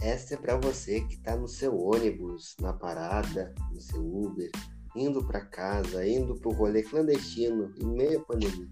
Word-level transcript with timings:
essa 0.00 0.34
é 0.34 0.36
para 0.36 0.56
você 0.56 1.02
que 1.02 1.14
está 1.14 1.36
no 1.36 1.46
seu 1.46 1.78
ônibus, 1.78 2.56
na 2.60 2.72
parada, 2.72 3.54
no 3.70 3.80
seu 3.80 4.00
Uber, 4.00 4.50
indo 4.96 5.24
para 5.26 5.44
casa, 5.44 6.06
indo 6.06 6.34
para 6.36 6.48
o 6.48 6.54
rolê 6.54 6.82
clandestino, 6.82 7.72
em 7.78 7.86
meio 7.86 8.20
à 8.20 8.24
pandemia. 8.24 8.68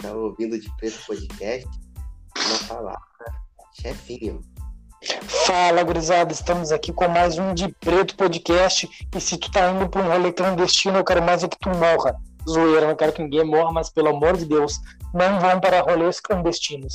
Está 0.00 0.16
ouvindo 0.16 0.58
de 0.58 0.74
preto 0.76 0.98
podcast, 1.06 1.68
uma 2.38 2.68
palavra, 2.68 2.98
chefinho. 3.74 4.40
Fala, 5.46 5.82
gurizada, 5.82 6.32
estamos 6.32 6.72
aqui 6.72 6.90
com 6.90 7.06
mais 7.08 7.38
um 7.38 7.52
de 7.52 7.68
preto 7.74 8.16
podcast. 8.16 8.88
E 9.14 9.20
se 9.20 9.36
tu 9.36 9.50
tá 9.50 9.70
indo 9.70 9.88
para 9.88 10.02
um 10.02 10.08
rolê 10.08 10.32
clandestino, 10.32 10.96
eu 10.98 11.04
quero 11.04 11.22
mais 11.22 11.44
é 11.44 11.48
que 11.48 11.58
tu 11.58 11.68
morra. 11.68 12.16
Zoeira, 12.48 12.86
não 12.86 12.96
quero 12.96 13.12
que 13.12 13.22
ninguém 13.22 13.44
morra, 13.44 13.72
mas 13.72 13.90
pelo 13.90 14.08
amor 14.08 14.36
de 14.36 14.46
Deus, 14.46 14.80
não 15.14 15.38
vão 15.38 15.60
para 15.60 15.80
rolês 15.80 16.20
clandestinos. 16.20 16.92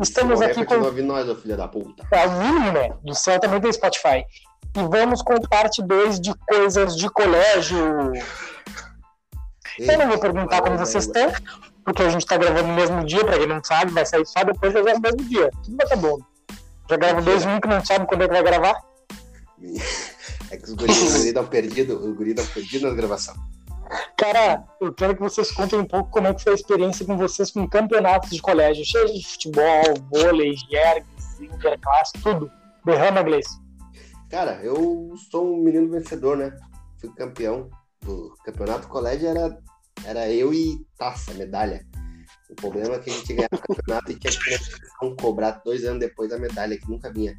Estamos 0.00 0.38
Morrer, 0.38 0.52
aqui 0.52 0.64
com. 0.64 0.76
nós, 1.02 1.28
ô 1.28 1.34
filho 1.34 1.56
da 1.56 1.66
puta. 1.66 2.06
É 2.12 2.26
o 2.26 2.32
mínimo, 2.32 2.72
né? 2.72 2.92
Do 3.02 3.14
céu 3.14 3.40
também 3.40 3.60
tem 3.60 3.72
Spotify. 3.72 4.24
E 4.76 4.82
vamos 4.90 5.22
com 5.22 5.40
parte 5.40 5.82
2 5.82 6.20
de 6.20 6.34
coisas 6.34 6.96
de 6.96 7.08
colégio. 7.08 8.12
Eu 9.78 9.98
não 9.98 10.08
vou 10.08 10.18
perguntar 10.18 10.60
como 10.60 10.76
vocês 10.76 11.06
estão, 11.06 11.32
porque 11.84 12.02
a 12.02 12.10
gente 12.10 12.26
tá 12.26 12.36
gravando 12.36 12.68
no 12.68 12.74
mesmo 12.74 13.04
dia, 13.04 13.24
pra 13.24 13.38
quem 13.38 13.46
não 13.46 13.64
sabe, 13.64 13.90
vai 13.90 14.04
sair 14.04 14.26
só 14.26 14.44
depois 14.44 14.72
de 14.72 14.78
no 14.78 15.00
mesmo 15.00 15.24
dia. 15.28 15.50
Tudo 15.64 15.76
vai 15.76 15.86
estar 15.86 15.96
bom. 15.96 16.18
Já 16.90 16.96
grava 16.96 17.22
dois 17.22 17.46
um 17.46 17.58
que 17.58 17.68
não 17.68 17.84
sabe 17.84 18.06
quando 18.06 18.22
é 18.22 18.28
que 18.28 18.34
vai 18.34 18.42
gravar. 18.42 18.76
É 20.50 20.56
que 20.58 20.64
os 20.64 20.74
guris 20.74 21.02
os 21.02 21.16
guri 21.16 21.32
dão 21.32 21.46
perdido, 21.46 21.96
os 21.96 22.14
guris 22.14 22.34
dão 22.34 22.44
perdido 22.44 22.86
nas 22.86 22.94
gravações. 22.94 23.38
Cara, 24.16 24.64
eu 24.80 24.92
quero 24.92 25.14
que 25.14 25.20
vocês 25.20 25.50
contem 25.50 25.78
um 25.78 25.84
pouco 25.84 26.10
como 26.10 26.26
é 26.26 26.34
que 26.34 26.42
foi 26.42 26.52
a 26.52 26.54
experiência 26.54 27.04
com 27.04 27.16
vocês 27.16 27.50
com 27.50 27.68
campeonatos 27.68 28.30
de 28.30 28.40
colégio, 28.40 28.84
cheio 28.84 29.12
de 29.12 29.26
futebol, 29.26 29.94
vôlei, 30.10 30.54
jergues, 30.70 31.40
interclasse, 31.40 32.12
tudo. 32.22 32.50
Derrama, 32.84 33.22
Gleice. 33.22 33.60
Cara, 34.30 34.60
eu 34.62 35.14
sou 35.30 35.54
um 35.54 35.62
menino 35.62 35.90
vencedor, 35.90 36.36
né? 36.36 36.56
Fui 36.98 37.12
campeão 37.14 37.68
do 38.00 38.34
campeonato 38.44 38.88
colégio, 38.88 39.28
era, 39.28 39.58
era 40.04 40.30
eu 40.30 40.54
e 40.54 40.84
taça, 40.96 41.34
medalha. 41.34 41.86
O 42.50 42.54
problema 42.54 42.94
é 42.94 42.98
que 42.98 43.10
a 43.10 43.12
gente 43.12 43.34
ganhava 43.34 43.56
o 43.56 43.58
campeonato 43.58 44.12
e 44.12 44.18
tinha 44.18 44.32
que 44.32 45.16
cobrar 45.20 45.62
dois 45.64 45.84
anos 45.84 46.00
depois 46.00 46.32
a 46.32 46.38
medalha, 46.38 46.78
que 46.78 46.88
nunca 46.88 47.12
vinha. 47.12 47.38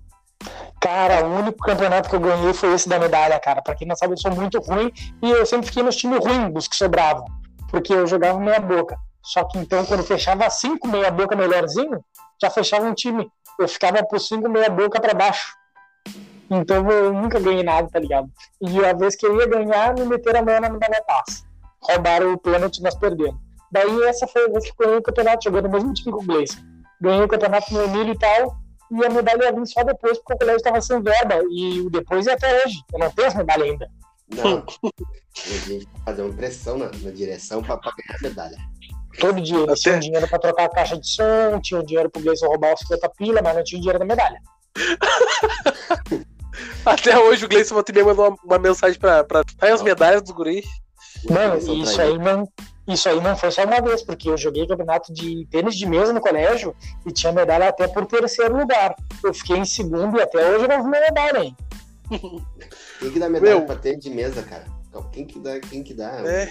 Cara, 0.83 1.25
o 1.25 1.39
único 1.39 1.59
campeonato 1.59 2.09
que 2.09 2.15
eu 2.17 2.19
ganhei 2.19 2.53
foi 2.53 2.73
esse 2.73 2.89
da 2.89 2.99
medalha, 2.99 3.39
cara. 3.39 3.61
Pra 3.61 3.73
quem 3.73 3.87
não 3.87 3.95
sabe, 3.95 4.13
eu 4.13 4.17
sou 4.17 4.31
muito 4.31 4.59
ruim 4.59 4.91
e 5.21 5.31
eu 5.31 5.45
sempre 5.45 5.67
fiquei 5.67 5.81
nos 5.81 5.95
times 5.95 6.19
ruins 6.19 6.53
dos 6.53 6.67
que 6.67 6.75
sobravam. 6.75 7.23
Porque 7.71 7.93
eu 7.93 8.05
jogava 8.05 8.37
meia 8.37 8.59
boca. 8.59 8.97
Só 9.23 9.45
que 9.45 9.57
então, 9.57 9.85
quando 9.85 10.03
fechava 10.03 10.49
cinco 10.49 10.89
meia 10.89 11.09
boca 11.09 11.37
melhorzinho, 11.37 12.03
já 12.41 12.49
fechava 12.49 12.85
um 12.85 12.93
time. 12.93 13.31
Eu 13.57 13.65
ficava 13.69 14.03
por 14.03 14.19
cinco 14.19 14.49
meia 14.49 14.69
boca 14.69 14.99
pra 14.99 15.13
baixo. 15.13 15.53
Então 16.51 16.91
eu 16.91 17.13
nunca 17.13 17.39
ganhei 17.39 17.63
nada, 17.63 17.87
tá 17.89 17.97
ligado? 17.97 18.29
E 18.59 18.85
a 18.85 18.91
vez 18.91 19.15
que 19.15 19.25
eu 19.25 19.39
ia 19.39 19.47
ganhar, 19.47 19.93
me 19.93 20.03
meteram 20.03 20.41
a 20.41 20.43
mão 20.43 20.59
na 20.59 20.69
minha 20.69 21.03
taça. 21.07 21.45
Roubaram 21.81 22.33
o 22.33 22.37
pênalti 22.37 22.79
e 22.79 22.83
nós 22.83 22.95
perdemos. 22.95 23.39
Daí 23.71 24.03
essa 24.03 24.27
foi 24.27 24.47
a 24.47 24.49
vez 24.49 24.65
que 24.65 24.71
eu 24.71 24.85
ganhei 24.85 24.99
o 24.99 25.01
campeonato, 25.01 25.45
jogando 25.45 25.69
no 25.69 25.71
mesmo 25.71 25.93
time 25.93 26.11
com 26.11 26.21
o 26.21 26.25
Gleison. 26.25 26.59
Ganhei 26.99 27.23
o 27.23 27.27
campeonato 27.29 27.73
no 27.73 27.83
Emílio 27.83 28.13
e 28.13 28.19
tal, 28.19 28.62
e 29.01 29.05
a 29.05 29.09
medalha 29.09 29.43
ia 29.45 29.51
vir 29.53 29.65
só 29.67 29.83
depois, 29.83 30.17
porque 30.19 30.33
o 30.33 30.37
colégio 30.37 30.57
estava 30.57 30.81
sem 30.81 31.01
verba. 31.01 31.41
E 31.49 31.81
o 31.81 31.89
depois 31.89 32.27
é 32.27 32.33
até 32.33 32.63
hoje. 32.65 32.75
Eu 32.93 32.99
não 32.99 33.11
tenho 33.11 33.27
as 33.27 33.35
medalhas 33.35 33.69
ainda. 33.69 33.89
Não, 34.35 34.63
a 35.45 35.67
gente 35.67 35.87
fazer 36.05 36.21
uma 36.21 36.33
pressão 36.33 36.77
na, 36.77 36.85
na 36.85 37.11
direção 37.11 37.61
pra, 37.61 37.77
pra 37.77 37.91
ganhar 37.91 38.19
a 38.19 38.21
medalha. 38.23 38.57
Todo 39.19 39.41
dia 39.41 39.57
eles 39.57 39.69
Até- 39.69 39.81
tinham 39.81 39.99
dinheiro 39.99 40.27
pra 40.27 40.39
trocar 40.39 40.65
a 40.65 40.69
caixa 40.69 40.97
de 40.97 41.07
som, 41.07 41.59
tinham 41.61 41.83
dinheiro 41.83 42.09
pro 42.09 42.21
Gleison 42.21 42.47
roubar 42.47 42.73
os 42.73 42.79
50 42.79 43.09
pila, 43.09 43.41
mas 43.43 43.55
não 43.55 43.63
tinha 43.63 43.79
dinheiro 43.79 43.99
da 43.99 44.05
medalha. 44.05 44.39
Até 46.85 47.17
hoje 47.17 47.45
o 47.45 47.47
Gleison 47.49 47.75
me 47.75 48.03
mandou 48.03 48.27
uma, 48.29 48.37
uma 48.43 48.59
mensagem 48.59 48.99
pra, 48.99 49.23
pra. 49.23 49.43
Aí 49.61 49.71
as 49.71 49.81
medalhas 49.81 50.21
dos 50.21 50.31
guris. 50.31 50.65
Mano, 51.29 51.57
isso 51.57 52.01
aí 52.01 52.17
não. 52.17 52.47
Isso 52.87 53.07
aí 53.07 53.19
não 53.21 53.35
foi 53.35 53.49
só 53.49 53.63
uma 53.63 53.81
vez, 53.81 54.01
porque 54.03 54.29
eu 54.29 54.37
joguei 54.37 54.67
campeonato 54.67 55.13
de 55.13 55.47
tênis 55.49 55.75
de 55.75 55.85
mesa 55.85 56.11
no 56.11 56.19
colégio 56.19 56.75
e 57.05 57.11
tinha 57.11 57.31
medalha 57.31 57.69
até 57.69 57.87
por 57.87 58.05
terceiro 58.05 58.57
lugar. 58.57 58.95
Eu 59.23 59.33
fiquei 59.33 59.57
em 59.57 59.65
segundo 59.65 60.17
e 60.17 60.21
até 60.21 60.45
hoje 60.49 60.65
eu 60.65 60.69
não 60.69 60.83
vi 60.83 60.89
minha 60.89 61.01
medalha, 61.01 61.43
hein? 61.43 61.55
Quem 62.99 63.11
que 63.11 63.19
dá 63.19 63.29
medalha 63.29 63.55
Meu. 63.55 63.65
pra 63.65 63.75
ter 63.75 63.97
de 63.97 64.09
mesa, 64.09 64.43
cara? 64.43 64.65
Quem 65.11 65.25
que 65.25 65.39
dá? 65.39 65.59
Quem 65.59 65.81
que 65.81 65.93
dá? 65.93 66.21
É. 66.25 66.49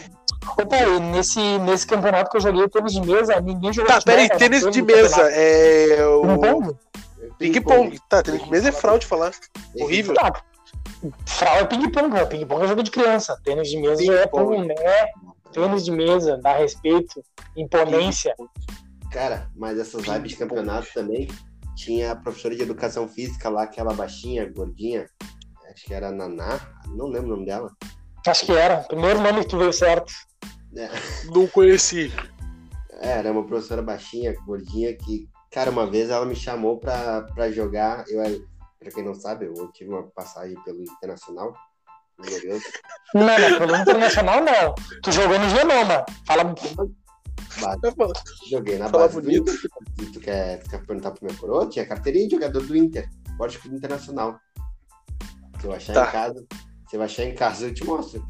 Opa, 0.59 0.77
e 0.77 1.01
nesse, 1.01 1.41
nesse 1.59 1.87
campeonato 1.87 2.31
que 2.31 2.37
eu 2.37 2.41
joguei 2.41 2.69
tênis 2.69 2.93
de 2.93 3.01
mesa, 3.01 3.41
ninguém 3.41 3.73
jogou 3.73 3.93
Tá, 3.93 4.01
peraí, 4.03 4.29
tênis 4.29 4.63
de 4.63 4.83
tênis 4.83 4.85
mesa. 4.85 5.23
É. 5.31 6.05
O. 6.07 6.23
Ping-pong? 6.23 6.77
Ping-pong. 7.39 8.01
Tá, 8.09 8.23
tênis 8.23 8.43
de 8.43 8.51
mesa 8.51 8.71
é 8.71 8.73
fraude 8.73 9.07
falar. 9.07 9.33
Horrível. 9.79 10.15
Tá. 10.15 10.43
Frau 11.27 11.57
é 11.57 11.65
ping-pong, 11.65 12.09
né? 12.09 12.25
Ping-pong 12.25 12.65
é 12.65 12.69
jogo 12.69 12.83
de 12.83 12.91
criança. 12.91 13.39
Tênis 13.45 13.69
de 13.69 13.77
mesa 13.79 14.03
é 14.03 14.27
Ping-pong. 14.27 14.57
pum, 14.57 14.65
né? 14.65 14.75
Tênis 15.53 15.85
de 15.85 15.91
mesa, 15.91 16.39
dá 16.43 16.57
respeito, 16.57 17.23
imponência. 17.57 18.35
Cara, 19.11 19.51
mas 19.55 19.79
essas 19.79 20.03
vibes 20.03 20.31
de 20.33 20.37
campeonato 20.37 20.89
também. 20.95 21.29
Tinha 21.77 22.13
a 22.13 22.17
professora 22.17 22.55
de 22.55 22.63
educação 22.63 23.09
física 23.09 23.49
lá, 23.49 23.63
aquela 23.63 23.95
baixinha, 23.95 24.51
gordinha. 24.51 25.07
Acho 25.71 25.85
que 25.87 25.95
era 25.95 26.09
a 26.09 26.13
Naná. 26.13 26.61
Não 26.89 27.07
lembro 27.07 27.29
o 27.29 27.31
nome 27.31 27.47
dela. 27.47 27.71
Acho 28.27 28.47
que 28.47 28.53
era. 28.53 28.79
Primeiro 28.79 29.21
nome 29.21 29.41
que 29.41 29.49
tu 29.49 29.59
veio 29.59 29.73
certo. 29.73 30.13
Não 31.35 31.47
conheci. 31.49 32.13
É, 33.01 33.19
era 33.19 33.33
uma 33.33 33.45
professora 33.45 33.83
baixinha, 33.83 34.35
gordinha, 34.47 34.95
que, 34.97 35.29
cara, 35.51 35.71
uma 35.71 35.91
vez 35.91 36.09
ela 36.09 36.25
me 36.25 36.37
chamou 36.37 36.79
pra, 36.79 37.23
pra 37.35 37.51
jogar. 37.51 38.05
Eu, 38.09 38.23
pra 38.79 38.91
quem 38.91 39.05
não 39.05 39.15
sabe, 39.15 39.47
eu 39.47 39.73
tive 39.73 39.91
uma 39.91 40.05
passagem 40.05 40.57
pelo 40.63 40.83
Internacional. 40.83 41.53
Não, 43.15 43.25
não, 43.27 43.59
pelo 43.59 43.77
internacional 43.77 44.41
não. 44.43 44.75
Tu 45.03 45.13
jogou 45.13 45.39
no 45.39 45.49
Genoma. 45.51 46.05
Fala. 46.27 46.45
Base. 46.45 48.13
Joguei 48.51 48.79
na 48.79 48.89
Fala 48.89 49.09
base 49.09 49.21
do. 49.21 49.31
Inter. 49.31 49.55
Se 49.55 50.07
tu 50.13 50.21
quer, 50.21 50.59
tu 50.63 50.71
quer 50.71 50.87
perguntar 50.87 51.11
pro 51.11 51.27
meu 51.27 51.35
coroa, 51.37 51.69
tinha 51.69 51.85
carteirinha 51.87 52.27
de 52.29 52.35
jogador 52.35 52.63
do 52.63 52.77
Inter. 52.77 53.09
Esporte 53.29 53.59
Clube 53.59 53.77
Internacional. 53.77 54.39
Se 55.61 55.67
eu 55.67 55.73
achar 55.73 55.93
Tá. 55.95 56.09
em 56.09 56.13
casa, 56.13 56.47
se 56.89 56.97
eu 56.97 57.03
achar 57.03 57.25
em 57.25 57.35
casa, 57.35 57.67
eu 57.67 57.75
te 57.75 57.85
mostro. 57.85 58.25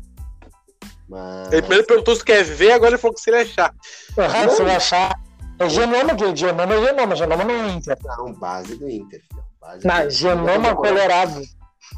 Mas. 1.08 1.52
Ele 1.52 1.62
primeiro 1.62 1.86
perguntou 1.86 2.14
se 2.14 2.20
tu 2.22 2.26
quer 2.26 2.42
ver, 2.44 2.72
agora 2.72 2.92
ele 2.92 2.98
falou 2.98 3.14
que 3.14 3.20
se 3.20 3.30
ele 3.30 3.38
achar. 3.38 3.74
Aham, 4.18 4.48
você 4.48 4.62
vai 4.64 4.76
achar. 4.76 5.12
É 5.58 5.68
Genoma, 5.68 6.14
que 6.16 6.34
Genoma 6.34 6.74
é 6.74 6.84
Genoma, 6.86 7.14
Genoma 7.16 7.44
não 7.44 7.54
é 7.54 7.68
Inter. 7.70 7.98
Não, 8.02 8.32
base 8.34 8.74
do 8.76 8.88
Inter, 8.88 9.20
filho. 9.28 9.44
Base 9.60 9.86
Não, 9.86 10.10
Genoma 10.10 10.74
Colorado. 10.74 11.42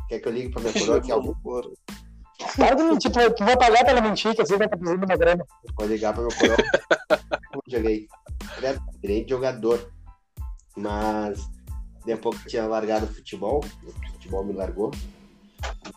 Quer 0.09 0.21
que 0.21 0.28
eu 0.28 0.33
ligue 0.33 0.50
pra 0.50 0.61
minha 0.61 0.72
coroa 0.78 1.00
que 1.00 1.11
é 1.11 1.15
algum 1.15 1.34
Para 2.56 2.75
de 2.75 2.83
mentir, 2.83 3.11
tu, 3.11 3.34
tu 3.34 3.45
vai 3.45 3.56
pagar 3.56 3.84
pela 3.84 4.00
mentira, 4.00 4.34
que 4.34 4.43
assim 4.43 4.56
vai 4.56 4.67
estar 4.67 4.77
precisando 4.77 5.05
uma 5.05 5.17
grana. 5.17 5.45
Pode 5.77 5.93
ligar 5.93 6.12
para 6.12 6.22
meu 6.22 6.33
coroa. 6.37 6.56
Eu 7.55 7.62
joguei. 7.69 8.09
Era 8.59 8.78
grande 9.03 9.28
jogador. 9.28 9.93
Mas 10.77 11.49
depois 12.05 12.39
que 12.41 12.49
tinha 12.49 12.67
largado 12.67 13.06
o 13.06 13.15
futebol, 13.15 13.65
o 13.84 14.12
futebol 14.12 14.44
me 14.44 14.53
largou. 14.53 14.91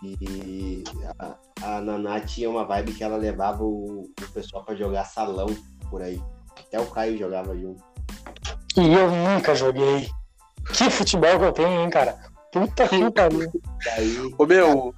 E 0.03 0.83
a, 1.19 1.35
a 1.61 1.81
Naná 1.81 2.21
tinha 2.21 2.49
uma 2.49 2.63
vibe 2.65 2.93
que 2.93 3.03
ela 3.03 3.17
levava 3.17 3.63
o, 3.63 4.01
o 4.03 4.31
pessoal 4.33 4.63
para 4.63 4.75
jogar 4.75 5.05
salão 5.05 5.47
por 5.89 6.01
aí. 6.01 6.21
Até 6.59 6.79
o 6.79 6.85
Caio 6.87 7.17
jogava 7.17 7.57
junto. 7.57 7.83
E 8.77 8.93
eu 8.93 9.09
nunca 9.09 9.55
joguei. 9.55 10.09
Que 10.73 10.89
futebol 10.89 11.39
que 11.39 11.45
eu 11.45 11.51
tenho, 11.51 11.81
hein, 11.81 11.89
cara? 11.89 12.17
Puta 12.51 12.87
que 12.87 13.11
pariu. 13.11 13.51
Daí, 13.85 14.33
Ô 14.37 14.45
meu. 14.45 14.93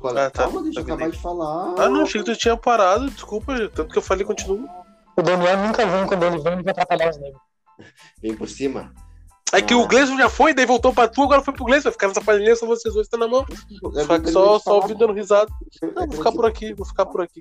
com 0.00 0.08
Ah, 0.08 0.30
tá. 0.30 0.44
Calma, 0.44 0.62
deixa 0.62 0.80
eu 0.80 0.84
acabar 0.84 1.10
de 1.10 1.18
falar. 1.18 1.74
Ah, 1.78 1.88
não, 1.88 2.02
achei 2.02 2.22
que 2.22 2.32
tu 2.32 2.38
tinha 2.38 2.56
parado. 2.56 3.10
Desculpa, 3.10 3.54
tanto 3.68 3.92
que 3.92 3.98
eu 3.98 4.02
falei, 4.02 4.24
continua. 4.24 4.68
O 5.16 5.22
Daniel 5.22 5.58
nunca 5.58 5.84
vem 5.84 6.06
quando 6.06 6.22
ele 6.24 6.38
vem, 6.38 6.52
ele 6.54 6.62
vai 6.62 6.70
atrapalhar 6.72 7.10
os 7.10 7.18
negros. 7.18 7.40
Vem 8.22 8.34
por 8.36 8.48
cima. 8.48 8.92
É 9.52 9.60
que 9.60 9.74
o 9.74 9.86
Gleison 9.86 10.16
já 10.16 10.30
foi, 10.30 10.54
daí 10.54 10.64
voltou 10.64 10.94
pra 10.94 11.06
tu, 11.08 11.22
agora 11.24 11.42
foi 11.42 11.52
pro 11.52 11.64
Gleison. 11.66 11.84
Vai 11.84 11.92
ficar 11.92 12.08
nessa 12.08 12.22
palhinha, 12.22 12.56
só 12.56 12.64
vocês 12.66 12.94
dois 12.94 13.08
tá 13.08 13.18
na 13.18 13.28
mão. 13.28 13.44
Só, 14.06 14.18
não 14.18 14.26
só, 14.32 14.58
só 14.58 14.76
ouvindo 14.76 14.98
dando 15.00 15.12
risada. 15.12 15.50
Não, 15.82 16.06
vou 16.06 16.16
ficar 16.16 16.32
por 16.32 16.46
aqui, 16.46 16.72
vou 16.72 16.86
ficar 16.86 17.04
por 17.04 17.20
aqui. 17.20 17.40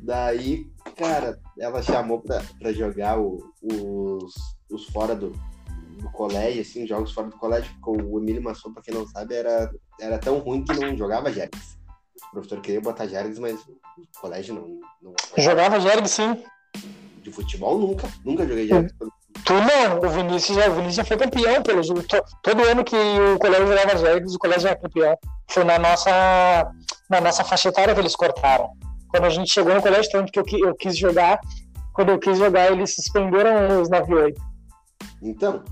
Daí, 0.00 0.66
cara, 0.96 1.38
ela 1.58 1.82
chamou 1.82 2.20
pra, 2.20 2.42
pra 2.58 2.72
jogar 2.72 3.18
o- 3.20 3.38
os, 3.62 4.34
os 4.70 4.86
fora 4.86 5.14
do, 5.14 5.32
do 5.98 6.10
colégio, 6.10 6.62
assim, 6.62 6.86
jogos 6.86 7.12
fora 7.12 7.28
do 7.28 7.36
colégio, 7.36 7.70
porque 7.80 8.02
o 8.02 8.18
Emílio 8.18 8.42
Massou, 8.42 8.72
pra 8.72 8.82
quem 8.82 8.94
não 8.94 9.06
sabe, 9.06 9.34
era, 9.34 9.70
era 10.00 10.18
tão 10.18 10.38
ruim 10.38 10.64
que 10.64 10.72
não 10.78 10.96
jogava 10.96 11.32
Jergs. 11.32 11.76
O 12.28 12.30
professor 12.32 12.60
queria 12.60 12.80
botar 12.80 13.06
Jergs, 13.06 13.38
mas 13.38 13.60
o 13.60 14.20
colégio 14.20 14.54
não. 14.54 14.68
não 15.02 15.14
Jogava 15.36 15.80
Jerg, 15.80 16.08
sim. 16.08 16.42
de 17.22 17.30
futebol 17.32 17.78
nunca, 17.78 18.08
nunca 18.24 18.46
joguei 18.46 18.66
Jergs. 18.68 18.94
Tu 19.44 19.52
não, 19.52 19.98
o 20.00 20.10
Vinícius 20.10 20.56
já, 20.56 20.68
o 20.68 20.74
Vinícius 20.74 20.96
já 20.96 21.04
foi 21.04 21.16
campeão 21.16 21.62
pelo 21.62 21.82
jogo. 21.82 22.02
To- 22.02 22.24
Todo 22.42 22.62
ano 22.64 22.84
que 22.84 22.96
o 22.96 23.38
colégio 23.38 23.66
jogava 23.68 23.96
Jergs, 23.96 24.34
o 24.34 24.38
colégio 24.38 24.68
era 24.68 24.78
campeão. 24.78 25.16
Foi 25.50 25.64
na 25.64 25.78
nossa, 25.78 26.10
na 27.08 27.20
nossa 27.20 27.44
faixa 27.44 27.68
etária 27.68 27.94
que 27.94 28.00
eles 28.00 28.16
cortaram. 28.16 28.70
Quando 29.10 29.24
a 29.24 29.30
gente 29.30 29.50
chegou 29.50 29.74
no 29.74 29.80
colégio, 29.80 30.10
tanto 30.10 30.30
que 30.30 30.38
eu, 30.38 30.68
eu 30.68 30.74
quis 30.74 30.96
jogar, 30.96 31.38
quando 31.94 32.10
eu 32.10 32.18
quis 32.18 32.36
jogar, 32.36 32.70
eles 32.70 32.94
suspenderam 32.94 33.80
os 33.80 33.88
98. 33.88 34.40
Então, 35.22 35.64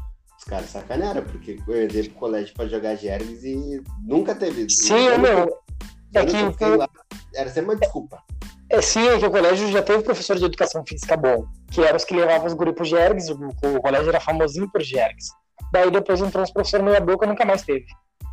caras 0.46 0.70
sacanearam, 0.70 1.22
porque 1.24 1.58
eu 1.68 1.84
entrei 1.84 2.04
pro 2.08 2.18
colégio 2.18 2.54
pra 2.54 2.66
jogar 2.66 2.94
Jergs 2.96 3.44
e 3.44 3.82
nunca 4.02 4.34
teve. 4.34 4.68
Sim, 4.70 5.06
eu 5.08 5.18
meu. 5.18 5.40
nunca- 5.40 5.56
É 6.14 6.20
eu 6.20 6.26
que 6.26 6.36
fiquei 6.52 6.76
lá. 6.76 6.88
Era 7.34 7.50
sempre 7.50 7.70
uma 7.72 7.76
desculpa. 7.76 8.22
É, 8.70 8.80
sim, 8.80 9.06
é 9.08 9.18
que 9.18 9.26
o 9.26 9.30
colégio 9.30 9.70
já 9.70 9.82
teve 9.82 10.02
professor 10.02 10.36
de 10.36 10.44
educação 10.44 10.82
física 10.86 11.16
bom, 11.16 11.46
que 11.70 11.82
eram 11.82 11.96
os 11.96 12.04
que 12.04 12.14
levavam 12.16 12.46
os 12.46 12.54
grupos 12.54 12.88
Jergs, 12.88 13.30
o, 13.30 13.36
o 13.76 13.80
colégio 13.80 14.08
era 14.08 14.18
famosinho 14.20 14.70
por 14.70 14.82
Jergs. 14.82 15.28
Daí 15.72 15.90
depois 15.90 16.20
entrou 16.20 16.42
uns 16.42 16.50
professores 16.52 16.84
meia 16.84 17.00
boca 17.00 17.26
nunca 17.26 17.44
mais 17.44 17.62
teve. 17.62 17.84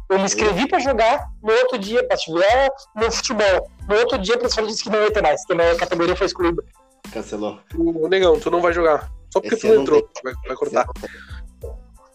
Eu 0.10 0.20
me 0.20 0.26
inscrevi 0.26 0.68
pra 0.68 0.80
jogar, 0.80 1.26
no 1.42 1.52
outro 1.52 1.78
dia, 1.78 2.06
pra 2.08 2.16
tiver 2.18 2.70
no 2.96 3.12
futebol. 3.12 3.70
No 3.88 3.96
outro 3.96 4.18
dia, 4.18 4.36
o 4.36 4.40
professor 4.40 4.66
disse 4.68 4.84
que 4.84 4.90
não 4.90 5.02
ia 5.02 5.12
ter 5.12 5.22
mais, 5.22 5.46
que 5.46 5.54
a 5.54 5.56
minha 5.56 5.76
categoria 5.76 6.16
foi 6.16 6.28
excluída. 6.28 6.64
Cancelou. 7.12 7.60
Ô, 7.78 8.08
negão, 8.08 8.40
tu 8.40 8.50
não 8.52 8.62
vai 8.62 8.74
jogar. 8.74 9.12
Só 9.32 9.40
porque 9.42 9.56
Esse 9.56 9.68
tu 9.68 9.74
não 9.74 9.82
entrou. 9.82 10.10
Vai, 10.24 10.34
vai 10.48 10.56
cortar. 10.56 10.86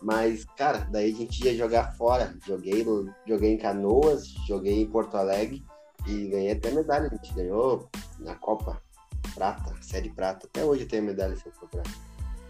Mas, 0.01 0.45
cara, 0.57 0.87
daí 0.91 1.13
a 1.13 1.17
gente 1.17 1.45
ia 1.45 1.57
jogar 1.57 1.93
fora. 1.97 2.35
Joguei, 2.47 2.85
no- 2.85 3.13
joguei 3.27 3.53
em 3.55 3.59
Canoas, 3.59 4.29
joguei 4.47 4.81
em 4.83 4.87
Porto 4.91 5.17
Alegre 5.17 5.63
e 6.07 6.29
ganhei 6.29 6.53
até 6.53 6.71
medalha. 6.71 7.09
A 7.11 7.15
gente 7.15 7.35
ganhou 7.35 7.89
na 8.21 8.35
Copa 8.37 8.81
Prata, 9.35 9.75
Série 9.83 10.11
Prata. 10.11 10.47
Até 10.47 10.65
hoje 10.65 10.83
eu 10.83 10.89
tenho 10.89 11.03
medalha 11.03 11.35
se 11.37 11.47
eu 11.47 11.53
procurar. 11.53 11.85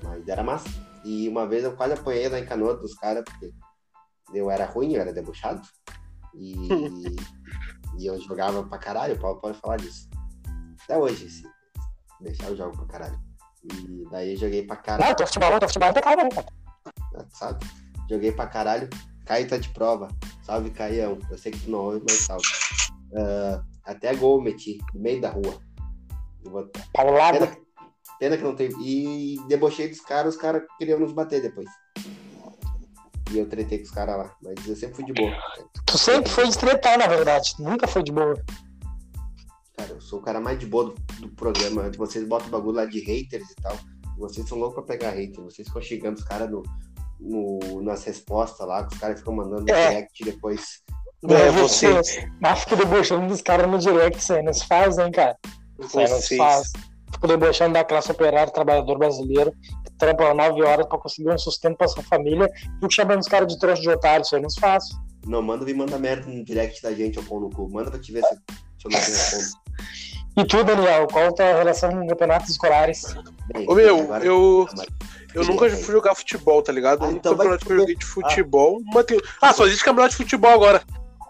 Mas 0.03 0.29
era 0.29 0.43
massa. 0.43 0.69
E 1.05 1.29
uma 1.29 1.47
vez 1.47 1.65
eu 1.65 1.75
quase 1.75 1.95
apanhei 1.95 2.29
lá 2.29 2.39
em 2.39 2.45
Canoas 2.47 2.81
dos 2.81 2.95
caras, 2.95 3.25
porque 3.25 3.51
eu 4.35 4.51
era 4.51 4.67
ruim, 4.67 4.93
eu 4.95 5.01
era 5.01 5.13
debochado. 5.13 5.63
E, 6.35 6.55
e 7.99 8.07
eu 8.07 8.21
jogava 8.21 8.63
pra 8.65 8.79
caralho, 8.79 9.15
o 9.15 9.19
Paulo 9.19 9.41
pode 9.41 9.59
falar 9.59 9.77
disso. 9.79 10.09
Até 10.85 10.99
hoje, 10.99 11.29
se 11.31 11.43
deixar 12.21 12.49
eu 12.49 12.57
jogo 12.57 12.77
pra 12.77 12.87
caralho. 12.87 13.19
E 13.65 14.05
daí 14.11 14.33
eu 14.35 14.39
joguei 14.39 14.67
pra 14.67 14.77
caralho. 14.77 15.09
Não, 15.09 15.17
teu 15.17 15.27
futebol, 15.27 15.59
teu 15.59 15.69
futebol 15.69 15.89
não 15.89 15.95
tem 15.95 16.03
cara, 16.03 16.25
né, 16.25 16.31
cara? 16.31 16.47
Sabe? 17.31 17.65
Joguei 18.11 18.33
pra 18.33 18.47
caralho. 18.47 18.89
Caio 19.27 19.47
tá 19.49 19.59
de 19.59 19.69
prova. 19.71 20.09
Salve, 20.43 20.71
Caião. 20.71 21.19
Eu 21.31 21.37
sei 21.37 21.53
que 21.53 21.61
tu 21.61 21.71
não 21.71 21.81
ouve, 21.81 22.03
mas 22.09 22.21
salve. 22.21 22.45
Ah, 23.15 23.63
até 23.85 24.15
gol 24.15 24.41
meti, 24.41 24.79
no 24.95 25.01
meio 25.01 25.21
da 25.21 25.31
rua. 25.31 25.61
Vou- 26.45 26.71
Paulada. 26.95 27.39
Pena, 27.47 27.57
pena 28.19 28.37
que 28.37 28.43
não 28.43 28.55
teve. 28.55 28.75
E 28.81 29.37
debochei 29.49 29.89
dos 29.89 30.01
caras, 30.01 30.35
os 30.35 30.41
caras 30.41 30.63
queriam 30.79 30.99
nos 30.99 31.13
bater 31.13 31.43
depois. 31.43 31.69
E 33.31 33.39
eu 33.39 33.47
tretei 33.47 33.79
com 33.79 33.85
os 33.85 33.91
caras 33.91 34.17
lá. 34.17 34.35
Mas 34.43 34.67
eu 34.67 34.75
sempre 34.75 34.97
fui 34.97 35.05
de 35.05 35.13
boa. 35.13 35.33
Tu 35.87 35.99
sempre 35.99 36.31
foi 36.31 36.49
de 36.49 36.57
tretar, 36.57 36.99
na 36.99 37.07
verdade. 37.07 37.55
Nunca 37.59 37.87
foi 37.87 38.03
de 38.03 38.11
boa. 38.11 38.35
Cara, 39.77 39.91
eu 39.91 40.01
sou 40.01 40.19
o 40.19 40.23
cara 40.23 40.41
mais 40.41 40.59
de 40.59 40.67
boa 40.67 40.87
do, 40.87 40.95
do 41.21 41.29
programa. 41.35 41.91
Vocês 41.97 42.27
botam 42.27 42.49
o 42.49 42.51
bagulho 42.51 42.77
lá 42.77 42.87
de 42.87 43.01
haters 43.01 43.51
e 43.51 43.55
tal. 43.57 43.77
Vocês 44.19 44.49
são 44.49 44.59
loucos 44.59 44.85
pra 44.85 44.97
pegar 44.97 45.11
hater. 45.13 45.43
Vocês 45.43 45.69
ficam 45.69 45.81
xingando 45.83 46.19
os 46.19 46.25
caras 46.25 46.51
no, 46.51 46.63
no- 47.21 47.83
nas 47.83 48.05
respostas 48.05 48.67
lá, 48.67 48.85
que 48.85 48.95
os 48.95 49.01
caras 49.01 49.19
ficam 49.21 49.35
mandando 49.35 49.71
É. 49.71 49.89
direct 49.89 50.25
depois. 50.25 50.83
É, 51.29 51.51
Mas 51.51 51.55
você. 51.55 51.89
Mas 52.41 52.61
fico 52.61 52.77
debochando 52.77 53.27
dos 53.27 53.43
caras 53.43 53.69
no 53.71 53.79
direct, 53.79 54.19
isso 54.19 54.33
aí 54.35 54.43
não 54.43 54.53
se 54.53 54.67
faz, 54.67 54.99
hein, 54.99 55.11
cara? 55.11 55.37
Isso 55.81 55.99
aí 55.99 56.09
não 56.09 56.17
se 56.17 56.23
Vocês. 56.29 56.39
faz. 56.39 56.73
Fico 57.13 57.27
debochando 57.27 57.73
da 57.75 57.83
classe 57.85 58.11
operária, 58.13 58.53
trabalhador 58.53 58.99
brasileiro, 58.99 59.51
que 59.85 59.91
trampa 59.99 60.33
nove 60.35 60.63
horas 60.63 60.87
pra 60.87 60.99
conseguir 60.99 61.31
um 61.31 61.39
sustento 61.39 61.77
pra 61.77 61.89
sua 61.89 62.03
família, 62.05 62.49
fico 62.81 62.93
chamando 62.93 63.21
os 63.21 63.27
caras 63.29 63.49
de 63.53 63.59
trouxa 63.59 63.81
de 63.83 63.89
otário, 63.89 64.23
isso 64.23 64.37
aí 64.37 64.43
não 64.43 64.51
se 64.51 64.61
faz. 64.61 64.85
Não, 65.27 65.43
manda 65.43 65.65
vir 65.65 65.75
manda 65.75 65.99
merda 65.99 66.27
no 66.27 66.45
direct 66.45 66.81
da 66.83 66.93
gente, 66.93 67.19
ô 67.19 67.23
pão 67.23 67.41
no 67.41 67.51
cu. 67.51 67.69
Manda 67.71 67.91
pra 67.91 67.99
te 67.99 68.13
ver 68.13 68.23
se, 68.25 68.35
se 68.35 68.87
eu 68.87 68.91
não 68.91 68.99
respondo. 68.99 69.45
E 70.39 70.45
tu, 70.45 70.63
Daniel, 70.65 71.07
qual 71.11 71.27
a 71.29 71.33
tua 71.33 71.47
relação 71.47 71.91
com 71.91 72.07
campeonatos 72.07 72.51
escolares? 72.51 73.15
Ô 73.67 73.75
meu, 73.75 73.99
agora- 74.01 74.25
eu, 74.25 74.69
eu 75.35 75.45
nunca 75.45 75.69
fui 75.71 75.93
jogar 75.95 76.15
futebol, 76.15 76.63
tá 76.63 76.73
ligado? 76.73 77.05
Ah, 77.05 77.11
então 77.11 77.37
campeonato 77.37 77.67
que 77.67 77.73
eu 77.73 77.79
joguei 77.79 77.97
de 77.97 78.05
futebol. 78.07 78.81
Mateu... 78.93 79.21
Ah, 79.43 79.53
só 79.53 79.67
existe 79.67 79.85
campeonato 79.85 80.13
de 80.13 80.17
futebol 80.19 80.53
agora. 80.53 80.83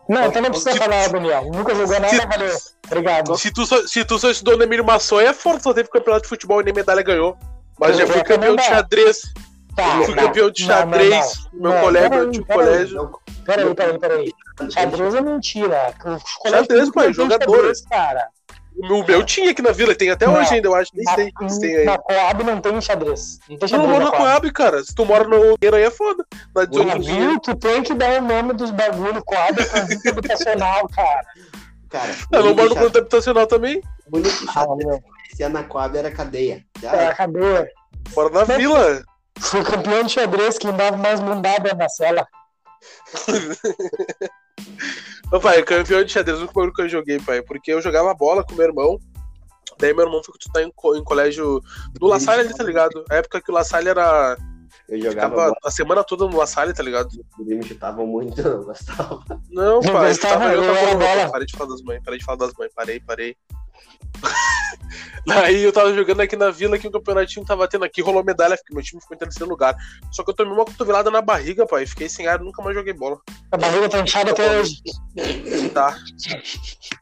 Não, 0.08 0.24
então 0.26 0.40
não 0.42 0.50
precisa 0.50 0.72
Se- 0.72 0.78
falar, 0.78 1.08
Daniel. 1.08 1.50
Nunca 1.52 1.74
jogou 1.74 2.00
nada, 2.00 2.26
valeu. 2.26 2.56
Obrigado. 2.86 3.36
Se 3.38 3.50
tu, 3.50 3.66
só, 3.66 3.86
se 3.86 4.04
tu 4.04 4.18
só 4.18 4.30
estudou 4.30 4.56
no 4.56 4.64
Emílio 4.64 4.84
Maçonha, 4.84 5.28
é 5.28 5.32
forte, 5.34 5.62
só 5.62 5.72
teve 5.74 5.88
campeonato 5.90 6.22
de 6.22 6.28
futebol 6.28 6.60
e 6.60 6.64
nem 6.64 6.72
medalha 6.74 7.02
ganhou. 7.02 7.36
Mas 7.78 7.98
Eu 7.98 8.06
já 8.06 8.12
fui 8.12 8.22
campeão 8.24 8.56
de 8.56 8.62
xadrez. 8.62 9.20
Tá, 9.76 9.96
Eu 9.98 10.04
fui 10.04 10.14
tá. 10.14 10.22
campeão 10.22 10.50
de 10.50 10.66
Não, 10.66 10.68
não, 10.68 10.80
xadrez. 10.92 11.10
não. 11.52 11.60
Meu 11.60 11.72
Não, 11.72 11.80
colega, 11.82 12.08
peraí, 12.10 12.22
meu 12.24 12.32
tio 12.32 12.46
peraí. 12.46 12.64
colégio. 12.66 12.96
Não, 12.96 13.10
Peraí, 13.44 13.74
peraí, 13.74 13.98
peraí. 13.98 14.32
Xadrez 14.70 15.14
é 15.14 15.20
mentira. 15.20 15.94
Xadrez, 16.48 16.90
pai, 16.90 17.04
tem 17.04 17.14
jogador. 17.14 17.56
xadrez, 17.56 17.80
cara. 17.82 18.28
O 18.80 19.02
meu 19.04 19.24
tinha 19.24 19.50
aqui 19.50 19.60
na 19.60 19.72
vila, 19.72 19.94
tem 19.94 20.10
até 20.10 20.26
Não. 20.26 20.34
hoje 20.34 20.54
ainda, 20.54 20.68
eu 20.68 20.74
acho. 20.74 20.90
Nem 20.94 21.04
sei 21.14 21.32
se 21.48 21.60
tem 21.60 21.76
aí. 21.76 21.84
Na 21.84 21.98
Coab 21.98 22.44
não 22.44 22.60
tem 22.60 22.80
xadrez. 22.80 23.38
Não 23.48 23.56
tem 23.56 23.58
Tu 23.58 23.68
xadrez 23.68 23.88
não 23.88 23.92
mora 23.98 24.04
na 24.04 24.10
Coab. 24.12 24.40
Coab, 24.40 24.52
cara. 24.52 24.84
Se 24.84 24.94
tu 24.94 25.04
mora 25.04 25.24
no 25.26 25.56
Gueira 25.58 25.76
aí 25.78 25.82
é 25.82 25.90
foda. 25.90 26.24
Na 26.54 26.64
18 26.64 26.90
Ah, 26.90 26.98
de 26.98 27.10
viu? 27.12 27.40
Tu 27.40 27.56
tem 27.56 27.82
que 27.82 27.94
dar 27.94 28.22
o 28.22 28.26
nome 28.26 28.52
dos 28.52 28.70
bagulho. 28.70 29.22
Coab 29.24 29.60
é 29.60 29.64
conjunto 29.64 30.08
habitacional, 30.10 30.88
cara. 30.88 31.22
cara, 31.90 32.14
Eu 32.32 32.44
não 32.44 32.54
moro 32.54 32.68
no 32.68 32.74
canto 32.76 32.98
habitacional 32.98 33.46
também. 33.46 33.82
bonito 34.08 34.44
Ah, 34.48 34.52
xadrez, 34.52 35.00
parecia 35.22 35.48
na 35.48 35.64
Coab 35.64 35.96
era 35.98 36.10
cadeia. 36.12 36.64
Já, 36.80 36.92
É, 36.92 37.14
cadê? 37.14 37.72
Moro 38.14 38.32
na 38.32 38.44
vila. 38.44 39.02
Fui 39.40 39.62
campeão 39.64 40.02
de 40.04 40.12
xadrez, 40.12 40.56
quem 40.58 40.72
dava 40.72 40.96
mais 40.96 41.18
mundada 41.20 41.74
na 41.74 41.88
cela. 41.88 42.26
Ô, 45.32 45.38
pai, 45.40 45.62
campeão 45.62 46.02
de 46.02 46.10
xadrez, 46.12 46.38
o 46.38 46.40
único 46.42 46.54
bagulho 46.54 46.72
que 46.72 46.82
eu 46.82 46.88
joguei, 46.88 47.18
pai. 47.20 47.42
Porque 47.42 47.72
eu 47.72 47.82
jogava 47.82 48.14
bola 48.14 48.42
com 48.44 48.54
meu 48.54 48.66
irmão. 48.66 48.98
Daí 49.78 49.92
meu 49.94 50.06
irmão 50.06 50.22
foi 50.24 50.34
estudar 50.38 50.62
em, 50.62 50.72
co- 50.74 50.96
em 50.96 51.04
colégio 51.04 51.60
do 51.94 52.06
La 52.06 52.18
Salle 52.18 52.40
ali, 52.42 52.54
tá 52.56 52.64
ligado? 52.64 53.04
A 53.10 53.16
época 53.16 53.40
que 53.40 53.50
o 53.50 53.54
La 53.54 53.62
Salle 53.62 53.88
era. 53.90 54.36
eu 54.88 55.00
jogava 55.02 55.34
Ficava 55.34 55.56
a 55.64 55.70
semana 55.70 56.02
toda 56.02 56.26
no 56.26 56.36
La 56.36 56.46
Salle, 56.46 56.72
tá 56.72 56.82
ligado? 56.82 57.08
me 57.38 57.62
chutavam 57.62 58.06
muito, 58.06 58.40
eu 58.40 58.64
gostava. 58.64 59.22
Não, 59.50 59.74
Eu 59.82 59.92
pai, 59.92 60.14
tava 60.16 60.52
eu, 60.52 60.62
eu 60.64 60.74
tava 60.74 60.90
eu, 60.90 60.98
bola. 60.98 61.30
Parei 61.30 61.46
de 61.46 61.56
falar 61.56 61.70
das 61.70 61.82
mães, 61.82 62.02
parei 62.02 62.18
de 62.18 62.24
falar 62.24 62.38
das 62.38 62.52
mães, 62.58 62.72
parei, 62.74 62.98
parei. 63.00 63.36
Daí 65.26 65.62
eu 65.62 65.72
tava 65.72 65.92
jogando 65.94 66.22
aqui 66.22 66.36
na 66.36 66.50
vila, 66.50 66.78
que 66.78 66.88
o 66.88 66.90
campeonatinho 66.90 67.44
tava 67.44 67.68
tendo 67.68 67.84
aqui, 67.84 68.00
rolou 68.00 68.24
medalha, 68.24 68.56
porque 68.56 68.72
meu 68.72 68.82
time 68.82 69.00
ficou 69.00 69.14
em 69.14 69.18
terceiro 69.18 69.48
lugar. 69.48 69.76
Só 70.10 70.24
que 70.24 70.30
eu 70.30 70.34
tomei 70.34 70.54
uma 70.54 70.64
cotovelada 70.64 71.10
na 71.10 71.20
barriga, 71.20 71.66
pai, 71.66 71.84
fiquei 71.84 72.08
sem 72.08 72.26
ar, 72.26 72.40
nunca 72.40 72.62
mais 72.62 72.74
joguei 72.74 72.94
bola. 72.94 73.20
A 73.52 73.56
barriga 73.58 73.88
tá 73.90 74.00
inchada 74.00 74.30
até 74.30 74.58
hoje. 74.58 74.80
Tá. 75.74 75.94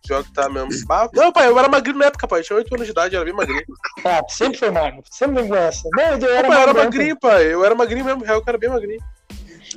Pior 0.05 0.25
que 0.25 0.33
tá 0.33 0.49
mesmo. 0.49 0.71
Não, 1.15 1.33
pai, 1.33 1.47
eu 1.47 1.59
era 1.59 1.69
magrinho 1.69 1.99
na 1.99 2.07
época, 2.07 2.27
pai, 2.27 2.41
eu 2.41 2.45
tinha 2.45 2.57
8 2.57 2.75
anos 2.75 2.87
de 2.87 2.93
idade, 2.93 3.15
eu 3.15 3.21
era 3.21 3.31
bem 3.31 3.37
magrinho. 3.37 3.65
Ah, 4.05 4.21
sempre 4.29 4.59
foi 4.59 4.71
magro. 4.71 5.03
Sempre 5.09 5.43
me 5.43 5.49
gosta. 5.49 5.89
Não, 5.93 6.03
eu 6.03 6.35
era, 6.35 6.49
pai, 6.49 6.57
eu 6.57 6.63
era 6.63 6.75
magro, 6.75 6.85
magrinho, 6.85 7.21
pai, 7.21 7.55
eu 7.55 7.65
era 7.65 7.75
magrinho 7.75 8.05
mesmo, 8.05 8.25
real, 8.25 8.39
eu 8.39 8.45
era 8.45 8.59
bem 8.59 8.71
magrinho. 8.71 9.01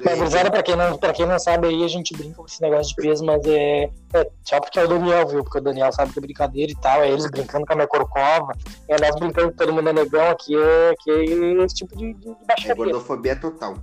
Mas, 0.05 0.17
gurizada, 0.17 0.51
pra 0.51 0.63
quem, 0.63 0.75
não, 0.75 0.97
pra 0.97 1.13
quem 1.13 1.25
não 1.25 1.39
sabe 1.39 1.67
aí, 1.67 1.83
a 1.83 1.87
gente 1.87 2.15
brinca 2.15 2.35
com 2.35 2.45
esse 2.45 2.61
negócio 2.61 2.95
de 2.95 3.01
peso, 3.01 3.25
mas 3.25 3.43
é, 3.45 3.83
é 4.13 4.29
só 4.43 4.59
porque 4.59 4.79
é 4.79 4.83
o 4.83 4.87
Daniel, 4.87 5.27
viu? 5.27 5.43
Porque 5.43 5.57
o 5.57 5.61
Daniel 5.61 5.91
sabe 5.91 6.11
que 6.13 6.19
é 6.19 6.21
brincadeira 6.21 6.71
e 6.71 6.75
tal, 6.75 7.01
é 7.01 7.09
eles 7.09 7.29
brincando 7.29 7.65
com 7.65 7.73
a 7.73 7.75
minha 7.75 7.87
corcova, 7.87 8.53
é 8.87 8.99
nós 8.99 9.15
brincando 9.19 9.51
com 9.51 9.57
todo 9.57 9.73
mundo 9.73 9.89
é 9.89 9.93
negão 9.93 10.29
aqui, 10.29 10.55
é, 10.55 10.93
que 11.03 11.11
é 11.11 11.23
esse 11.63 11.75
tipo 11.75 11.95
de, 11.97 12.13
de, 12.13 12.29
É 12.29 12.35
baixaria. 12.47 12.75
gordofobia 12.75 13.35
total. 13.35 13.75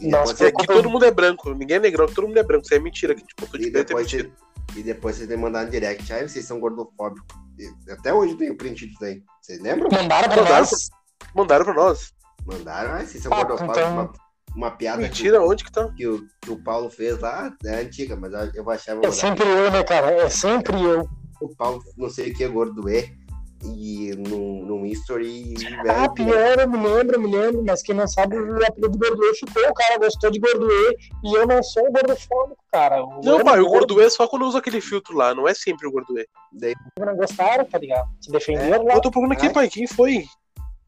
E 0.00 0.08
Nossa, 0.08 0.32
depois, 0.32 0.54
Aqui 0.54 0.66
todo 0.66 0.88
mundo 0.90 1.04
é 1.04 1.10
branco, 1.10 1.50
ninguém 1.54 1.76
é 1.76 1.80
negrão, 1.80 2.06
todo 2.06 2.28
mundo 2.28 2.38
é 2.38 2.42
branco, 2.42 2.64
isso 2.64 2.74
aí 2.74 2.78
é 2.80 2.82
mentira, 2.82 3.14
que 3.14 3.24
tipo, 3.24 3.44
eu 3.44 3.48
tô 3.48 3.56
e 3.56 3.60
de 3.60 3.70
preto 3.70 3.84
é 3.84 3.84
depois, 3.96 4.12
mentira. 4.12 4.30
e 4.76 4.82
depois 4.82 5.16
vocês 5.16 5.28
me 5.28 5.36
mandaram 5.36 5.68
direct. 5.68 6.12
Ai, 6.12 6.28
vocês 6.28 6.44
são 6.44 6.60
gordofóbicos. 6.60 7.26
E 7.58 7.90
Até 7.92 8.14
hoje 8.14 8.36
tem 8.36 8.50
o 8.50 8.56
print 8.56 8.86
disso 8.86 9.04
aí. 9.04 9.20
Vocês 9.42 9.60
lembram? 9.60 9.88
Mandaram 9.90 10.28
pra 10.28 10.36
Mandaram 10.42 10.58
nós. 10.60 10.88
Mandaram 11.34 11.64
pra 11.64 11.74
nós. 11.74 12.12
Mandaram, 12.46 12.92
ai, 12.92 13.06
vocês 13.06 13.22
são 13.22 13.32
Ah, 13.32 13.36
gordofóbicos. 13.42 13.78
então- 13.78 14.12
uma 14.56 14.70
piada 14.70 14.98
que, 15.02 15.08
Mentira, 15.08 15.42
onde 15.42 15.64
que 15.64 15.72
tá? 15.72 15.88
que 15.96 16.06
o, 16.06 16.26
que 16.40 16.50
o 16.50 16.62
Paulo 16.62 16.90
fez 16.90 17.18
lá 17.20 17.52
é 17.64 17.80
antiga, 17.80 18.16
mas 18.16 18.32
eu- 18.32 18.50
eu 18.54 18.64
vou 18.64 18.72
achar. 18.72 18.94
vou 18.96 19.04
É 19.06 19.12
sempre 19.12 19.44
eu, 19.48 19.70
né, 19.70 19.82
cara? 19.84 20.10
É 20.12 20.28
sempre 20.28 20.80
eu. 20.82 21.08
O 21.40 21.48
Paulo, 21.54 21.82
não 21.96 22.08
sei 22.10 22.30
o 22.30 22.34
que, 22.34 22.46
gordo 22.48 22.88
é. 22.88 23.08
E 23.64 24.14
num, 24.16 24.64
num 24.64 24.86
history. 24.86 25.54
Ah, 25.80 25.82
velho, 25.82 26.14
pior, 26.14 26.58
eu 26.60 26.68
me 26.68 26.76
lembro, 26.78 27.16
eu 27.16 27.20
me 27.20 27.26
lembro, 27.36 27.64
mas 27.66 27.82
quem 27.82 27.92
não 27.92 28.06
sabe, 28.06 28.36
o 28.38 28.64
apelido 28.64 28.96
Gordoê 28.96 29.34
ficou, 29.34 29.68
o 29.68 29.74
cara 29.74 29.98
gostou 29.98 30.30
de 30.30 30.38
Gordoê, 30.38 30.96
e 31.24 31.34
eu 31.36 31.44
não 31.44 31.60
sou 31.60 31.82
gordofóbico, 31.90 32.56
cara. 32.70 33.02
O 33.04 33.20
Não, 33.20 33.42
pai, 33.42 33.58
o 33.58 33.64
gordo, 33.66 33.94
gordo 33.94 34.02
é 34.02 34.08
só 34.10 34.28
quando 34.28 34.46
usa 34.46 34.58
aquele 34.58 34.80
filtro 34.80 35.16
lá, 35.16 35.34
não 35.34 35.48
é 35.48 35.54
sempre 35.54 35.88
o 35.88 35.90
gordo 35.90 36.16
é. 36.20 36.24
daí- 36.52 36.74
não 37.00 37.16
gostaram, 37.16 37.64
tá 37.64 37.78
ligado? 37.78 38.08
Se 38.20 38.30
defenderam 38.30 38.84
lá. 38.84 38.94
Eu 38.94 39.00
tô 39.00 39.10
procurando 39.10 39.32
aqui, 39.32 39.46
Ai. 39.48 39.52
pai, 39.52 39.68
quem 39.68 39.88
foi? 39.88 40.24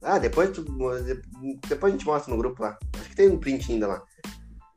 Ah, 0.02 0.18
depois, 0.18 0.50
tu, 0.50 0.64
depois 1.68 1.92
a 1.92 1.96
gente 1.96 2.06
mostra 2.06 2.32
no 2.32 2.38
grupo 2.40 2.62
lá. 2.62 2.78
Acho 2.98 3.08
que 3.10 3.16
tem 3.16 3.28
um 3.28 3.38
print 3.38 3.72
ainda 3.72 3.86
lá. 3.86 4.02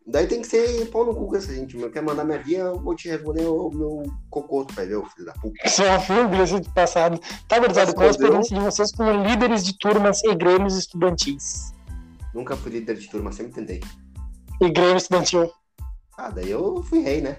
Daí 0.05 0.27
tem 0.27 0.41
que 0.41 0.47
ser 0.47 0.89
pau 0.89 1.05
no 1.05 1.15
cu 1.15 1.27
com 1.27 1.35
essa 1.35 1.53
gente. 1.53 1.77
meu. 1.77 1.89
Quer 1.89 2.03
mandar 2.03 2.25
minha 2.25 2.37
guia, 2.37 2.59
eu 2.59 2.79
vou 2.79 2.93
te 2.93 3.07
responder 3.07 3.45
o 3.45 3.69
meu 3.69 4.03
cocô, 4.29 4.65
tu 4.65 4.73
vai 4.73 4.85
ver, 4.85 5.01
filho 5.09 5.25
da 5.25 5.33
puta. 5.33 5.69
Foi 6.05 6.23
um 6.23 6.27
bilhete 6.27 6.59
do 6.59 6.69
passado. 6.73 7.19
Tá, 7.47 7.59
gurizada, 7.59 7.93
qual 7.93 8.07
a 8.07 8.11
experiência 8.11 8.57
de 8.57 8.63
vocês 8.63 8.91
como 8.91 9.23
líderes 9.23 9.63
de 9.63 9.77
turmas 9.77 10.21
e 10.25 10.35
grêmios 10.35 10.77
estudantis? 10.77 11.73
Nunca 12.33 12.57
fui 12.57 12.71
líder 12.71 12.97
de 12.97 13.09
turma, 13.09 13.31
sempre 13.31 13.53
tentei. 13.53 13.79
E 14.61 14.69
grêmio 14.69 14.97
estudantil. 14.97 15.49
Ah, 16.17 16.29
daí 16.29 16.51
eu 16.51 16.83
fui 16.83 16.99
rei, 16.99 17.21
né? 17.21 17.37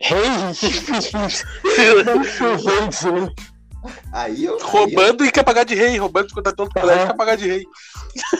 Rei? 0.00 0.24
Não 2.04 2.24
fui 2.24 2.56
rei 2.56 2.90
aí. 4.12 4.44
Eu. 4.44 4.54
aí 4.54 4.60
eu- 4.60 4.66
Roubando 4.66 5.24
e 5.24 5.30
quer 5.32 5.42
pagar 5.44 5.64
de 5.64 5.74
rei, 5.74 5.96
roubando 5.98 6.32
quando 6.32 6.44
tá 6.44 6.52
tanto 6.52 6.70
colégio 6.72 7.06
quer 7.06 7.16
pagar 7.16 7.36
de 7.36 7.48
rei. 7.48 7.64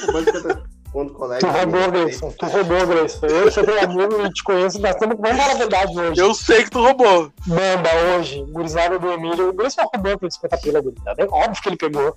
roubando 0.07 0.33
contra- 0.33 0.62
contra 0.93 1.12
o 1.15 1.17
colégio. 1.17 1.49
Tu 1.49 1.53
roubou, 1.59 1.91
Gleison. 1.93 2.31
Tu 2.38 2.47
roubou, 2.47 2.87
Gleison. 2.87 3.26
Eu 3.26 3.50
sou 3.53 3.65
teu 3.65 3.81
amigo 3.83 4.26
e 4.26 4.33
te 4.33 4.43
conheço. 4.45 4.81
Nós 4.81 4.93
estamos. 4.95 5.17
Falar 5.21 5.50
a 5.50 5.55
verdade 5.55 5.99
hoje. 5.99 6.21
Eu 6.21 6.35
sei 6.35 6.65
que 6.65 6.71
tu 6.71 6.81
roubou. 6.81 7.33
Manda 7.47 7.91
hoje, 8.19 8.43
gurizada 8.50 8.99
do 8.99 9.11
Emílio. 9.12 9.49
O 9.50 9.53
Gleison 9.53 9.83
roubou 9.95 10.12
aquele 10.12 10.31
50 10.33 10.57
pila, 10.59 10.81
gurizada. 10.81 11.23
É 11.23 11.26
óbvio 11.26 11.62
que 11.62 11.69
ele 11.69 11.76
pegou. 11.76 12.17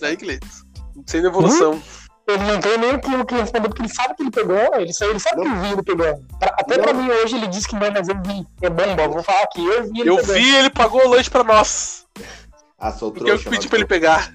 Daí, 0.00 0.16
Cleiton. 0.16 0.46
Sem 1.06 1.22
devolução. 1.22 1.80
Ele 2.26 2.42
não 2.44 2.58
tem 2.58 2.78
nem 2.78 2.90
aquilo 2.92 3.24
que 3.26 3.34
responder, 3.34 3.68
porque 3.68 3.82
ele 3.82 3.92
sabe 3.92 4.14
que 4.14 4.22
ele 4.22 4.30
pegou. 4.30 4.56
Ele, 4.76 4.92
sabe- 4.94 5.10
ele 5.10 5.20
sabe 5.20 5.42
que 5.42 5.46
eu 5.48 5.56
vi 5.60 5.72
ele 5.72 5.82
pegando. 5.82 6.24
Pra- 6.38 6.54
até 6.58 6.78
pra 6.78 6.92
Não. 6.94 7.02
mim 7.02 7.10
hoje 7.10 7.36
ele 7.36 7.46
disse 7.48 7.68
que 7.68 7.74
não, 7.74 7.90
mas 7.92 8.08
eu 8.08 8.14
vi. 8.24 8.46
É 8.62 8.70
bomba. 8.70 9.02
Eu 9.02 9.10
vou 9.10 9.22
falar 9.22 9.46
que 9.48 9.62
eu 9.66 9.82
vi 9.92 10.00
ele 10.00 10.08
Eu 10.10 10.16
pegando. 10.16 10.34
vi, 10.38 10.54
ele 10.56 10.70
pagou 10.70 11.04
o 11.04 11.08
lanche 11.10 11.28
pra 11.28 11.44
nós. 11.44 12.06
Ah, 12.78 12.92
sou 12.92 13.10
Porque 13.12 13.30
eu 13.30 13.38
trouxa. 13.38 13.50
pedi 13.50 13.62
mas- 13.62 13.66
pra 13.70 13.78
ele 13.78 13.86
pegar. 13.86 14.32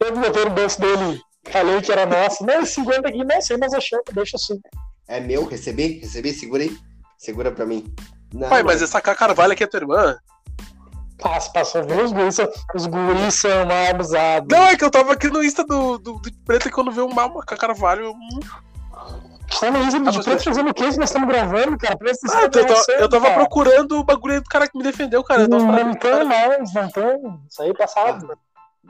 Eu 0.00 0.16
botei 0.16 0.44
no 0.44 0.50
bolso 0.50 0.80
dele. 0.80 1.20
Falei 1.50 1.80
que 1.80 1.92
era 1.92 2.06
nosso. 2.06 2.44
Não, 2.44 2.60
esse 2.62 2.74
50 2.74 3.08
aqui, 3.08 3.24
não 3.24 3.40
sei, 3.40 3.56
mas 3.56 3.72
achou. 3.72 4.02
Deixa 4.12 4.36
assim. 4.36 4.60
É 5.08 5.20
meu, 5.20 5.44
recebi? 5.46 5.98
Recebi? 6.00 6.32
Segura 6.32 6.62
aí. 6.62 6.76
Segura 7.18 7.50
pra 7.52 7.64
mim. 7.66 7.92
Não, 8.34 8.48
Pai, 8.48 8.62
mas 8.62 8.80
essa 8.82 9.00
K 9.00 9.14
Carvalho 9.14 9.52
aqui 9.52 9.62
é 9.64 9.66
tua 9.66 9.80
irmã? 9.80 10.16
Passa, 11.18 11.50
passou. 11.52 11.84
Viu? 11.84 12.04
Os 12.04 12.12
guris 12.12 12.34
são, 12.34 12.48
os 12.74 12.86
guris 12.86 13.34
são 13.34 13.66
mal 13.66 13.86
abusados. 13.90 14.48
Não, 14.50 14.64
é 14.66 14.76
que 14.76 14.84
eu 14.84 14.90
tava 14.90 15.12
aqui 15.12 15.28
no 15.28 15.42
Insta 15.42 15.62
do, 15.64 15.98
do, 15.98 16.14
do 16.14 16.32
Preto 16.44 16.66
e 16.68 16.70
quando 16.70 16.90
veio 16.90 17.06
uma, 17.06 17.26
uma 17.26 17.44
K 17.44 17.56
Carvalho. 17.56 18.06
eu- 18.06 18.14
hum. 19.56 19.60
Tá 19.60 19.70
no 19.70 19.86
Isa 19.86 19.96
Ah, 19.98 20.10
de 20.10 20.22
preto 20.24 20.44
fazendo 20.44 20.70
o 20.70 20.74
que 20.74 20.82
nós 20.82 20.98
estamos 20.98 21.28
gravando, 21.28 21.78
cara? 21.78 21.96
Presta 21.96 22.26
Ah, 22.32 22.40
eu, 22.40 22.46
atenção. 22.46 22.68
tava, 22.86 22.98
eu 23.00 23.08
tava 23.08 23.24
cara. 23.26 23.36
procurando 23.38 23.98
o 23.98 24.04
bagulho 24.04 24.34
aí 24.34 24.40
do 24.40 24.48
cara 24.48 24.68
que 24.68 24.76
me 24.76 24.84
defendeu, 24.84 25.22
cara. 25.22 25.42
Eu 25.42 25.50
tava 25.50 25.64
Não, 25.64 25.84
não 25.84 25.94
tem 25.94 26.24
mais, 26.24 26.72
não 26.74 26.88
tem. 26.90 27.40
Isso 27.50 27.62
aí 27.62 27.70
é 27.70 27.74
passado. 27.74 28.38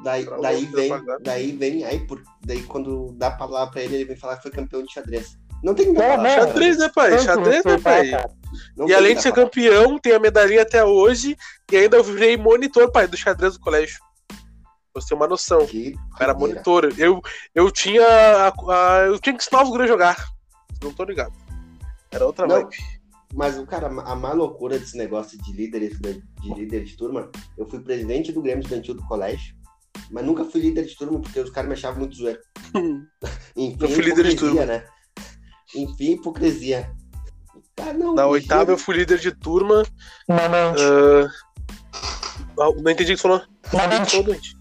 Daí, 0.03 0.25
Pra 0.25 0.39
daí 0.39 0.65
você 0.67 0.75
vem, 0.77 1.05
daí 1.21 1.53
vem, 1.53 1.85
aí 1.85 2.07
por, 2.07 2.23
daí 2.45 2.63
quando 2.63 3.13
dá 3.19 3.31
pra 3.31 3.47
falar 3.47 3.67
pra 3.67 3.83
ele, 3.83 3.97
ele 3.97 4.05
vem 4.07 4.17
falar 4.17 4.37
que 4.37 4.43
foi 4.43 4.51
campeão 4.51 4.83
de 4.83 4.91
xadrez. 4.93 5.37
Não 5.63 5.75
tem 5.75 5.87
que 5.87 5.93
não, 5.93 6.01
cara. 6.01 6.31
Xadrez, 6.47 6.79
né, 6.79 6.91
pai? 6.95 7.11
Tanto 7.11 7.25
Xadrez, 7.25 7.65
né, 7.65 7.79
pai? 7.79 8.11
Não 8.77 8.87
E 8.87 8.89
tem 8.89 8.97
além 8.97 9.15
de 9.15 9.23
ser 9.23 9.33
campeão, 9.33 9.99
tem 9.99 10.15
a 10.15 10.19
medalhinha 10.19 10.63
até 10.63 10.83
hoje. 10.85 11.37
E 11.71 11.77
ainda 11.77 11.99
eu 11.99 12.05
virei 12.05 12.37
monitor, 12.39 12.91
pai, 12.91 13.07
do 13.07 13.17
xadrez 13.17 13.53
do 13.55 13.61
colégio. 13.61 13.99
Pra 14.93 15.01
você 15.01 15.09
ter 15.09 15.15
uma 15.15 15.29
noção. 15.29 15.67
Que 15.67 15.93
Eu 15.95 16.25
era 16.25 16.35
monitor. 16.35 16.93
Eu, 16.99 17.21
eu 17.55 17.71
tinha. 17.71 18.03
a- 18.05 18.49
a- 18.49 18.99
eu 19.07 19.19
tinha 19.19 19.35
que 19.37 19.43
ensinar 19.43 19.63
os 19.63 19.69
guris 19.71 19.85
a 19.85 19.93
jogar. 19.93 20.17
Não 20.83 20.93
tô 20.93 21.05
ligado. 21.05 21.33
Era 22.11 22.27
outra 22.27 22.47
Não. 22.47 22.57
vibe. 22.57 22.77
Mas 23.35 23.57
o 23.59 23.67
cara, 23.67 23.87
a 23.87 24.15
má 24.15 24.33
loucura 24.33 24.79
desse 24.79 24.97
negócio 24.99 25.41
de 25.41 25.53
líder, 25.53 25.89
de 25.89 26.55
líder 26.55 26.85
de 26.85 26.97
turma, 26.97 27.31
eu 27.57 27.67
fui 27.67 27.81
presidente 27.81 28.31
do 28.31 28.43
Grêmio 28.43 28.63
Estudantil 28.63 28.95
do 28.95 29.07
colégio, 29.07 29.55
mas 30.11 30.23
nunca 30.25 30.45
fui 30.45 30.61
líder 30.61 30.85
de 30.85 30.95
turma 30.97 31.19
porque 31.19 31.41
os 31.41 31.49
caras 31.49 31.69
me 31.69 31.75
achavam 31.75 32.01
muito 32.01 32.15
zoeiro. 32.17 32.41
Enfim, 33.57 33.77
Eu 33.81 33.89
fui 33.89 34.03
líder 34.05 34.29
de 34.29 34.37
turma. 34.37 34.67
né? 34.67 34.85
Enfim, 35.75 36.13
hipocrisia. 36.13 36.93
Ah, 37.81 37.93
não, 37.95 38.15
Na 38.15 38.27
oitava 38.27 38.71
eu 38.71 38.77
fui 38.77 38.97
líder 38.97 39.19
de 39.19 39.33
turma. 39.33 39.83
Normalmente. 40.29 40.83
ah, 42.61 42.71
não 42.83 42.91
entendi 42.91 43.13
o 43.15 43.17
que 43.17 43.23
você 43.23 43.23
falou. 43.23 43.43
Falou, 43.63 44.25
doente. 44.25 44.57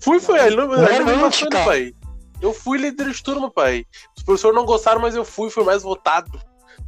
Fui, 0.00 0.18
foi. 0.18 0.40
Ali 0.40 0.56
não, 0.56 0.66
não 0.66 1.16
me 1.16 1.22
passando, 1.22 1.50
cara. 1.50 1.64
pai. 1.64 1.94
Eu 2.40 2.52
fui 2.54 2.78
líder 2.78 3.10
de 3.10 3.22
turma, 3.22 3.50
pai. 3.50 3.84
Os 4.16 4.22
professores 4.22 4.56
não 4.56 4.64
gostaram, 4.64 5.00
mas 5.00 5.14
eu 5.14 5.24
fui, 5.24 5.50
fui 5.50 5.64
mais 5.64 5.82
votado 5.82 6.40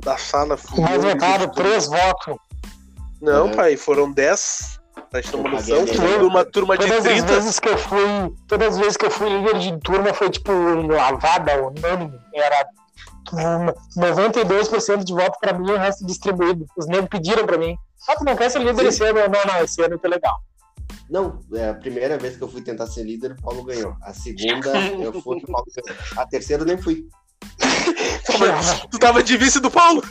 da 0.03 0.17
sala. 0.17 0.57
Fui 0.57 0.81
Mais 0.81 1.03
votado, 1.03 1.53
três 1.53 1.87
votos. 1.87 2.37
Não, 3.21 3.47
Uhum. 3.47 3.53
pai, 3.53 3.77
foram 3.77 4.11
10. 4.11 4.81
Pra 5.11 5.21
gente 5.21 5.31
ter 5.31 5.37
uma 5.37 5.49
Eu 5.49 5.53
noção. 5.53 5.79
paguei 5.79 5.95
Fui 5.95 6.15
a 6.15 6.19
de 6.19 6.25
uma 6.25 6.45
turma 6.45 6.77
de 6.79 6.87
Todas 6.87 6.99
as 7.07 7.13
30. 7.13 7.27
vezes 7.35 7.61
que 7.61 7.69
eu 7.69 7.79
fui. 7.79 8.35
Todas 8.49 8.69
as 8.69 8.79
vezes 8.79 8.97
que 8.97 9.07
eu 9.07 9.11
fui 9.11 9.29
líder 9.29 9.59
de 9.59 9.79
turma 9.81 10.13
foi 10.15 10.31
tipo 10.31 10.51
lavada, 10.87 11.63
unânime. 11.63 12.19
Era 12.35 12.67
uma- 13.33 13.75
92% 13.97 15.05
de 15.05 15.13
voto 15.13 15.39
pra 15.41 15.53
mim 15.53 15.69
e 15.69 15.73
o 15.73 15.79
resto 15.79 16.05
distribuído. 16.07 16.67
Os 16.77 16.87
negros 16.87 17.09
pediram 17.11 17.45
pra 17.47 17.59
mim. 17.59 17.77
Ah, 18.09 18.17
tu 18.17 18.25
não 18.25 18.35
quer 18.37 18.51
ser 18.51 18.59
líder 18.61 18.83
Sim. 18.83 18.89
esse 18.89 19.05
ano? 19.05 19.21
Não, 19.21 19.53
não, 19.55 19.63
esse 19.65 19.83
ano 19.83 19.99
tá 19.99 20.09
legal. 20.09 20.35
Não, 21.09 21.41
é 21.55 21.69
a 21.69 21.75
primeira 21.75 22.19
vez 22.19 22.37
que 22.37 22.43
eu 22.43 22.49
fui 22.49 22.63
tentar 22.63 22.87
ser 22.87 23.05
líder, 23.05 23.33
o 23.33 23.43
Paulo 23.43 23.65
ganhou. 23.65 23.97
A 24.03 24.13
segunda, 24.13 24.73
eu 25.01 25.13
fui, 25.21 25.39
o 25.39 25.47
Paulo 25.47 25.67
ganhou. 25.75 26.01
A 26.17 26.27
terceira, 26.27 26.63
eu 26.63 26.67
nem 26.67 26.79
fui. 26.79 27.07
Tu 28.91 28.99
tava 28.99 29.23
de 29.23 29.37
vice 29.37 29.61
do 29.61 29.71
Paulo? 29.71 30.03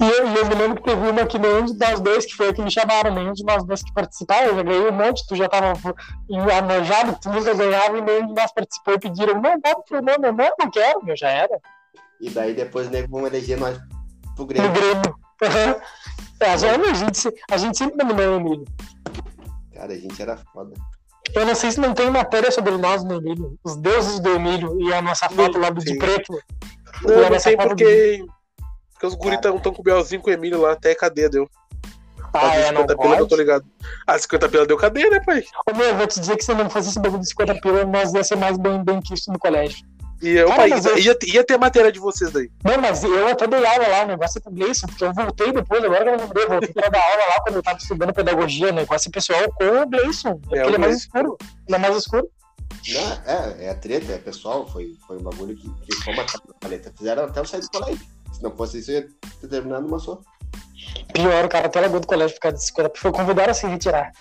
E 0.00 0.04
eu, 0.04 0.26
eu 0.26 0.46
me 0.46 0.54
lembro 0.54 0.76
que 0.76 0.84
teve 0.84 1.08
uma 1.08 1.26
que 1.26 1.38
nenhum 1.38 1.64
de 1.64 1.76
nós 1.78 2.00
dois, 2.00 2.24
que 2.26 2.34
foi 2.34 2.52
que 2.52 2.62
me 2.62 2.70
chamaram, 2.70 3.14
nenhum 3.14 3.32
de 3.32 3.44
nós 3.44 3.64
dois 3.64 3.82
que 3.82 3.92
participaram, 3.92 4.48
eu 4.48 4.56
já 4.56 4.62
ganhei 4.62 4.88
um 4.88 4.92
monte, 4.92 5.26
tu 5.26 5.34
já 5.34 5.48
tava 5.48 5.72
anojado, 6.58 7.18
tu 7.20 7.30
nunca 7.30 7.54
ganhava 7.54 7.98
e 7.98 8.00
nenhum 8.00 8.26
de 8.28 8.34
nós 8.34 8.52
participou 8.52 8.94
e 8.94 9.00
pediram, 9.00 9.34
não, 9.34 9.60
bota 9.60 9.82
pro 9.88 10.02
nome, 10.02 10.32
não, 10.32 10.50
não 10.58 10.70
quero, 10.70 11.04
meu, 11.04 11.16
já 11.16 11.28
era. 11.28 11.58
E 12.20 12.30
daí 12.30 12.54
depois 12.54 12.90
né, 12.90 13.06
vão 13.06 13.26
eleger 13.26 13.58
nós 13.58 13.78
pro 14.36 14.46
Grêmio. 14.46 14.72
Grêmio. 14.72 15.16
Aham. 15.42 15.76
É, 16.42 16.54
a, 16.54 16.56
gente, 16.56 17.34
a 17.52 17.56
gente 17.56 17.78
sempre 17.78 17.96
dominou 17.96 18.36
o 18.36 18.40
Emílio. 18.40 18.64
Cara, 19.82 19.94
a 19.94 19.98
gente 19.98 20.22
era 20.22 20.36
foda. 20.36 20.72
Eu 21.34 21.44
não 21.44 21.56
sei 21.56 21.72
se 21.72 21.80
não 21.80 21.92
tem 21.92 22.08
matéria 22.08 22.52
sobre 22.52 22.76
nós 22.76 23.02
no 23.02 23.16
Emílio, 23.16 23.58
os 23.64 23.76
deuses 23.76 24.20
do 24.20 24.28
Emílio 24.30 24.80
e 24.80 24.92
a 24.92 25.02
nossa 25.02 25.28
foto 25.28 25.58
lá 25.58 25.70
do 25.70 25.84
de 25.84 25.98
preto. 25.98 26.40
Não, 27.02 27.16
não 27.16 27.30
nossa 27.30 27.40
sei 27.40 27.56
porque. 27.56 28.24
Porque 28.92 29.06
os 29.06 29.14
guris 29.16 29.40
estão 29.44 29.58
com 29.58 29.80
o 29.80 29.82
Bielzinho 29.82 30.22
com 30.22 30.30
o 30.30 30.32
Emílio 30.32 30.60
lá, 30.60 30.70
até 30.70 30.94
cadê 30.94 31.28
deu. 31.28 31.50
Ah, 32.32 32.54
é, 32.54 32.70
não 32.70 32.82
50 32.82 32.96
pila 32.96 33.16
que 33.16 33.22
eu 33.22 33.26
tô 33.26 33.34
ligado. 33.34 33.66
Ah, 34.06 34.16
50 34.16 34.48
pila 34.48 34.66
deu 34.66 34.76
cadê, 34.76 35.10
né, 35.10 35.18
pai? 35.18 35.42
Ô, 35.68 35.76
meu, 35.76 35.88
eu 35.88 35.96
vou 35.96 36.06
te 36.06 36.20
dizer 36.20 36.36
que 36.36 36.44
se 36.44 36.54
não 36.54 36.70
fosse 36.70 36.90
esse 36.90 37.00
bagulho 37.00 37.20
de 37.20 37.28
50 37.30 37.60
pila, 37.60 37.84
nós 37.84 38.14
ia 38.14 38.22
ser 38.22 38.36
mais 38.36 38.56
bem, 38.56 38.84
bem 38.84 39.00
quisto 39.00 39.32
no 39.32 39.38
colégio. 39.40 39.84
E 40.22 40.28
eu, 40.36 40.46
Cara, 40.46 40.60
pai, 40.60 40.70
mas 40.70 40.84
eu- 40.86 40.96
ia, 40.98 41.18
ia 41.24 41.44
ter 41.44 41.58
matéria 41.58 41.90
de 41.90 41.98
vocês 41.98 42.30
daí. 42.30 42.48
Não, 42.64 42.78
mas 42.80 43.02
eu 43.02 43.26
até 43.26 43.46
dei 43.46 43.66
aula 43.66 43.88
lá, 43.88 44.04
o 44.04 44.06
negócio 44.06 44.38
é 44.38 44.40
com 44.40 44.50
o 44.50 44.52
Gleison, 44.54 44.86
porque 44.86 45.04
eu 45.04 45.12
voltei 45.12 45.52
depois, 45.52 45.82
agora 45.82 46.04
que 46.04 46.10
eu 46.10 46.16
lembrei, 46.26 46.44
eu 46.44 46.48
voltei 46.48 46.72
pra 46.72 46.88
dar 46.88 47.02
aula 47.02 47.26
lá 47.26 47.40
quando 47.42 47.56
eu 47.56 47.62
tava 47.62 47.78
estudando 47.78 48.14
pedagogia, 48.14 48.68
o 48.68 48.72
negócio 48.72 49.08
é 49.08 49.12
pessoal 49.12 49.52
com 49.52 49.64
o 49.82 49.86
Gleison, 49.88 50.40
é, 50.52 50.58
É, 50.58 50.66
ele 50.66 50.76
é 50.76 50.78
mais 50.78 50.96
escuro. 50.98 51.36
Ele 51.66 51.76
é 51.76 51.78
mais 51.78 51.96
escuro. 51.96 52.30
Não, 52.88 53.12
é, 53.26 53.66
é 53.66 53.70
a 53.70 53.74
treta, 53.74 54.12
é 54.12 54.18
pessoal, 54.18 54.66
foi, 54.68 54.96
foi 55.06 55.16
um 55.18 55.22
bagulho 55.22 55.56
que, 55.56 55.68
que 55.84 55.96
ficou 55.96 56.14
marcado 56.14 56.44
na 56.48 56.54
paleta. 56.54 56.92
Fizeram 56.96 57.24
até 57.24 57.40
eu 57.40 57.44
sair 57.44 57.60
do 57.60 57.68
colégio. 57.70 58.00
Se 58.32 58.42
não 58.42 58.50
fosse 58.56 58.78
isso, 58.78 58.90
eu 58.90 59.00
ia 59.00 59.08
ter 59.40 59.48
terminado 59.48 59.82
numa 59.86 59.98
só. 59.98 60.20
Pior, 61.12 61.44
o 61.44 61.48
cara 61.48 61.66
até 61.66 61.80
largou 61.80 62.00
do 62.00 62.06
colégio 62.06 62.34
por 62.36 62.42
causa 62.42 62.56
de 62.56 62.64
50 62.64 62.92
Foi 62.98 63.12
convidado 63.12 63.50
a 63.50 63.54
se 63.54 63.66
retirar. 63.66 64.12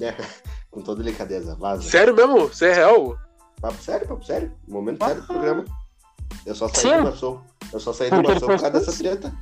É, 0.00 0.14
com 0.70 0.80
toda 0.82 1.02
delicadeza, 1.02 1.54
vaza. 1.56 1.82
Sério 1.82 2.14
mesmo? 2.14 2.46
Você 2.48 2.66
é 2.66 2.74
real? 2.74 3.16
Papo 3.60 3.82
sério, 3.82 4.06
papo 4.06 4.24
sério. 4.24 4.52
Momento 4.68 5.04
sério 5.04 5.20
do 5.22 5.26
programa. 5.26 5.64
Eu 6.44 6.54
só 6.54 6.68
saí 6.68 6.80
Sim. 6.82 6.96
do 6.98 7.02
Maçom. 7.04 7.40
Eu 7.72 7.80
só 7.80 7.92
saí 7.92 8.10
do 8.10 8.16
Maçom 8.16 8.40
por 8.40 8.46
fez 8.46 8.60
causa 8.62 8.70
dessa 8.78 8.92
treta. 8.98 9.32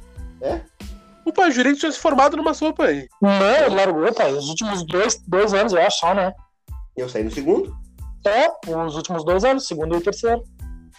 O 1.24 1.32
pai, 1.32 1.50
jurei 1.50 1.72
que 1.72 1.80
tinha 1.80 1.90
se 1.92 1.98
formado 1.98 2.36
numa 2.36 2.52
sopa 2.54 2.84
aí. 2.84 3.08
Não, 3.20 3.30
ele 3.66 3.74
largou, 3.74 4.12
pai. 4.12 4.32
Os 4.32 4.48
últimos 4.48 4.86
dois, 4.86 5.20
dois 5.26 5.54
anos, 5.54 5.72
eu 5.72 5.80
acho 5.80 5.98
só, 5.98 6.14
né? 6.14 6.32
Eu 6.96 7.08
saí 7.08 7.24
no 7.24 7.30
segundo. 7.30 7.74
É, 8.26 8.48
os 8.70 8.94
últimos 8.96 9.24
dois 9.24 9.42
anos, 9.44 9.66
segundo 9.66 9.96
e 9.96 10.00
terceiro. 10.00 10.42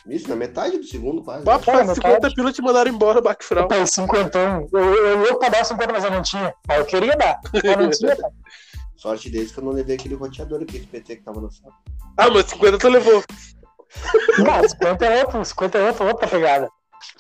Isso, 0.08 0.30
na 0.30 0.36
metade 0.36 0.78
do 0.78 0.84
segundo, 0.84 1.24
quase. 1.24 1.44
Pai, 1.44 1.84
meu 1.84 1.96
50 1.96 2.20
pai- 2.22 2.34
pila 2.36 2.52
te 2.52 2.62
mandaram 2.62 2.92
embora, 2.92 3.22
Bacfral. 3.22 3.68
Pai, 3.68 3.88
cinquentão. 3.88 4.68
Eu, 4.72 4.80
eu 4.96 5.26
ia 5.26 5.36
pra 5.38 5.50
dar 5.50 5.64
50, 5.64 5.92
mas 5.92 6.04
eu 6.04 6.12
não 6.12 6.22
tinha. 6.22 6.54
Mas 6.68 6.78
eu 6.80 6.86
queria 6.86 7.16
dar. 7.16 7.40
Mas 7.52 7.64
não 7.78 7.90
tinha, 7.90 8.16
pai. 8.22 8.32
Sorte 9.06 9.30
deles 9.30 9.52
que 9.52 9.60
eu 9.60 9.64
não 9.64 9.72
levei 9.72 9.98
aquele 9.98 10.16
roteador, 10.16 10.64
aquele 10.64 10.88
PT 10.88 11.18
que 11.18 11.22
tava 11.22 11.40
no 11.40 11.52
sala. 11.52 11.72
Ah, 12.18 12.28
mas 12.28 12.48
50 12.48 12.80
tu 12.80 12.90
levou. 12.90 13.24
Não, 14.40 14.68
50 14.68 15.06
é 15.06 15.24
outro, 15.24 15.46
50 15.46 15.78
é 15.78 15.88
outro, 15.90 16.08
outra 16.08 16.28
pegada. 16.28 16.68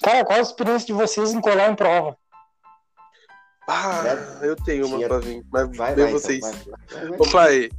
Cara, 0.01 0.25
qual 0.25 0.39
a 0.39 0.41
experiência 0.41 0.87
de 0.87 0.93
vocês 0.93 1.31
em 1.31 1.39
colar 1.39 1.69
em 1.69 1.75
prova? 1.75 2.17
Ah, 3.69 4.03
eu 4.41 4.55
tenho 4.55 4.87
uma 4.87 4.99
pra 5.07 5.19
vir. 5.19 5.45
Mas 5.51 5.77
Vai, 5.77 5.93
vai, 5.93 6.11
vocês. 6.11 6.43
então, 6.43 6.67
vai. 6.89 7.19
Ô, 7.19 7.31
pai, 7.31 7.69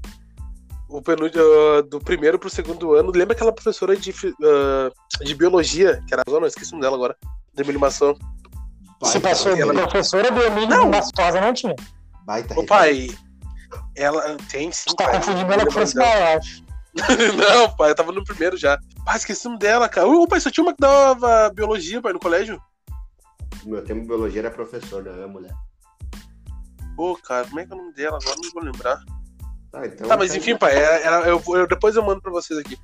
o 0.88 1.02
penúltimo, 1.02 1.42
ah, 1.42 1.82
do 1.82 1.98
primeiro 1.98 2.38
pro 2.38 2.48
segundo 2.48 2.94
ano, 2.94 3.10
lembra 3.12 3.34
aquela 3.34 3.52
professora 3.52 3.96
de, 3.96 4.14
ah, 4.44 4.88
de 5.20 5.34
biologia, 5.34 6.00
que 6.06 6.14
era 6.14 6.22
a 6.24 6.30
zona, 6.30 6.46
eu 6.46 6.48
esqueci 6.48 6.70
o 6.70 6.74
nome 6.74 6.82
dela 6.82 6.94
agora, 6.94 7.16
de. 7.52 7.64
Se 7.64 9.18
Baita 9.18 9.20
passou 9.20 9.52
de 9.56 9.62
roteador, 9.62 9.88
professora 9.88 10.30
do 10.30 10.42
Emílio 10.44 10.68
Não. 10.68 10.90
Mastosa, 10.90 11.40
não 11.40 11.52
tinha. 11.52 11.74
Baita 12.24 12.58
Ô, 12.58 12.64
pai, 12.64 13.08
ela 13.94 14.36
tem 14.50 14.70
sim, 14.72 14.94
tá 14.96 15.04
pai. 15.04 15.16
confundindo 15.16 15.52
ela 15.52 15.66
com 15.66 15.78
eu 15.78 15.82
acho. 16.38 16.64
Não, 17.36 17.76
pai, 17.76 17.90
eu 17.90 17.94
tava 17.94 18.10
no 18.12 18.24
primeiro 18.24 18.56
já. 18.56 18.78
Pai, 19.04 19.16
esqueci 19.16 19.46
o 19.46 19.50
nome 19.50 19.60
dela, 19.60 19.88
cara. 19.88 20.06
Ô, 20.08 20.26
pai, 20.26 20.40
só 20.40 20.50
tinha 20.50 20.64
uma 20.64 20.72
que 20.72 20.80
dava 20.80 21.50
biologia, 21.50 22.00
pai, 22.00 22.12
no 22.12 22.18
colégio. 22.18 22.60
No 23.64 23.72
meu 23.72 23.84
tempo, 23.84 24.06
biologia 24.06 24.40
era 24.40 24.50
professor, 24.50 25.04
não 25.04 25.22
é 25.22 25.26
mulher. 25.26 25.52
Pô, 26.96 27.16
cara, 27.16 27.46
como 27.46 27.60
é 27.60 27.66
que 27.66 27.72
é 27.72 27.74
o 27.74 27.78
nome 27.78 27.92
dela? 27.92 28.18
Agora 28.20 28.36
não 28.42 28.50
vou 28.52 28.62
lembrar. 28.62 28.98
Tá, 29.70 29.86
então, 29.86 30.08
Tá, 30.08 30.16
mas 30.16 30.30
tá- 30.30 30.36
enfim, 30.38 30.56
pai, 30.56 30.74
era, 30.76 30.94
era- 31.00 31.28
eu, 31.28 31.42
eu- 31.48 31.66
depois 31.66 31.94
eu 31.96 32.02
mando 32.02 32.22
pra 32.22 32.30
vocês 32.32 32.58
aqui. 32.58 32.78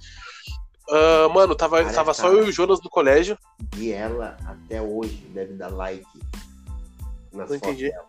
Ah, 0.90 1.28
mano, 1.32 1.54
tava, 1.54 1.80
Cara, 1.82 1.94
tava 1.94 2.12
só 2.12 2.24
tá. 2.24 2.28
eu 2.28 2.44
e 2.46 2.50
o 2.50 2.52
Jonas 2.52 2.82
no 2.82 2.90
colégio. 2.90 3.38
E 3.78 3.90
ela, 3.92 4.36
até 4.44 4.82
hoje, 4.82 5.16
deve 5.32 5.54
dar 5.54 5.68
like 5.72 6.04
nas 7.32 7.48
Não 7.48 7.58
fotos 7.58 7.68
entendi. 7.68 7.88
dela. 7.90 8.04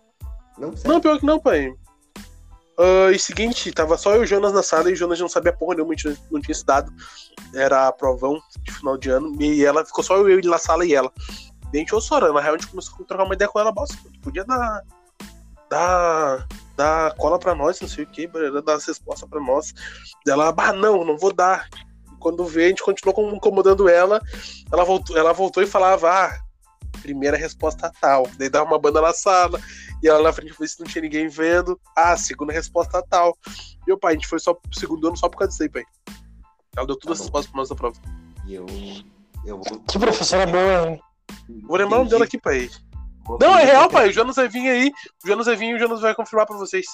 Não, 0.57 0.75
sério. 0.75 0.91
Não, 0.91 0.99
pior 0.99 1.17
que 1.19 1.25
não, 1.25 1.39
pai. 1.39 1.73
Uh, 2.77 3.11
e 3.11 3.19
seguinte, 3.19 3.71
tava 3.71 3.97
só 3.97 4.15
eu 4.15 4.23
e 4.23 4.27
Jonas 4.27 4.51
na 4.51 4.63
sala 4.63 4.89
e 4.89 4.95
Jonas 4.95 5.19
não 5.19 5.29
sabia 5.29 5.53
porra 5.53 5.75
nenhuma, 5.75 5.93
não, 6.03 6.17
não 6.31 6.41
tinha 6.41 6.53
estudado. 6.53 6.91
Era 7.53 7.91
provão 7.91 8.41
de 8.61 8.71
final 8.71 8.97
de 8.97 9.09
ano. 9.09 9.35
E 9.39 9.63
ela 9.63 9.85
ficou 9.85 10.03
só 10.03 10.17
eu 10.17 10.29
e 10.29 10.33
ele 10.33 10.49
na 10.49 10.57
sala 10.57 10.85
e 10.85 10.93
ela. 10.93 11.11
E 11.71 11.77
a 11.77 11.79
gente 11.79 12.01
chorando. 12.01 12.33
Na 12.33 12.41
real, 12.41 12.55
a 12.55 12.57
gente 12.57 12.69
começou 12.69 12.95
a 12.99 13.03
trocar 13.05 13.23
uma 13.23 13.35
ideia 13.35 13.49
com 13.49 13.59
ela. 13.59 13.71
Bosta, 13.71 13.95
podia 14.21 14.43
dar. 14.43 14.81
dar. 15.69 16.47
dar 16.75 17.15
cola 17.15 17.37
pra 17.37 17.53
nós, 17.53 17.79
não 17.79 17.87
sei 17.87 18.05
o 18.05 18.07
que, 18.07 18.27
dar 18.65 18.73
as 18.73 18.85
respostas 18.85 19.29
pra 19.29 19.39
nós. 19.39 19.73
Ela, 20.27 20.51
bah, 20.51 20.73
não, 20.73 21.05
não 21.05 21.17
vou 21.17 21.31
dar. 21.31 21.67
E 22.11 22.15
quando 22.17 22.43
vê, 22.45 22.65
a 22.65 22.69
gente 22.69 22.83
continuou 22.83 23.35
incomodando 23.35 23.87
ela. 23.87 24.19
Ela 24.71 24.83
voltou, 24.83 25.15
ela 25.15 25.31
voltou 25.31 25.61
e 25.61 25.67
falava, 25.67 26.09
ah, 26.09 26.42
primeira 27.03 27.37
resposta 27.37 27.91
tal. 28.01 28.27
Daí 28.37 28.49
dava 28.49 28.65
uma 28.65 28.79
banda 28.79 29.01
na 29.01 29.13
sala. 29.13 29.61
E 30.01 30.07
ela 30.07 30.23
na 30.23 30.33
frente 30.33 30.53
foi 30.53 30.67
se 30.67 30.79
não 30.79 30.87
tinha 30.87 31.01
ninguém 31.01 31.27
vendo. 31.27 31.79
Ah, 31.95 32.17
segunda 32.17 32.53
resposta 32.53 33.03
tal. 33.09 33.37
E 33.85 33.91
o 33.91 33.97
pai, 33.97 34.13
a 34.13 34.15
gente 34.15 34.27
foi 34.27 34.39
só 34.39 34.53
pro 34.53 34.79
segundo 34.79 35.07
ano 35.07 35.17
só 35.17 35.27
por 35.27 35.37
causa 35.37 35.51
disso 35.51 35.63
aí, 35.63 35.69
pai. 35.69 35.83
Ela 36.75 36.87
deu 36.87 36.97
todas 36.97 37.19
tá 37.19 37.21
as 37.23 37.27
respostas 37.27 37.51
pra 37.51 37.59
nossa 37.59 37.75
prova. 37.75 37.99
E 38.47 38.55
eu. 38.55 38.65
eu 39.45 39.57
vou... 39.57 39.79
Que 39.81 39.99
professora 39.99 40.47
boa, 40.47 40.89
hein? 40.89 41.01
Vou 41.67 41.77
lembrar 41.77 41.97
o 41.97 41.99
nome 41.99 42.09
dela 42.09 42.23
aqui, 42.23 42.39
pai. 42.39 42.69
Não, 43.39 43.57
é 43.57 43.63
real, 43.65 43.89
pai. 43.89 44.09
O 44.09 44.13
Jonas 44.13 44.35
vai 44.35 44.47
vir 44.47 44.67
aí. 44.67 44.91
O 45.23 45.27
Jonas 45.27 45.45
vai 45.45 45.55
vir 45.55 45.69
e 45.69 45.73
o 45.75 45.79
Jonas 45.79 46.01
vai 46.01 46.15
confirmar 46.15 46.45
pra 46.45 46.57
vocês. 46.57 46.85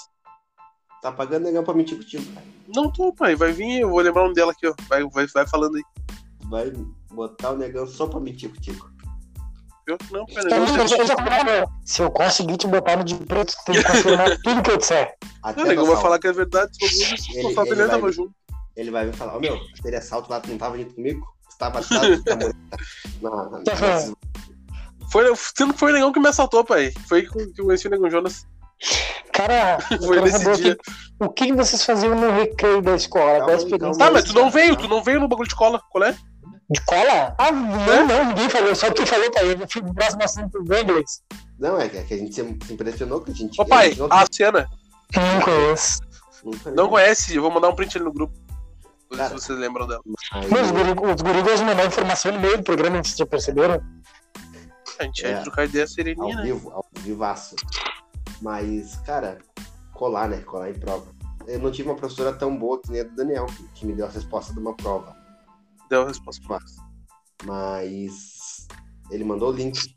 Tá 1.01 1.12
pagando 1.12 1.46
legal 1.46 1.63
pra 1.63 1.74
mentir 1.74 1.98
contigo, 1.98 2.25
pai. 2.34 2.44
Não 2.68 2.92
tô, 2.92 3.13
pai. 3.13 3.36
Vai 3.36 3.51
vir, 3.51 3.82
eu 3.82 3.89
vou 3.89 4.01
lembrar 4.01 4.22
o 4.22 4.24
nome 4.25 4.36
dela 4.36 4.51
aqui, 4.51 4.68
ó. 4.68 4.74
Vai, 4.88 5.04
vai, 5.10 5.25
vai 5.28 5.48
falando 5.48 5.78
aí. 5.78 5.84
Vai 6.46 6.74
botar 7.12 7.51
o 7.51 7.58
negão 7.58 7.88
só 7.88 8.08
pra 8.08 8.20
mentir 8.20 8.50
contigo. 8.50 8.89
Pior 9.89 9.98
que 9.98 10.13
não, 10.13 10.25
pai. 10.27 10.36
Eu, 10.38 10.43
Negão, 10.43 10.67
eu, 10.67 10.81
eu 10.84 10.88
já- 10.88 11.65
se 11.84 12.01
eu 12.01 12.12
conseguir 12.12 12.58
te 12.58 12.67
botar 12.67 12.96
no 12.98 13.03
de 13.03 13.15
preto, 13.15 13.55
tem 13.65 13.75
que 13.75 13.84
confirmar 13.84 14.38
tudo 14.43 14.62
que 14.62 14.69
eu 14.72 14.77
disser. 14.77 15.15
Até 15.41 15.74
Não, 15.74 15.86
vai 15.86 15.96
falar 15.98 16.19
que 16.19 16.27
é 16.27 16.31
verdade. 16.31 16.72
Fato, 17.55 17.67
ele 17.67 17.72
ele 17.72 17.75
vai- 17.75 17.89
tava 17.89 18.12
junto. 18.12 18.31
Ele 18.75 18.91
vai 18.91 19.05
me 19.05 19.13
falar, 19.13 19.36
ô 19.36 19.39
meu, 19.39 19.60
aquele 19.79 19.96
assalto 19.96 20.29
lá, 20.29 20.39
tu 20.39 20.50
não 20.50 20.58
tava 20.60 20.77
junto 20.77 20.93
comigo? 20.93 21.25
Você 21.50 21.58
tava 21.58 21.81
da 21.81 22.36
mulher. 22.36 22.55
Não, 23.22 23.31
não, 23.31 23.50
não. 23.51 24.17
Foi, 25.12 25.25
que 25.55 25.74
foi 25.74 25.89
o 25.91 25.93
negão 25.93 26.12
que 26.13 26.19
me 26.19 26.27
assaltou, 26.29 26.63
pai. 26.63 26.93
Foi 27.08 27.24
que 27.24 27.60
eu 27.60 27.65
conheci 27.65 27.88
o 27.88 27.89
negão 27.89 28.10
Jonas. 28.12 28.46
Cara, 29.34 29.79
eu 29.91 30.01
Foi 30.03 30.22
nesse 30.22 30.51
dia. 30.53 30.75
que, 30.75 30.81
o 31.25 31.29
que 31.29 31.51
vocês 31.51 31.84
faziam 31.84 32.15
no 32.15 32.31
recreio 32.31 32.81
da 32.81 32.96
escola, 32.96 33.39
Calma 33.39 33.48
da 33.48 33.53
experiência 33.55 33.98
calma 34.00 34.05
Tá, 34.05 34.12
mas 34.12 34.24
tu 34.24 34.34
não 34.34 34.50
veio, 34.51 34.75
tu 34.75 34.88
não 34.88 35.03
veio 35.03 35.19
no 35.19 35.27
bagulho 35.27 35.50
de 35.50 35.55
cola, 35.55 35.81
qual 35.89 36.03
é? 36.05 36.15
De 36.69 36.81
cola? 36.85 37.35
Ah, 37.38 37.51
não, 37.51 38.07
não, 38.07 38.25
ninguém 38.27 38.49
falou, 38.49 38.75
só 38.75 38.91
tu 38.91 39.05
falou 39.05 39.31
pra 39.31 39.43
ele. 39.43 39.63
Eu 39.63 39.67
fui 39.69 39.81
pro 39.81 39.93
próximo 39.93 40.23
assunto 40.23 40.63
do 40.63 40.77
inglês. 40.77 41.21
Não, 41.57 41.79
é 41.79 41.89
que 41.89 41.97
é 41.97 42.03
que 42.03 42.13
a 42.13 42.17
gente 42.17 42.33
se 42.35 42.41
impressionou 42.73 43.21
que 43.21 43.31
a 43.31 43.33
gente. 43.35 43.59
Ô 43.59 43.65
pai, 43.65 43.88
a 43.88 43.89
gente 43.89 43.99
não, 43.99 44.07
a 44.11 44.25
cena, 44.31 44.69
Não 45.15 45.41
conheço. 45.41 45.99
não 46.75 46.89
conhece, 46.89 47.35
eu 47.35 47.41
vou 47.41 47.51
mandar 47.51 47.69
um 47.69 47.75
print 47.75 47.97
ali 47.97 48.05
no 48.05 48.13
grupo. 48.13 48.33
Cara. 49.15 49.29
se 49.29 49.33
vocês 49.33 49.57
lembram 49.57 49.88
dela. 49.88 50.01
Aí, 50.33 50.47
Mas 50.51 50.67
os 50.67 50.71
guri, 50.71 50.91
os 50.91 51.21
guri 51.23 51.41
gostam 51.41 51.55
de 51.57 51.63
mandar 51.65 51.85
informação 51.88 52.31
no 52.31 52.39
meio 52.39 52.57
do 52.57 52.63
programa, 52.63 53.03
vocês 53.03 53.17
já 53.17 53.25
perceberam? 53.25 53.81
A 54.99 55.03
gente 55.03 55.25
É. 55.25 55.31
ia 55.31 55.41
trocar 55.41 55.65
ideia 55.65 55.83
ao 55.85 55.88
sereninha, 55.89 56.35
né? 56.35 56.43
vivo, 56.43 56.69
ao 56.69 56.85
vivaço. 56.99 57.55
Mas, 58.39 58.97
cara, 59.05 59.39
colar, 59.93 60.29
né? 60.29 60.38
Colar 60.41 60.69
em 60.69 60.75
prova. 60.75 61.07
Eu 61.47 61.57
não 61.59 61.71
tive 61.71 61.89
uma 61.89 61.95
professora 61.95 62.31
tão 62.33 62.55
boa 62.55 62.79
que 62.79 62.91
nem 62.91 63.01
a 63.01 63.03
do 63.03 63.15
Daniel, 63.15 63.47
que- 63.47 63.67
que 63.73 63.85
me 63.88 63.93
deu 63.93 64.05
a 64.05 64.09
resposta 64.09 64.53
de 64.53 64.59
uma 64.59 64.75
prova. 64.75 65.17
Deu 65.89 66.03
a 66.03 66.08
resposta. 66.08 66.46
Mas 67.46 68.67
ele 69.10 69.24
mandou 69.24 69.50
o 69.50 69.55
link. 69.55 69.96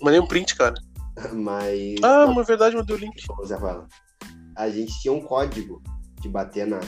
Mandei 0.00 0.20
um 0.20 0.26
print, 0.26 0.56
cara. 0.56 0.74
Mas. 1.32 1.96
Ah, 2.02 2.24
uma 2.26 2.42
verdade, 2.42 2.76
mandei 2.76 2.96
o 2.96 2.98
link. 2.98 3.22
A 4.56 4.68
gente 4.70 5.00
tinha 5.00 5.12
um 5.12 5.20
código 5.20 5.82
de 6.20 6.28
bater 6.28 6.66
na. 6.66 6.80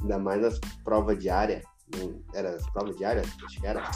Ainda 0.00 0.18
mais 0.18 0.40
nas 0.40 0.60
provas 0.84 1.18
diárias. 1.18 1.62
Era 2.34 2.56
as 2.56 2.70
provas 2.70 2.96
diárias? 2.96 3.26
Acho 3.44 3.60
que 3.60 3.66
era. 3.66 3.90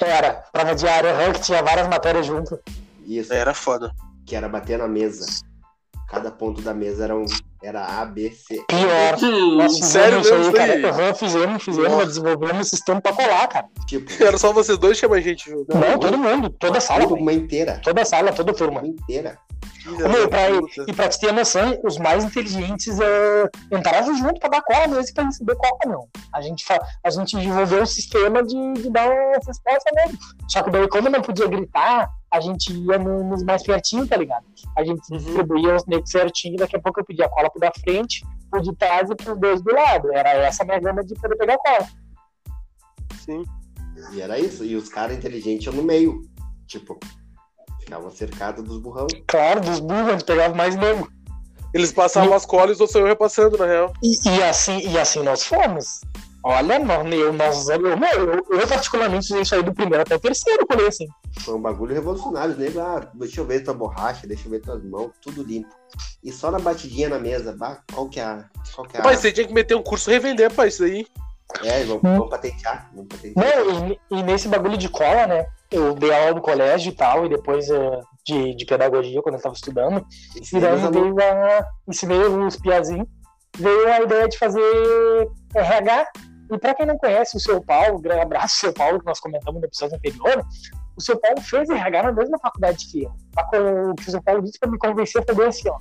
Era, 0.00 0.34
prova 0.52 0.74
diária, 0.74 1.32
que 1.32 1.40
tinha 1.40 1.62
várias 1.62 1.88
matérias 1.88 2.24
junto. 2.24 2.58
Isso. 3.04 3.32
Era 3.32 3.52
foda. 3.52 3.92
Que 4.24 4.36
era 4.36 4.48
bater 4.48 4.78
na 4.78 4.86
mesa. 4.86 5.26
Cada 6.10 6.30
ponto 6.30 6.60
da 6.60 6.74
mesa 6.74 7.04
era 7.04 7.16
um. 7.16 7.24
Era 7.62 7.84
A, 7.84 8.04
B, 8.04 8.30
C. 8.32 8.60
Pior. 8.66 9.16
Hum, 9.22 9.56
Nós 9.56 9.74
fizemos 9.78 10.26
sério 10.26 10.38
mesmo, 10.38 10.52
cara. 10.52 11.14
fizemos, 11.14 11.62
fizemos, 11.62 11.92
nós 11.92 12.08
desenvolvemos 12.08 12.58
um 12.58 12.64
sistema 12.64 13.00
pra 13.00 13.12
colar, 13.12 13.46
cara. 13.48 13.66
Tipo, 13.86 14.10
Era 14.24 14.36
só 14.38 14.52
vocês 14.52 14.76
dois 14.78 14.96
chamar 14.98 15.20
gente, 15.20 15.48
viu? 15.48 15.64
Não, 15.68 15.98
todo 15.98 16.18
mundo, 16.18 16.50
toda 16.50 16.78
a 16.78 16.80
sala, 16.80 17.06
uma 17.06 17.32
inteira. 17.32 17.80
toda 17.84 18.02
a 18.02 18.04
sala, 18.04 18.32
toda 18.32 18.50
a 18.50 18.54
turma. 18.54 18.80
Uma 18.80 18.88
inteira. 18.88 19.38
Filha 19.96 20.08
Meu, 20.08 20.22
da 20.22 20.28
pra, 20.28 20.50
e 20.88 20.92
pra 20.94 21.08
te 21.08 21.20
ter 21.20 21.32
noção, 21.32 21.78
os 21.84 21.98
mais 21.98 22.24
inteligentes 22.24 22.98
é, 23.00 23.50
entraram 23.72 24.14
junto 24.16 24.38
pra 24.40 24.48
dar 24.48 24.62
cola 24.62 24.86
mesmo 24.88 25.14
pra 25.14 25.24
receber 25.24 25.56
cola, 25.56 25.78
não. 25.86 26.08
A 26.32 26.40
gente, 26.40 26.64
a 27.04 27.10
gente 27.10 27.36
desenvolveu 27.36 27.82
um 27.82 27.86
sistema 27.86 28.42
de, 28.42 28.72
de 28.74 28.90
dar 28.90 29.08
uma 29.08 29.32
resposta 29.34 29.90
mesmo. 29.94 30.18
Só 30.48 30.62
que 30.62 30.70
daí, 30.70 30.88
como 30.88 31.08
não 31.08 31.22
podia 31.22 31.46
gritar, 31.48 32.08
a 32.32 32.40
gente 32.40 32.72
ia 32.72 32.98
no- 32.98 33.24
nos 33.24 33.42
mais 33.42 33.62
pertinho, 33.62 34.06
tá 34.06 34.16
ligado? 34.16 34.44
A 34.76 34.84
gente 34.84 35.00
Uhum. 35.10 35.18
distribuía 35.18 35.74
os 35.76 35.86
negros 35.86 36.10
certinho, 36.10 36.56
daqui 36.56 36.76
a 36.76 36.80
pouco 36.80 37.00
eu 37.00 37.04
pedia 37.04 37.28
cola 37.28 37.50
pro 37.50 37.60
da 37.60 37.72
frente, 37.84 38.24
pro 38.50 38.60
de 38.62 38.74
trás 38.76 39.10
e 39.10 39.14
pros 39.16 39.38
dois 39.38 39.60
do 39.62 39.72
lado. 39.74 40.12
Era 40.12 40.30
essa 40.30 40.62
a 40.62 40.66
minha 40.66 40.78
gama 40.80 41.04
de 41.04 41.14
poder 41.14 41.36
pegar 41.36 41.58
cola. 41.58 41.86
Sim. 43.24 43.44
E 44.12 44.20
era 44.20 44.38
isso. 44.38 44.64
E 44.64 44.76
os 44.76 44.88
caras 44.88 45.16
inteligentes 45.16 45.66
iam 45.66 45.74
no 45.74 45.82
meio. 45.82 46.22
Tipo, 46.66 46.98
ficavam 47.90 48.10
cercados 48.10 48.64
dos 48.64 48.78
burrão. 48.78 49.08
Claro, 49.26 49.60
dos 49.60 49.80
burros, 49.80 50.08
a 50.08 50.12
gente 50.12 50.24
pegava 50.24 50.54
mais 50.54 50.76
mesmo. 50.76 51.08
Eles 51.74 51.92
passavam 51.92 52.34
as 52.34 52.46
colas 52.46 52.78
e 52.78 52.82
eu 52.82 52.86
saiu 52.86 53.06
repassando, 53.06 53.58
na 53.58 53.66
real. 53.66 53.92
E, 54.02 54.28
e 54.28 54.42
assim, 54.42 54.78
e 54.88 54.98
assim 54.98 55.22
nós 55.22 55.44
fomos. 55.44 56.00
Olha, 56.42 56.78
nós, 56.78 57.12
eu, 57.12 57.32
nós, 57.32 57.68
eu, 57.68 57.86
eu, 57.86 57.98
eu, 57.98 58.60
eu 58.60 58.66
particularmente 58.66 59.26
usei 59.26 59.42
isso 59.42 59.54
aí 59.54 59.62
do 59.62 59.74
primeiro 59.74 60.02
até 60.02 60.16
o 60.16 60.20
terceiro, 60.20 60.66
colei 60.66 60.88
assim. 60.88 61.06
Foi 61.40 61.54
um 61.54 61.60
bagulho 61.60 61.94
revolucionário. 61.94 62.56
Né? 62.56 62.68
Ah, 62.78 63.06
deixa 63.12 63.40
eu 63.40 63.44
ver 63.44 63.62
tua 63.62 63.74
borracha, 63.74 64.26
deixa 64.26 64.46
eu 64.46 64.50
ver 64.50 64.60
tuas 64.60 64.82
mãos, 64.82 65.10
tudo 65.20 65.42
limpo. 65.42 65.68
E 66.24 66.32
só 66.32 66.50
na 66.50 66.58
batidinha 66.58 67.08
na 67.08 67.18
mesa, 67.18 67.54
bah, 67.56 67.82
qual 67.92 68.08
que 68.08 68.18
é 68.18 68.24
a. 68.24 68.44
Qual 68.74 68.86
que 68.86 68.96
é 68.96 69.00
a. 69.00 69.02
Pai, 69.02 69.16
você 69.16 69.30
tinha 69.30 69.46
que 69.46 69.52
meter 69.52 69.76
um 69.76 69.82
curso 69.82 70.10
e 70.10 70.14
revender, 70.14 70.52
pai, 70.52 70.68
isso 70.68 70.82
aí. 70.82 71.06
É, 71.62 71.84
vamos, 71.84 72.02
vamos 72.02 72.30
patentear. 72.30 72.90
Vamos 72.94 73.08
patentear. 73.08 73.64
Não, 73.64 73.88
e, 73.88 74.00
e 74.10 74.22
nesse 74.22 74.48
bagulho 74.48 74.78
de 74.78 74.88
cola, 74.88 75.26
né? 75.26 75.46
Eu 75.70 75.94
dei 75.94 76.12
aula 76.12 76.34
no 76.34 76.40
colégio 76.40 76.90
e 76.90 76.94
tal, 76.94 77.26
e 77.26 77.28
depois 77.28 77.68
eh, 77.70 78.00
de, 78.26 78.54
de 78.56 78.64
pedagogia, 78.66 79.22
quando 79.22 79.36
eu 79.36 79.40
tava 79.42 79.54
estudando. 79.54 80.04
Esse 80.40 80.56
E 80.56 80.60
daí 80.60 80.70
alunos- 80.72 80.90
veio 80.90 81.14
a, 81.20 81.66
ensinei 81.88 82.18
os 82.18 82.56
piazinhos, 82.56 83.06
veio 83.56 83.86
a 83.92 84.00
ideia 84.00 84.28
de 84.28 84.36
fazer 84.38 84.60
RH. 85.54 86.06
E 86.52 86.58
pra 86.58 86.74
quem 86.74 86.84
não 86.86 86.98
conhece 86.98 87.36
o 87.36 87.40
seu 87.40 87.62
Paulo, 87.62 87.98
um 87.98 88.00
grande 88.02 88.22
abraço, 88.22 88.56
seu 88.56 88.72
Paulo, 88.72 88.98
que 88.98 89.06
nós 89.06 89.20
comentamos 89.20 89.60
no 89.60 89.66
episódio 89.66 89.96
anterior, 89.96 90.44
o 90.96 91.00
seu 91.00 91.16
Paulo 91.20 91.40
fez 91.40 91.70
RH 91.70 92.02
na 92.02 92.12
mesma 92.12 92.38
faculdade 92.40 92.86
que 92.90 93.04
eu. 93.04 93.12
Que 93.50 93.56
O 93.56 93.94
que 93.94 94.08
o 94.08 94.10
seu 94.10 94.20
Paulo 94.22 94.42
disse 94.42 94.58
pra 94.58 94.68
me 94.68 94.76
convencer 94.76 95.24
foi 95.24 95.34
bem 95.36 95.46
assim, 95.46 95.68
ó. 95.68 95.78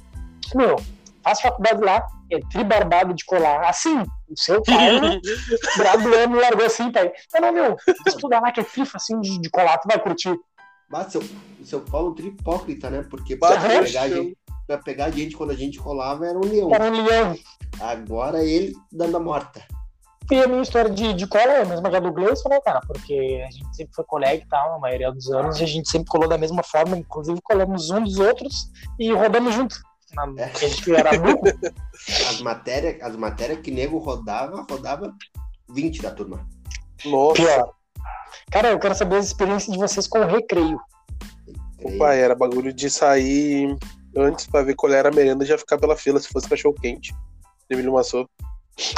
Meu, 0.56 0.76
faz 1.24 1.42
faculdade 1.42 1.82
lá, 1.82 2.06
é 2.32 2.40
tribarbado 2.52 3.14
de 3.14 3.26
colar. 3.26 3.68
Assim, 3.68 4.02
o 4.30 4.38
seu 4.38 4.62
Paulo, 4.62 5.20
graduando, 5.78 6.40
largou 6.40 6.66
assim, 6.66 6.92
pai. 6.92 7.12
Não, 7.34 7.42
não, 7.42 7.54
meu, 7.54 7.78
estudar 8.08 8.42
lá 8.42 8.52
que 8.52 8.60
é 8.60 8.64
FIFA, 8.64 8.98
assim, 8.98 9.20
de, 9.20 9.40
de 9.40 9.50
colar, 9.50 9.78
tu 9.78 9.88
vai 9.88 10.00
curtir. 10.00 10.38
Bah, 10.90 11.08
seu, 11.10 11.22
o 11.22 11.66
seu 11.66 11.82
Paulo 11.82 12.16
tripócrita, 12.16 12.90
né? 12.90 13.06
Porque 13.10 13.36
pra 13.36 13.60
pegar, 13.60 14.02
a 14.02 14.10
gente, 14.10 14.38
pra 14.66 14.78
pegar 14.78 15.06
a 15.06 15.12
gente 15.12 15.36
quando 15.36 15.52
a 15.52 15.56
gente 15.56 15.78
colava 15.78 16.26
era 16.26 16.38
um 16.38 16.46
leão. 16.46 16.74
Era 16.74 16.86
um 16.86 17.04
leão. 17.06 17.36
Agora 17.80 18.44
ele 18.44 18.74
dando 18.92 19.18
a 19.18 19.20
morta. 19.20 19.64
E 20.32 20.40
a 20.40 20.48
minha 20.48 20.62
história 20.62 20.92
de, 20.92 21.14
de 21.14 21.26
cola 21.26 21.52
é 21.54 21.62
a 21.64 21.66
mesma 21.66 21.90
que 21.90 21.96
a 21.96 22.00
do 22.00 22.12
Gleison, 22.12 22.50
né, 22.50 22.60
cara? 22.62 22.82
Porque 22.86 23.44
a 23.48 23.52
gente 23.52 23.76
sempre 23.76 23.96
foi 23.96 24.06
colega 24.06 24.44
e 24.44 24.48
tal, 24.48 24.74
na 24.74 24.80
maioria 24.80 25.12
dos 25.12 25.32
anos, 25.32 25.60
e 25.60 25.64
a 25.64 25.68
gente 25.68 25.90
sempre 25.90 26.08
colou 26.08 26.30
da 26.30 26.38
mesma 26.38 26.62
forma, 26.62 26.96
inclusive 26.96 27.40
colamos 27.42 27.90
um 27.90 28.04
dos 28.04 28.20
outros 28.20 28.70
e 29.00 29.12
rodamos 29.12 29.56
junto. 29.56 29.76
Na, 30.16 30.24
É. 30.44 30.48
porque 30.48 30.66
a 30.66 30.70
gente 30.70 30.96
era 30.96 31.18
burro. 31.18 31.42
As 32.30 32.42
matérias 32.42 33.02
as 33.02 33.16
matéria 33.16 33.56
que 33.58 33.72
nego 33.72 33.98
rodava, 34.00 34.66
rodava 34.70 35.14
20 35.70 36.02
da 36.02 36.12
turma. 36.12 36.48
Nossa. 37.06 37.36
Pior. 37.36 37.74
Cara, 38.52 38.70
eu 38.70 38.80
quero 38.80 38.96
saber 38.96 39.18
as 39.18 39.26
experiências 39.28 39.72
de 39.72 39.78
vocês 39.80 40.08
com 40.08 40.20
o 40.20 40.26
recreio. 40.28 40.80
Creio. 41.78 41.98
Pai, 41.98 42.20
era 42.20 42.36
bagulho 42.36 42.74
de 42.74 42.90
sair 42.90 43.78
antes 44.18 44.48
pra 44.48 44.64
ver 44.64 44.76
qual 44.76 44.92
era 44.92 45.10
a 45.10 45.12
merenda 45.12 45.44
e 45.44 45.48
já 45.48 45.58
ficar 45.58 45.78
pela 45.78 45.96
fila 45.96 46.20
se 46.20 46.28
fosse 46.30 46.50
cachorro 46.50 46.76
quente. 46.76 47.14
Emílio 47.70 47.94
Massou. 47.94 48.28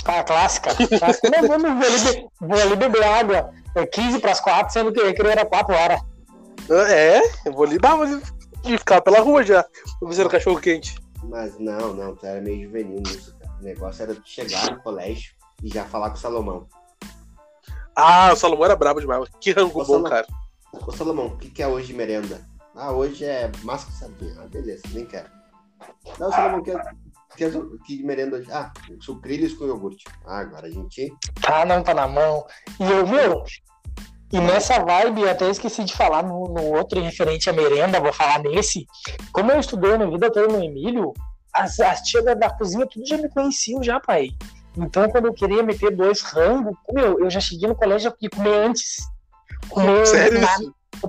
Ah, 0.06 0.24
clássica. 0.24 0.74
clássica. 0.76 1.30
Não, 1.30 1.48
vamos 1.48 1.72
vou 1.72 1.88
ali, 1.88 2.00
be- 2.16 2.28
vou 2.40 2.62
ali 2.62 2.76
beber 2.76 3.04
água. 3.04 3.52
É 3.76 3.86
15 3.86 4.20
para 4.20 4.32
as 4.32 4.40
4, 4.40 4.72
sendo 4.74 4.94
que 4.94 5.00
o 5.02 5.06
recreio 5.06 5.32
era 5.32 5.46
4 5.46 5.74
horas. 5.76 6.02
É, 6.90 7.20
eu 7.46 7.52
vou 7.52 7.66
ali 7.66 7.78
dar, 7.78 8.00
ali- 8.00 8.22
e 8.64 8.78
ficar 8.78 9.02
pela 9.02 9.20
rua 9.20 9.44
já. 9.44 9.64
Pra 10.00 10.08
ver 10.08 10.14
se 10.16 10.22
era 10.22 10.30
cachorro 10.30 10.60
quente. 10.62 10.96
Mas 11.24 11.60
não, 11.60 11.94
não, 11.94 12.16
tu 12.16 12.26
era 12.26 12.42
meio 12.42 12.66
juvenil 12.66 13.00
nisso, 13.02 13.36
cara. 13.40 13.54
O 13.60 13.64
negócio 13.64 14.04
era 14.04 14.16
tu 14.16 14.22
chegar 14.26 14.72
no 14.72 14.82
colégio 14.82 15.34
e 15.64 15.70
já 15.70 15.86
falar 15.86 16.10
com 16.10 16.16
o 16.16 16.20
Salomão. 16.20 16.68
Ah, 17.96 18.32
o 18.34 18.36
Salomão 18.36 18.66
era 18.66 18.76
brabo 18.76 19.00
demais. 19.00 19.30
Que 19.40 19.52
rango 19.52 19.70
Ô, 19.70 19.74
bom, 19.74 19.86
Salomão. 19.86 20.10
cara. 20.10 20.28
Ô 20.74 20.92
Salomão, 20.92 21.26
o 21.28 21.38
que, 21.38 21.50
que 21.50 21.62
é 21.62 21.68
hoje 21.68 21.88
de 21.88 21.94
merenda? 21.94 22.42
Ah, 22.76 22.92
hoje 22.92 23.26
é 23.26 23.52
massa 23.64 23.86
com 23.86 23.92
sardinha. 23.92 24.36
Ah, 24.40 24.48
beleza, 24.48 24.84
nem 24.94 25.06
quero. 25.06 25.30
Não, 26.18 26.32
Salomão, 26.32 26.64
quer. 26.64 26.82
que, 27.36 27.50
que 27.86 28.04
merenda 28.04 28.38
hoje? 28.38 28.52
Ah, 28.52 28.72
sucrilhos 29.02 29.54
com 29.54 29.66
iogurte. 29.66 30.06
Ah, 30.26 30.40
agora 30.40 30.68
a 30.68 30.72
gente. 30.72 31.14
Tá, 31.42 31.66
não 31.66 31.84
tá 31.84 31.94
na 31.94 32.08
mão. 32.08 32.46
E 32.80 32.84
eu, 32.84 33.06
meu, 33.06 33.44
e 34.32 34.40
nessa 34.40 34.80
vibe, 34.80 35.28
até 35.28 35.50
esqueci 35.50 35.84
de 35.84 35.94
falar 35.94 36.24
no, 36.24 36.46
no 36.46 36.74
outro 36.76 37.02
referente 37.02 37.50
à 37.50 37.54
merenda, 37.54 38.00
vou 38.00 38.14
falar 38.14 38.40
nesse. 38.40 38.86
Como 39.34 39.52
eu 39.52 39.60
estudei 39.60 39.98
na 39.98 40.06
vida 40.06 40.32
toda 40.32 40.48
no 40.48 40.64
Emílio, 40.64 41.14
as, 41.54 41.80
as 41.80 42.02
tias 42.02 42.24
da, 42.24 42.34
da 42.34 42.50
cozinha 42.50 42.88
tudo 42.88 43.06
já 43.06 43.18
me 43.18 43.30
conheciam 43.30 43.84
já, 43.84 44.00
pai. 44.00 44.30
Então, 44.78 45.10
quando 45.10 45.28
eu 45.28 45.34
queria 45.34 45.62
meter 45.62 45.96
dois 45.96 46.22
rangos, 46.22 46.74
meu, 46.92 47.20
eu 47.20 47.30
já 47.30 47.40
cheguei 47.40 47.68
no 47.68 47.76
colégio 47.76 48.14
e 48.22 48.30
comer 48.30 48.68
antes. 48.68 48.98
Comer 49.70 50.06
Sério 50.06 50.40
na... 50.40 50.48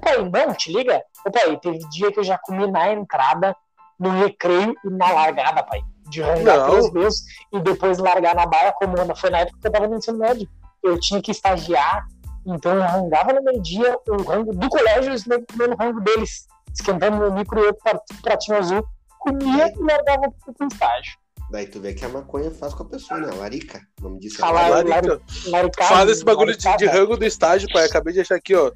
pai, 0.01 0.47
não, 0.47 0.55
te 0.55 0.73
liga. 0.73 1.01
Ô, 1.25 1.31
pai, 1.31 1.57
teve 1.59 1.79
dia 1.91 2.11
que 2.11 2.19
eu 2.19 2.25
já 2.25 2.37
comi 2.39 2.69
na 2.71 2.93
entrada, 2.93 3.55
no 3.99 4.11
recreio 4.11 4.75
e 4.85 4.91
na 4.91 5.11
largada, 5.13 5.63
pai. 5.63 5.81
De 6.09 6.21
rangar 6.21 6.69
três 6.69 6.93
vezes 6.93 7.23
e 7.53 7.61
depois 7.61 7.99
largar 7.99 8.35
na 8.35 8.47
baia 8.47 8.73
comanda. 8.73 9.15
Foi 9.15 9.31
na 9.31 9.39
época 9.39 9.59
que 9.61 9.69
eu 9.69 9.73
tava 9.73 9.87
no 9.87 9.97
ensino 9.97 10.19
médio. 10.19 10.49
Eu 10.83 10.99
tinha 10.99 11.23
que 11.23 11.31
estagiar, 11.31 12.05
então 12.47 12.75
eu 12.75 12.83
rangava 12.83 13.33
no 13.33 13.43
meio-dia 13.43 13.97
o 14.09 14.23
rango 14.23 14.53
do 14.55 14.69
colégio 14.69 15.15
e 15.15 15.29
negros 15.29 15.47
comendo 15.53 15.75
o 15.75 15.77
rango 15.77 16.01
deles. 16.01 16.47
Esquentando 16.75 17.17
meu 17.19 17.33
micro 17.33 17.61
e 17.61 17.67
outro 17.67 17.83
pra- 17.83 18.01
pratinho 18.23 18.59
azul. 18.59 18.85
Comia 19.19 19.69
e 19.73 19.79
largava 19.83 20.33
pro 20.57 20.67
estágio. 20.67 21.13
Daí 21.51 21.67
tu 21.67 21.81
vê 21.81 21.93
que 21.93 22.05
a 22.05 22.09
maconha 22.09 22.51
faz 22.51 22.73
com 22.73 22.83
a 22.83 22.87
pessoa, 22.89 23.21
né? 23.21 23.31
Larica. 23.37 23.81
O 24.01 24.05
nome 24.05 24.19
disso 24.21 24.37
é 24.37 24.41
Fala- 24.41 24.69
larica. 24.69 25.21
Larica. 25.49 25.85
Fala 25.85 26.07
desse 26.07 26.25
bagulho 26.25 26.57
de, 26.57 26.77
de 26.79 26.87
rango 26.87 27.17
do 27.17 27.25
estágio, 27.27 27.69
pai. 27.73 27.85
Acabei 27.85 28.15
de 28.15 28.21
achar 28.21 28.37
aqui, 28.37 28.55
ó. 28.55 28.73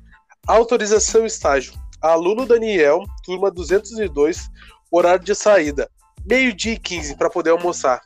Autorização 0.47 1.25
estágio. 1.27 1.73
Aluno 2.03 2.47
Daniel, 2.47 3.03
turma 3.25 3.51
202, 3.51 4.49
horário 4.91 5.25
de 5.25 5.35
saída. 5.35 5.89
Meio-dia 6.29 6.75
e 6.75 6.79
15 6.79 7.17
pra 7.17 7.31
poder 7.31 7.51
almoçar. 7.51 8.01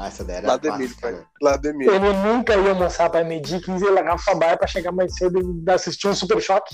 Ah, 0.00 0.06
essa 0.06 0.24
daí 0.24 0.36
era 0.36 0.58
clássica, 0.58 1.00
pai. 1.00 1.12
né? 1.12 1.24
Lá 1.42 1.56
do 1.56 1.68
Emílio. 1.68 1.92
Ele 1.92 2.12
nunca 2.12 2.54
ia 2.54 2.70
almoçar 2.70 3.10
pra 3.10 3.24
medir 3.24 3.60
15 3.60 3.84
e 3.84 3.90
largar 3.90 4.16
pra 4.24 4.34
baia 4.36 4.56
pra 4.56 4.68
chegar 4.68 4.92
mais 4.92 5.12
cedo 5.16 5.40
e 5.66 5.70
assistir 5.72 6.06
um 6.06 6.14
super 6.14 6.40
choque. 6.40 6.72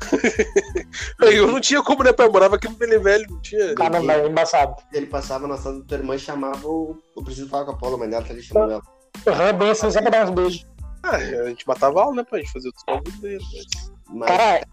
Eu 1.20 1.46
não 1.48 1.60
tinha 1.60 1.82
como, 1.82 2.02
né, 2.02 2.12
pai? 2.12 2.26
Eu 2.26 2.32
morava 2.32 2.56
aqui 2.56 2.66
no 2.66 2.74
Bele 2.74 2.98
Velho, 2.98 3.26
não 3.28 3.40
tinha. 3.42 3.74
Cara, 3.74 4.00
não, 4.00 4.10
é 4.10 4.26
embaçado. 4.26 4.74
Ele 4.92 5.06
passava 5.06 5.46
na 5.46 5.58
sala 5.58 5.80
da 5.80 5.84
tua 5.84 5.98
irmã 5.98 6.14
e 6.14 6.18
chamava 6.18 6.66
o. 6.66 6.96
Eu 7.14 7.22
preciso 7.22 7.48
falar 7.50 7.66
com 7.66 7.72
a 7.72 7.76
Paula, 7.76 7.98
mas 7.98 8.10
dela 8.10 8.24
tá 8.24 8.32
ali 8.32 8.42
chamando 8.42 8.72
ela. 8.72 8.82
Uhum, 9.26 9.58
bem 9.58 9.70
assim, 9.70 9.90
só 9.90 10.00
pra 10.00 10.10
dar 10.10 10.24
uns 10.24 10.30
beijos. 10.30 10.66
Ah, 11.02 11.16
a 11.16 11.48
gente 11.48 11.68
matava 11.68 12.00
aula, 12.00 12.16
né, 12.16 12.24
pai? 12.24 12.40
A 12.40 12.42
gente 12.42 12.52
fazia 12.52 12.70
outros 12.70 12.84
bagulhos 12.86 13.20
dele. 13.20 13.44
Mas... 13.52 13.92
Mas, 14.08 14.28
Cara, 14.28 14.66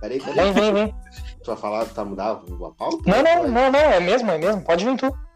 peraí, 0.00 0.20
peraí. 0.20 0.52
vem, 0.52 0.52
vem, 0.52 0.72
vem. 0.74 0.94
Tu 1.42 1.46
vai 1.46 1.56
falar, 1.56 1.86
tá 1.86 2.04
mudar 2.04 2.30
a 2.30 2.70
Paula? 2.76 2.98
Não, 3.06 3.22
não, 3.22 3.48
não, 3.48 3.72
não, 3.72 3.80
é 3.80 4.00
mesmo, 4.00 4.30
é 4.30 4.38
mesmo. 4.38 4.60
Pode 4.62 4.84
vir 4.84 4.96
tu. 4.98 5.27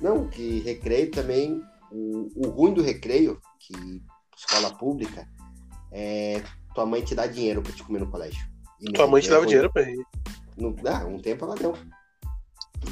Não, 0.00 0.28
que 0.28 0.60
recreio 0.60 1.10
também, 1.10 1.62
o, 1.90 2.28
o 2.36 2.50
ruim 2.50 2.74
do 2.74 2.82
recreio, 2.82 3.40
que 3.58 4.02
escola 4.36 4.72
pública, 4.74 5.28
é 5.90 6.42
tua 6.74 6.86
mãe 6.86 7.02
te 7.02 7.14
dá 7.14 7.26
dinheiro 7.26 7.60
pra 7.60 7.72
te 7.72 7.82
comer 7.82 8.00
no 8.00 8.10
colégio. 8.10 8.46
E 8.80 8.92
Tua 8.92 9.08
mãe 9.08 9.20
te 9.20 9.28
dava 9.28 9.44
dinheiro 9.44 9.72
pra 9.72 9.82
ir. 9.82 9.98
No, 10.56 10.74
ah, 10.86 11.04
um 11.04 11.18
tempo 11.18 11.44
ela 11.44 11.56
deu. 11.56 11.74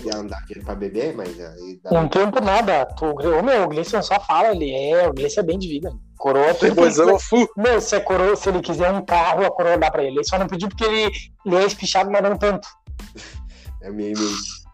Ela 0.04 0.22
não 0.22 0.26
dá 0.26 0.38
dinheiro 0.40 0.64
pra 0.64 0.74
beber, 0.74 1.14
mas 1.14 1.40
aí 1.40 1.80
dá. 1.82 2.00
Um 2.00 2.08
tempo 2.08 2.40
nada. 2.40 2.86
Tu, 2.86 3.04
ô, 3.04 3.42
meu, 3.42 3.64
o 3.64 3.68
Gleison 3.68 4.02
só 4.02 4.18
fala, 4.18 4.48
ele 4.48 4.70
é, 4.72 5.08
o 5.08 5.12
Gleison 5.12 5.40
é 5.40 5.44
bem 5.44 5.58
de 5.58 5.68
vida. 5.68 5.92
Coroa 6.18 6.54
Depoisão, 6.54 7.18
fu. 7.20 7.48
Meu, 7.56 7.80
se, 7.80 7.94
a 7.94 8.00
coroa, 8.00 8.34
se 8.34 8.48
ele 8.48 8.60
quiser 8.60 8.90
um 8.90 9.04
carro, 9.04 9.44
a 9.44 9.50
coroa 9.50 9.78
dá 9.78 9.90
pra 9.90 10.02
ele. 10.02 10.16
Ele 10.16 10.24
só 10.24 10.38
não 10.38 10.48
pediu 10.48 10.68
porque 10.68 10.84
ele, 10.84 11.12
ele 11.44 11.56
é 11.56 11.64
espichado, 11.64 12.10
mas 12.10 12.22
não 12.22 12.36
tanto. 12.36 12.68
É 13.82 13.90
meio 13.90 14.18
mente. 14.18 14.64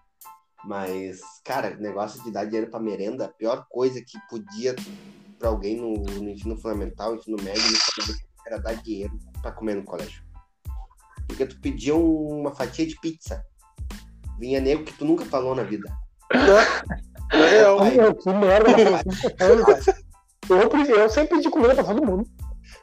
Mas, 0.64 1.20
cara, 1.44 1.74
negócio 1.76 2.22
de 2.22 2.30
dar 2.30 2.44
dinheiro 2.44 2.70
pra 2.70 2.80
merenda, 2.80 3.24
a 3.26 3.28
pior 3.28 3.66
coisa 3.68 4.00
que 4.00 4.18
podia 4.28 4.74
pra 5.38 5.48
alguém 5.48 5.76
no, 5.76 5.94
no 5.94 6.30
ensino 6.30 6.56
fundamental, 6.56 7.14
ensino 7.16 7.36
médio, 7.42 7.62
no 7.62 7.78
colégio, 8.04 8.26
era 8.46 8.58
dar 8.58 8.74
dinheiro 8.74 9.18
pra 9.40 9.52
comer 9.52 9.74
no 9.76 9.84
colégio. 9.84 10.22
Porque 11.26 11.46
tu 11.46 11.60
pedia 11.60 11.94
um- 11.94 12.40
uma 12.40 12.54
fatia 12.54 12.86
de 12.86 12.98
pizza. 13.00 13.44
Vinha 14.38 14.60
nego 14.60 14.84
que 14.84 14.92
tu 14.92 15.04
nunca 15.04 15.24
falou 15.24 15.54
na 15.54 15.62
vida. 15.62 15.90
Ai. 17.80 17.96
Meu, 17.96 18.14
que 18.14 18.28
merda, 18.30 18.70
eu, 20.50 20.96
eu 20.96 21.08
sempre 21.08 21.36
pedi 21.36 21.48
comida 21.50 21.74
pra 21.74 21.84
todo 21.84 22.04
mundo. 22.04 22.28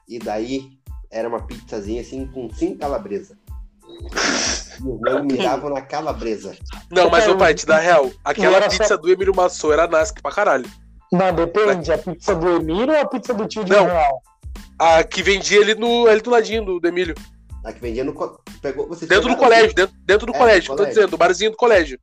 E 0.08 0.18
daí 0.20 0.80
era 1.12 1.28
uma 1.28 1.46
pizzazinha 1.46 2.02
assim 2.02 2.26
com 2.28 2.50
cinco 2.54 2.80
calabresa. 2.80 3.38
Os 4.84 5.02
negros 5.02 5.26
miravam 5.26 5.70
na 5.72 5.82
calabresa. 5.82 6.56
Não, 6.92 7.10
mas, 7.10 7.28
ô 7.28 7.36
pai, 7.36 7.54
te 7.54 7.66
dá 7.66 7.78
real. 7.78 8.10
Aquela 8.24 8.58
era 8.58 8.70
só- 8.70 8.78
pizza 8.78 8.98
do 8.98 9.10
Emílio 9.12 9.36
Massou 9.36 9.74
era 9.74 9.88
nasce 9.88 10.14
pra 10.14 10.32
caralho. 10.32 10.66
Não, 11.12 11.34
depende. 11.34 11.92
A 11.92 11.98
pizza 11.98 12.36
do 12.36 12.48
Emílio 12.58 12.94
ou 12.94 13.02
a 13.02 13.06
pizza 13.06 13.34
do 13.34 13.48
tio 13.48 13.64
de 13.64 13.72
Não. 13.72 13.86
Real? 13.86 14.22
A 14.78 15.04
que 15.04 15.22
vendia 15.24 15.60
ali, 15.62 15.76
no, 15.76 16.08
ali 16.08 16.22
do 16.22 16.30
ladinho 16.30 16.64
do, 16.64 16.80
do 16.80 16.88
Emílio. 16.88 17.16
A 17.66 17.74
que 17.74 17.82
vendia 17.82 18.04
no. 18.04 18.14
Pegou, 18.62 18.88
vocês 18.88 19.10
Dentro 19.10 19.28
do 19.30 19.36
colégio, 19.36 19.74
dentro, 19.74 19.96
dentro 20.06 20.26
do 20.28 20.34
É, 20.34 20.38
colégio, 20.38 20.62
do 20.70 20.76
que 20.76 20.82
eu 20.82 20.86
tô 20.86 20.90
dizendo, 20.90 21.10
do 21.12 21.18
barzinho 21.18 21.52
do 21.52 21.58
colégio. 21.58 22.00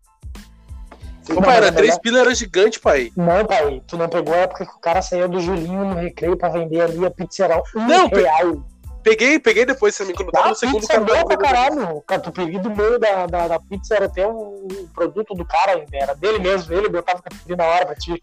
Ô, 1.29 1.35
Não, 1.35 1.43
pai, 1.43 1.57
era 1.57 1.67
é 1.69 1.71
três 1.73 1.99
pilas, 1.99 2.21
era 2.21 2.35
gigante, 2.35 2.79
pai. 2.79 3.11
Não, 3.17 3.45
pai, 3.45 3.83
tu 3.87 3.97
não 3.97 4.09
pegou 4.09 4.33
a 4.35 4.39
época 4.39 4.65
que 4.65 4.73
o 4.73 4.79
cara 4.81 5.03
saía 5.03 5.27
do 5.27 5.41
Julinho 5.41 5.85
no 5.85 5.95
recreio 5.95 6.37
pra 6.37 6.49
vender 6.51 6.81
ali 6.83 7.05
a 7.05 7.11
pizza 7.11 7.45
era 7.45 7.57
um 7.59 7.87
Não, 7.87 8.09
pe- 8.09 8.21
real. 8.23 8.65
Peguei, 9.07 9.39
peguei 9.39 9.65
depois 9.65 9.97
também, 9.97 10.17
quando 10.17 10.33
tava 10.33 10.49
no 10.49 10.55
segundo 10.57 10.81
pizza 10.81 10.95
é 10.95 10.99
boa 10.99 11.25
pra 11.25 11.37
cara. 11.37 11.69
caralho. 11.71 11.97
O 11.99 12.03
catupiry 12.03 12.59
do 12.59 12.75
meio 12.75 12.99
da, 12.99 13.25
da, 13.27 13.47
da 13.47 13.61
pizza 13.61 13.95
era 13.95 14.07
até 14.07 14.27
um 14.27 14.67
produto 14.93 15.33
do 15.33 15.45
cara 15.47 15.75
ainda, 15.77 15.97
era 15.97 16.13
dele 16.13 16.41
mesmo. 16.41 16.75
Ele 16.75 16.89
botava 16.89 17.23
catupiry 17.23 17.55
na 17.55 17.65
hora 17.67 17.87
pra 17.87 17.95
ti. 17.95 18.21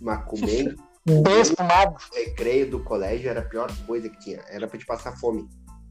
Mas 0.00 0.24
comer 0.26 0.76
Bem 1.04 1.40
espumado. 1.40 1.96
recreio 2.14 2.70
do 2.70 2.84
colégio 2.84 3.30
era 3.30 3.40
a 3.40 3.44
pior 3.44 3.68
coisa 3.84 4.08
que 4.08 4.16
tinha. 4.20 4.38
Era 4.48 4.68
pra 4.68 4.78
te 4.78 4.86
passar 4.86 5.18
fome. 5.18 5.48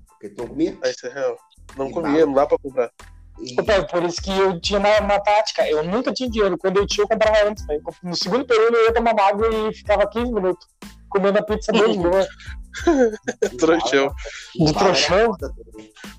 Porque 0.08 0.30
tu 0.30 0.44
não 0.44 0.48
comia. 0.48 0.78
Ah, 0.82 0.90
isso 0.90 1.06
é 1.08 1.10
real. 1.10 1.36
Não 1.76 1.90
E 1.90 1.92
comia, 1.92 2.26
não 2.26 2.34
dá 2.34 2.48
pra 2.48 2.58
comprar. 2.58 2.90
E 3.38 3.54
por 3.90 4.04
isso 4.04 4.22
que 4.22 4.32
eu 4.32 4.62
tinha 4.62 4.80
uma, 4.80 4.98
uma 5.02 5.20
tática. 5.20 5.68
Eu 5.68 5.84
nunca 5.84 6.14
tinha 6.14 6.30
dinheiro. 6.30 6.58
Quando 6.58 6.78
eu 6.78 6.88
tinha, 6.88 7.04
eu 7.04 7.08
comprava 7.10 7.50
antes. 7.50 7.66
pai. 7.68 7.80
No 8.02 8.16
segundo 8.16 8.46
período, 8.46 8.78
eu 8.78 8.86
ia 8.86 8.94
tomar 8.94 9.20
água 9.20 9.50
e 9.50 9.74
ficava 9.74 10.08
15 10.08 10.32
minutos 10.32 10.66
comendo 11.10 11.38
a 11.40 11.44
pizza 11.44 11.74
bem 11.74 11.92
de 11.92 12.00
boa. 12.00 12.26
Trouxão. 13.58 14.14
De 14.56 14.74
trouxão. 14.74 15.36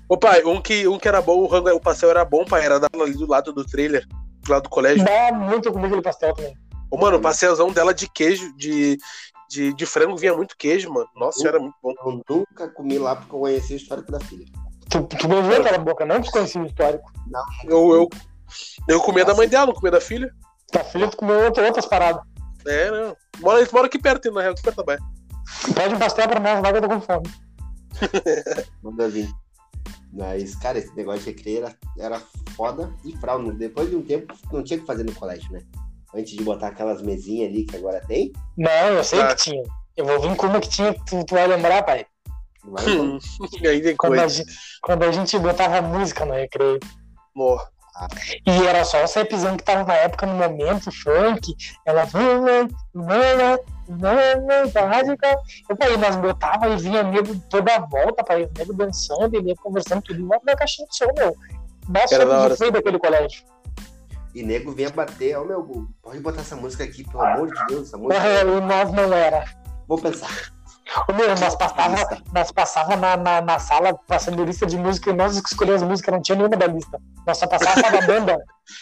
Ô 0.09 0.17
pai, 0.17 0.43
um 0.43 0.61
que, 0.61 0.87
um 0.87 0.97
que 0.97 1.07
era 1.07 1.21
bom, 1.21 1.39
o, 1.39 1.47
rango, 1.47 1.69
o 1.71 1.79
pastel 1.79 2.09
era 2.09 2.23
bom, 2.25 2.45
pai, 2.45 2.63
era 2.65 2.79
dela 2.79 3.03
ali 3.03 3.13
do 3.13 3.27
lado 3.27 3.51
do 3.53 3.65
trailer, 3.65 4.05
do 4.43 4.51
lado 4.51 4.63
do 4.63 4.69
colégio. 4.69 5.03
Dá 5.03 5.31
muito 5.33 5.71
comigo 5.71 5.87
aquele 5.87 6.01
pastel 6.01 6.33
também. 6.33 6.57
Ô, 6.91 6.97
mano, 6.97 7.17
o 7.17 7.21
pastelzão 7.21 7.71
dela 7.71 7.93
de 7.93 8.07
queijo, 8.07 8.55
de, 8.55 8.97
de, 9.49 9.73
de 9.73 9.85
frango, 9.85 10.15
vinha 10.15 10.35
muito 10.35 10.55
queijo, 10.57 10.91
mano. 10.93 11.07
Nossa, 11.15 11.47
era 11.47 11.59
muito 11.59 11.75
bom. 11.81 11.93
Eu 12.05 12.21
nunca 12.29 12.67
comi 12.69 12.99
lá 12.99 13.15
porque 13.15 13.33
eu 13.35 13.39
conheci 13.39 13.73
o 13.73 13.77
histórico 13.77 14.11
da 14.11 14.19
filha. 14.19 14.45
Tu, 14.89 15.01
tu 15.03 15.27
beijou 15.27 15.55
aquela 15.55 15.79
boca, 15.79 16.05
não? 16.05 16.21
Tu 16.21 16.29
conhecia 16.29 16.61
o 16.61 16.65
histórico. 16.67 17.11
Eu, 17.63 17.93
eu, 17.95 18.09
eu 18.87 19.01
comia 19.01 19.25
da 19.25 19.33
mãe 19.33 19.47
dela, 19.47 19.67
não 19.67 19.73
comia 19.73 19.89
da 19.91 20.01
filha. 20.01 20.31
Tua 20.71 20.83
filha, 20.83 21.07
tu 21.07 21.17
comeu 21.17 21.45
outra- 21.45 21.65
outras 21.65 21.85
paradas. 21.87 22.21
É, 22.67 22.91
não. 22.91 23.17
Mora, 23.39 23.59
eles 23.59 23.71
moram 23.71 23.87
aqui 23.87 23.97
perto, 23.97 24.31
na 24.31 24.41
real, 24.41 24.53
aqui 24.53 24.61
perto 24.61 24.77
da 24.77 24.83
baia. 24.83 24.99
Pede 25.75 25.95
um 25.95 25.99
pastel 25.99 26.27
pra 26.27 26.39
nós, 26.39 26.61
que 26.61 26.77
eu 26.77 26.81
tô 26.81 26.87
com 26.89 27.01
fome. 27.01 27.29
Manda 28.83 29.07
vir. 29.09 29.29
Mas, 30.11 30.55
cara, 30.55 30.77
esse 30.77 30.95
negócio 30.95 31.21
de 31.21 31.29
recreio 31.31 31.65
era, 31.65 31.75
era 31.97 32.21
foda 32.55 32.93
e 33.03 33.15
fraude. 33.17 33.51
Depois 33.57 33.89
de 33.89 33.95
um 33.95 34.03
tempo, 34.03 34.33
não 34.51 34.63
tinha 34.63 34.77
o 34.77 34.81
que 34.81 34.87
fazer 34.87 35.03
no 35.03 35.13
colégio, 35.15 35.51
né? 35.51 35.61
Antes 36.13 36.35
de 36.37 36.43
botar 36.43 36.67
aquelas 36.67 37.01
mesinhas 37.01 37.49
ali 37.49 37.63
que 37.65 37.75
agora 37.75 37.99
tem. 38.07 38.31
Não, 38.57 38.69
eu 38.89 39.03
sei 39.03 39.19
Ah. 39.21 39.27
que 39.35 39.43
tinha. 39.43 39.63
Eu 39.97 40.05
vou 40.05 40.19
vir 40.21 40.35
com 40.35 40.47
uma 40.47 40.59
que 40.59 40.69
tinha, 40.69 40.93
que 40.93 41.03
tu, 41.05 41.23
tu 41.25 41.33
vai 41.33 41.47
lembrar, 41.47 41.83
pai. 41.83 42.05
Vai, 42.65 42.85
Hum, 42.85 43.17
Quando 43.97 44.13
a, 44.13 44.17
coisa. 44.19 44.29
gente, 44.29 44.53
quando 44.81 45.03
a 45.03 45.11
gente 45.11 45.39
botava 45.39 45.81
música 45.81 46.25
no 46.25 46.33
recreio. 46.33 46.79
Morra. 47.35 47.67
E 48.45 48.51
era 48.67 48.83
só 48.85 49.03
os 49.03 49.13
rapzão 49.13 49.55
que 49.55 49.63
tava 49.63 49.83
na 49.83 49.93
época, 49.93 50.25
no 50.25 50.33
momento, 50.35 50.91
funk. 50.91 51.55
Ela. 51.85 52.07
Radical. 53.89 55.43
Eu 55.69 55.75
falei, 55.75 55.97
nós 55.97 56.15
botava 56.15 56.69
e 56.69 56.77
vinha 56.77 57.03
nego 57.03 57.35
toda 57.49 57.75
a 57.75 57.79
volta, 57.79 58.23
pai. 58.23 58.49
Nego 58.57 58.73
dançando 58.73 59.35
e 59.35 59.41
nego 59.41 59.61
conversando 59.61 60.01
tudo 60.01 60.21
em 60.21 60.27
volta 60.27 60.45
da 60.45 60.55
caixinha 60.55 60.87
de 60.87 60.97
som, 60.97 61.07
meu. 61.15 61.35
Nossa, 61.89 62.15
Era 62.15 62.25
da 62.25 62.41
hora. 62.41 62.71
daquele 62.71 62.99
colégio. 62.99 63.43
E 64.33 64.41
nego 64.41 64.71
vinha 64.71 64.89
bater, 64.89 65.37
ó 65.37 65.43
meu, 65.43 65.87
pode 66.01 66.19
botar 66.19 66.41
essa 66.41 66.55
música 66.55 66.83
aqui, 66.83 67.03
pelo 67.03 67.21
amor 67.21 67.53
de 67.53 67.65
Deus, 67.67 67.87
essa 67.87 67.97
música. 67.97 68.25
E 68.25 68.61
nós 68.61 68.91
não 68.91 69.13
era. 69.13 69.45
Vou 69.87 69.99
pensar. 69.99 70.53
Ô, 71.07 71.13
meu, 71.13 71.29
nós 71.29 71.55
passava, 71.55 72.23
nós 72.33 72.51
passava 72.51 72.95
na, 72.95 73.17
na, 73.17 73.41
na 73.41 73.59
sala 73.59 73.97
passando 74.07 74.43
lista 74.43 74.65
de 74.65 74.77
música 74.77 75.09
e 75.09 75.13
nós 75.13 75.35
escolhíamos 75.35 75.83
música, 75.83 76.11
não 76.11 76.21
tinha 76.21 76.35
nenhuma 76.35 76.57
da 76.57 76.67
lista. 76.67 76.99
Nós 77.25 77.37
só 77.37 77.47
passava 77.47 77.81
só 77.81 77.91
da 77.91 78.05
banda. 78.05 78.37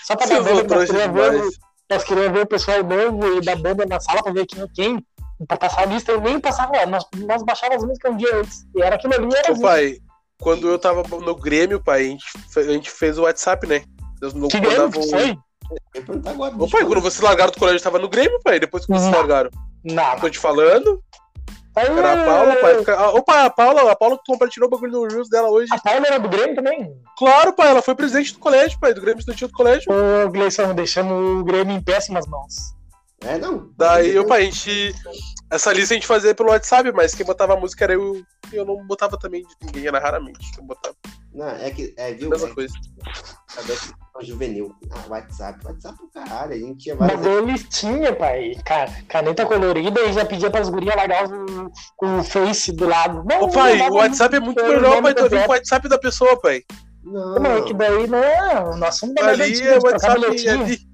Só 0.06 0.16
pra 0.16 0.26
dar 0.28 0.42
banda, 0.42 0.86
que 0.86 1.71
nós 1.92 2.04
trouxa 2.04 2.06
queríamos 2.06 2.38
ver, 2.38 2.44
o 2.44 2.48
pessoal 2.48 2.84
novo 2.84 3.38
e 3.38 3.42
da 3.42 3.56
banda 3.56 3.86
na 3.86 4.00
sala 4.00 4.24
pra 4.24 4.32
ver 4.32 4.46
quem 4.46 4.64
é 4.64 4.68
quem. 4.74 5.06
Pra 5.48 5.58
passar 5.58 5.82
a 5.82 5.86
lista, 5.86 6.12
eu 6.12 6.22
nem 6.22 6.40
passava, 6.40 6.86
nós, 6.86 7.04
nós 7.18 7.44
baixávamos 7.44 7.84
as 7.84 7.90
músicas 7.90 8.14
um 8.14 8.18
dia 8.18 8.36
antes. 8.36 8.66
E 8.76 8.82
era 8.82 8.96
aquilo 8.96 9.14
ali, 9.16 9.36
era 9.36 9.52
Ô, 9.52 9.60
pai, 9.60 9.98
quando 10.40 10.70
eu 10.70 10.78
tava 10.80 11.04
no 11.04 11.36
Grêmio, 11.36 11.84
pai, 11.84 12.02
a 12.02 12.04
gente, 12.04 12.26
a 12.56 12.64
gente 12.64 12.92
fez 12.92 13.18
o 13.18 13.24
WhatsApp, 13.24 13.68
né? 13.68 13.84
Eu 14.22 14.32
não 14.34 14.48
Que 14.48 14.60
Grêmio 14.60 14.84
mandava 14.84 15.00
que 15.00 15.10
foi? 15.10 15.38
Ô, 16.60 16.68
pai, 16.68 16.82
eu 16.84 16.88
quando 16.88 17.02
vocês 17.02 17.22
largaram 17.22 17.52
do 17.52 17.60
colégio, 17.60 17.82
tava 17.82 18.00
no 18.00 18.08
Grêmio, 18.08 18.40
pai. 18.44 18.60
Depois 18.60 18.86
que 18.86 18.92
vocês 18.92 19.12
Não. 19.12 19.18
largaram. 19.18 19.50
Não. 19.84 20.20
Tô 20.20 20.30
te 20.30 20.38
falando. 20.38 21.04
Era 21.76 22.14
a 22.14 22.26
Paula, 22.26 22.56
pai. 22.58 22.78
Fica- 22.80 22.96
Ah, 23.00 23.10
Ô, 23.12 23.24
pai, 23.24 23.46
a 23.46 23.50
Paula, 23.50 23.92
a 23.92 23.96
Paula 23.96 24.20
compartilhou 24.26 24.68
o 24.68 24.72
bagulho 24.72 24.92
no 24.92 25.08
Reels 25.08 25.30
dela 25.30 25.50
hoje. 25.50 25.70
A 25.74 25.80
Paula 25.80 26.06
era 26.06 26.20
do 26.20 26.28
Grêmio 26.30 26.56
também. 26.56 26.94
Claro, 27.18 27.54
pai, 27.54 27.70
ela 27.70 27.82
foi 27.82 27.96
presidente 27.96 28.34
do 28.34 28.40
colégio, 28.40 28.78
pai, 28.80 28.94
do 28.94 29.00
Grêmio 29.02 29.20
Estudantil 29.20 29.48
do 29.48 29.54
colégio. 29.54 29.92
Ô, 29.92 30.30
Gleison, 30.30 30.74
deixando 30.76 31.14
o 31.40 31.44
Grêmio 31.44 31.76
em 31.76 31.82
péssimas 31.82 32.28
mãos. 32.28 32.74
É, 33.24 33.38
não. 33.38 33.70
Daí, 33.78 34.18
ô, 34.20 34.26
pai, 34.26 34.42
a 34.42 34.46
gente. 34.46 34.94
Essa 35.50 35.72
lista 35.72 35.94
a 35.94 35.96
gente 35.96 36.08
fazia 36.08 36.34
pelo 36.34 36.50
WhatsApp, 36.50 36.92
mas 36.92 37.14
quem 37.14 37.26
botava 37.26 37.54
a 37.54 37.58
música 37.58 37.84
era 37.86 37.94
eu. 37.94 38.22
E 38.52 38.56
eu 38.56 38.66
não 38.66 38.86
botava 38.86 39.18
também 39.18 39.44
de 39.44 39.56
ninguém, 39.66 39.88
era 39.88 40.00
raramente. 40.00 40.52
que 40.52 40.60
Eu 40.60 40.64
botava 40.64 40.96
Não, 41.34 41.48
é 41.48 41.70
que, 41.72 41.94
é, 41.98 42.14
viu? 42.14 42.30
mesma 42.30 42.50
É, 42.50 42.54
coisa. 42.54 42.74
é 43.58 44.24
juvenil. 44.24 44.76
Ah, 44.92 45.04
WhatsApp. 45.10 45.66
WhatsApp 45.66 45.98
pro 45.98 46.10
caralho. 46.10 46.54
A 46.54 46.58
gente 46.58 46.78
tinha 46.78 46.96
Mas 46.96 47.12
várias. 47.20 47.26
eles 47.26 47.64
tinham, 47.70 48.14
pai. 48.16 48.52
Cara, 48.66 48.92
caneta 49.08 49.46
colorida 49.46 50.02
e 50.02 50.14
já 50.14 50.26
pedia 50.26 50.52
pras 50.52 50.70
gurias 50.70 50.96
largar 50.96 51.26
o, 51.28 51.72
o 52.04 52.24
Face 52.24 52.72
do 52.72 52.88
lado. 52.88 53.24
Não, 53.26 53.44
Ô, 53.44 53.50
pai, 53.50 53.78
não 53.78 53.90
o 53.90 53.94
WhatsApp 53.96 54.36
é 54.36 54.40
muito 54.40 54.62
melhor, 54.64 55.02
pai. 55.02 55.14
Tu 55.14 55.30
viu 55.30 55.40
o 55.40 55.48
WhatsApp 55.50 55.88
da 55.90 55.98
pessoa, 55.98 56.40
pai. 56.40 56.64
Não, 57.04 57.36
Não, 57.40 57.58
é 57.58 57.62
que 57.64 57.74
daí 57.74 58.06
não 58.08 58.20
é. 58.20 58.92
Somos 58.92 59.16
da 59.16 59.28
Ali 59.28 59.44
antiga, 59.44 59.70
é 59.70 59.78
o 59.78 59.80
de 59.80 59.90
trocar 59.90 60.20
WhatsApp. 60.20 60.50
Ali. 60.50 60.88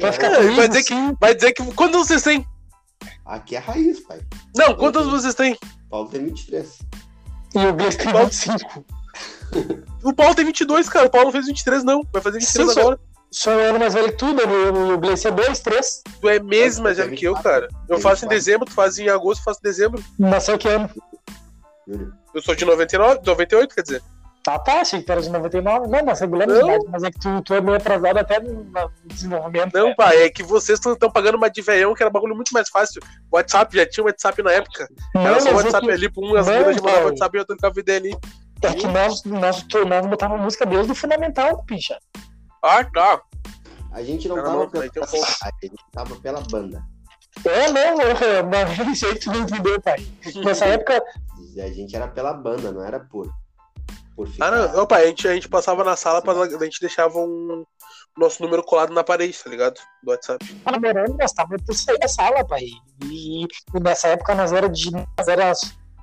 Vai 0.00 0.12
ficar 0.12 0.32
É, 0.32 0.36
comigo, 0.36 0.56
vai 0.56 0.68
dizer 0.68 0.82
que-. 0.84 1.16
Vai 1.20 1.34
dizer 1.34 1.52
que. 1.52 1.74
Quantos 1.74 2.06
vocês 2.06 2.22
têm? 2.22 2.46
Aqui 3.26 3.56
é 3.56 3.58
raiz, 3.58 4.00
pai. 4.00 4.20
Não, 4.56 4.74
quantos 4.76 5.06
vocês 5.08 5.34
têm? 5.34 5.58
Paulo 5.90 6.08
tem 6.08 6.24
23. 6.24 6.78
E 7.54 7.58
o 7.66 7.72
Gleison 7.74 7.98
tem 7.98 8.12
Qual? 8.12 8.26
25. 8.26 8.84
O 10.02 10.14
Paulo 10.14 10.34
tem 10.34 10.46
22, 10.46 10.88
cara. 10.88 11.06
O 11.06 11.10
Paulo 11.10 11.26
não 11.26 11.32
fez 11.32 11.46
23, 11.46 11.84
não. 11.84 12.02
Vai 12.10 12.22
fazer 12.22 12.38
23 12.38 12.72
Sim, 12.72 12.80
agora. 12.80 12.98
Sou 13.30 13.52
eu 13.52 13.78
mais 13.78 13.94
velho 13.94 14.08
que 14.08 14.16
tudo, 14.16 14.42
o, 14.42 14.94
o 14.94 14.98
Gleison 14.98 15.28
é 15.28 15.32
2, 15.32 15.60
3. 15.60 16.02
Tu 16.20 16.28
é 16.28 16.40
mesmo 16.40 16.84
mais 16.84 16.96
velho 16.96 17.14
que 17.14 17.26
eu, 17.26 17.34
24. 17.34 17.68
cara. 17.68 17.68
Eu 17.88 18.00
faço 18.00 18.24
em 18.24 18.28
24. 18.28 18.28
dezembro, 18.28 18.66
tu 18.66 18.72
faz 18.72 18.98
em 18.98 19.08
agosto, 19.08 19.40
eu 19.40 19.44
faço 19.44 19.60
em 19.60 19.68
dezembro. 19.68 20.02
Nasceu 20.18 20.58
que 20.58 20.68
ano? 20.68 20.90
Eu 22.34 22.42
sou 22.42 22.54
de 22.54 22.64
99, 22.64 23.20
98, 23.24 23.74
quer 23.74 23.82
dizer. 23.82 24.02
Tá, 24.42 24.58
tá, 24.58 24.80
achei 24.80 25.00
que 25.00 25.06
tu 25.06 25.12
era 25.12 25.20
de 25.20 25.28
99. 25.28 25.86
Não, 25.86 26.04
nós 26.04 26.18
regulamos 26.18 26.54
Não. 26.54 26.66
de 26.66 26.70
idade, 26.70 26.84
mas 26.90 27.02
é 27.02 27.10
que 27.10 27.20
tu, 27.20 27.42
tu 27.42 27.54
é 27.54 27.60
meio 27.60 27.76
atrasado 27.76 28.16
até 28.16 28.40
no 28.40 28.64
no 28.64 28.90
desenvolvimento. 29.04 29.74
Não, 29.74 29.88
né? 29.88 29.94
pai, 29.94 30.22
é 30.22 30.30
que 30.30 30.42
vocês 30.42 30.80
estão 30.84 31.10
pagando 31.10 31.36
uma 31.36 31.50
de 31.50 31.60
veião, 31.60 31.94
que 31.94 32.02
era 32.02 32.10
bagulho 32.10 32.34
muito 32.34 32.52
mais 32.52 32.68
fácil. 32.70 33.02
O 33.30 33.36
WhatsApp, 33.36 33.76
já 33.76 33.86
tinha 33.86 34.02
o 34.02 34.06
WhatsApp 34.06 34.42
na 34.42 34.52
época. 34.52 34.88
Não, 35.14 35.26
Era 35.26 35.40
só 35.40 35.50
o 35.50 35.54
mas 35.54 35.64
é 35.64 35.66
WhatsApp 35.66 35.86
que, 35.86 35.92
ali 35.92 36.10
pra 36.10 36.24
um, 36.24 36.36
as 36.36 36.46
Não, 36.46 36.52
meninas 36.54 36.76
mandavam 36.76 37.00
pai. 37.00 37.04
WhatsApp 37.10 37.36
e 37.36 37.40
eu 37.40 37.44
trocava 37.44 37.80
ideia 37.80 37.98
ali. 37.98 38.16
É 38.68 38.74
que 38.74 38.86
nós, 38.86 39.22
nós, 39.24 39.66
nós 39.88 40.06
botávamos 40.06 40.44
música 40.44 40.66
desde 40.66 40.92
o 40.92 40.94
fundamental, 40.94 41.62
picha. 41.64 41.98
Ah, 42.62 42.84
tá. 42.84 43.22
A 43.92 44.02
gente 44.02 44.28
não 44.28 44.36
Cara, 44.36 44.48
tava 44.48 44.58
não, 44.64 44.70
pela 44.70 44.84
um 44.84 44.88
a 45.04 45.50
gente 45.62 45.84
tava 45.92 46.16
pela 46.16 46.40
banda. 46.42 46.82
É, 47.44 47.70
não, 47.70 48.48
mas 48.50 48.78
não 48.78 48.94
sei 48.94 49.14
que 49.14 49.20
tu 49.20 49.32
não 49.32 49.40
entendeu, 49.40 49.80
pai. 49.80 50.06
Nessa 50.44 50.66
época, 50.66 51.02
E 51.54 51.60
A 51.60 51.68
gente 51.72 51.94
era 51.96 52.06
pela 52.08 52.34
banda, 52.34 52.70
não 52.70 52.84
era 52.84 53.00
por. 53.00 53.32
Por 54.14 54.26
Ah, 54.28 54.30
ficar. 54.30 54.50
não. 54.50 54.82
Ô, 54.82 54.86
pai, 54.86 55.04
a 55.04 55.06
gente, 55.06 55.26
a 55.26 55.34
gente 55.34 55.48
passava 55.48 55.82
na 55.82 55.96
sala, 55.96 56.20
pra, 56.20 56.32
a 56.34 56.64
gente 56.64 56.80
deixava 56.80 57.18
um 57.18 57.64
nosso 58.16 58.42
número 58.42 58.62
colado 58.62 58.92
na 58.92 59.02
parede, 59.02 59.38
tá 59.42 59.48
ligado? 59.48 59.80
Do 60.02 60.10
WhatsApp. 60.10 60.44
tava 60.64 60.78
namorando, 60.78 61.16
nós 61.18 61.32
tava 61.32 61.56
por 61.64 61.74
sair 61.74 61.98
da 61.98 62.08
sala, 62.08 62.44
pai. 62.46 62.64
E, 63.04 63.44
e 63.44 63.80
nessa 63.80 64.08
época 64.08 64.34
nós 64.34 64.52
era 64.52 64.68
de. 64.68 64.90
Nós 64.90 65.28
era 65.28 65.52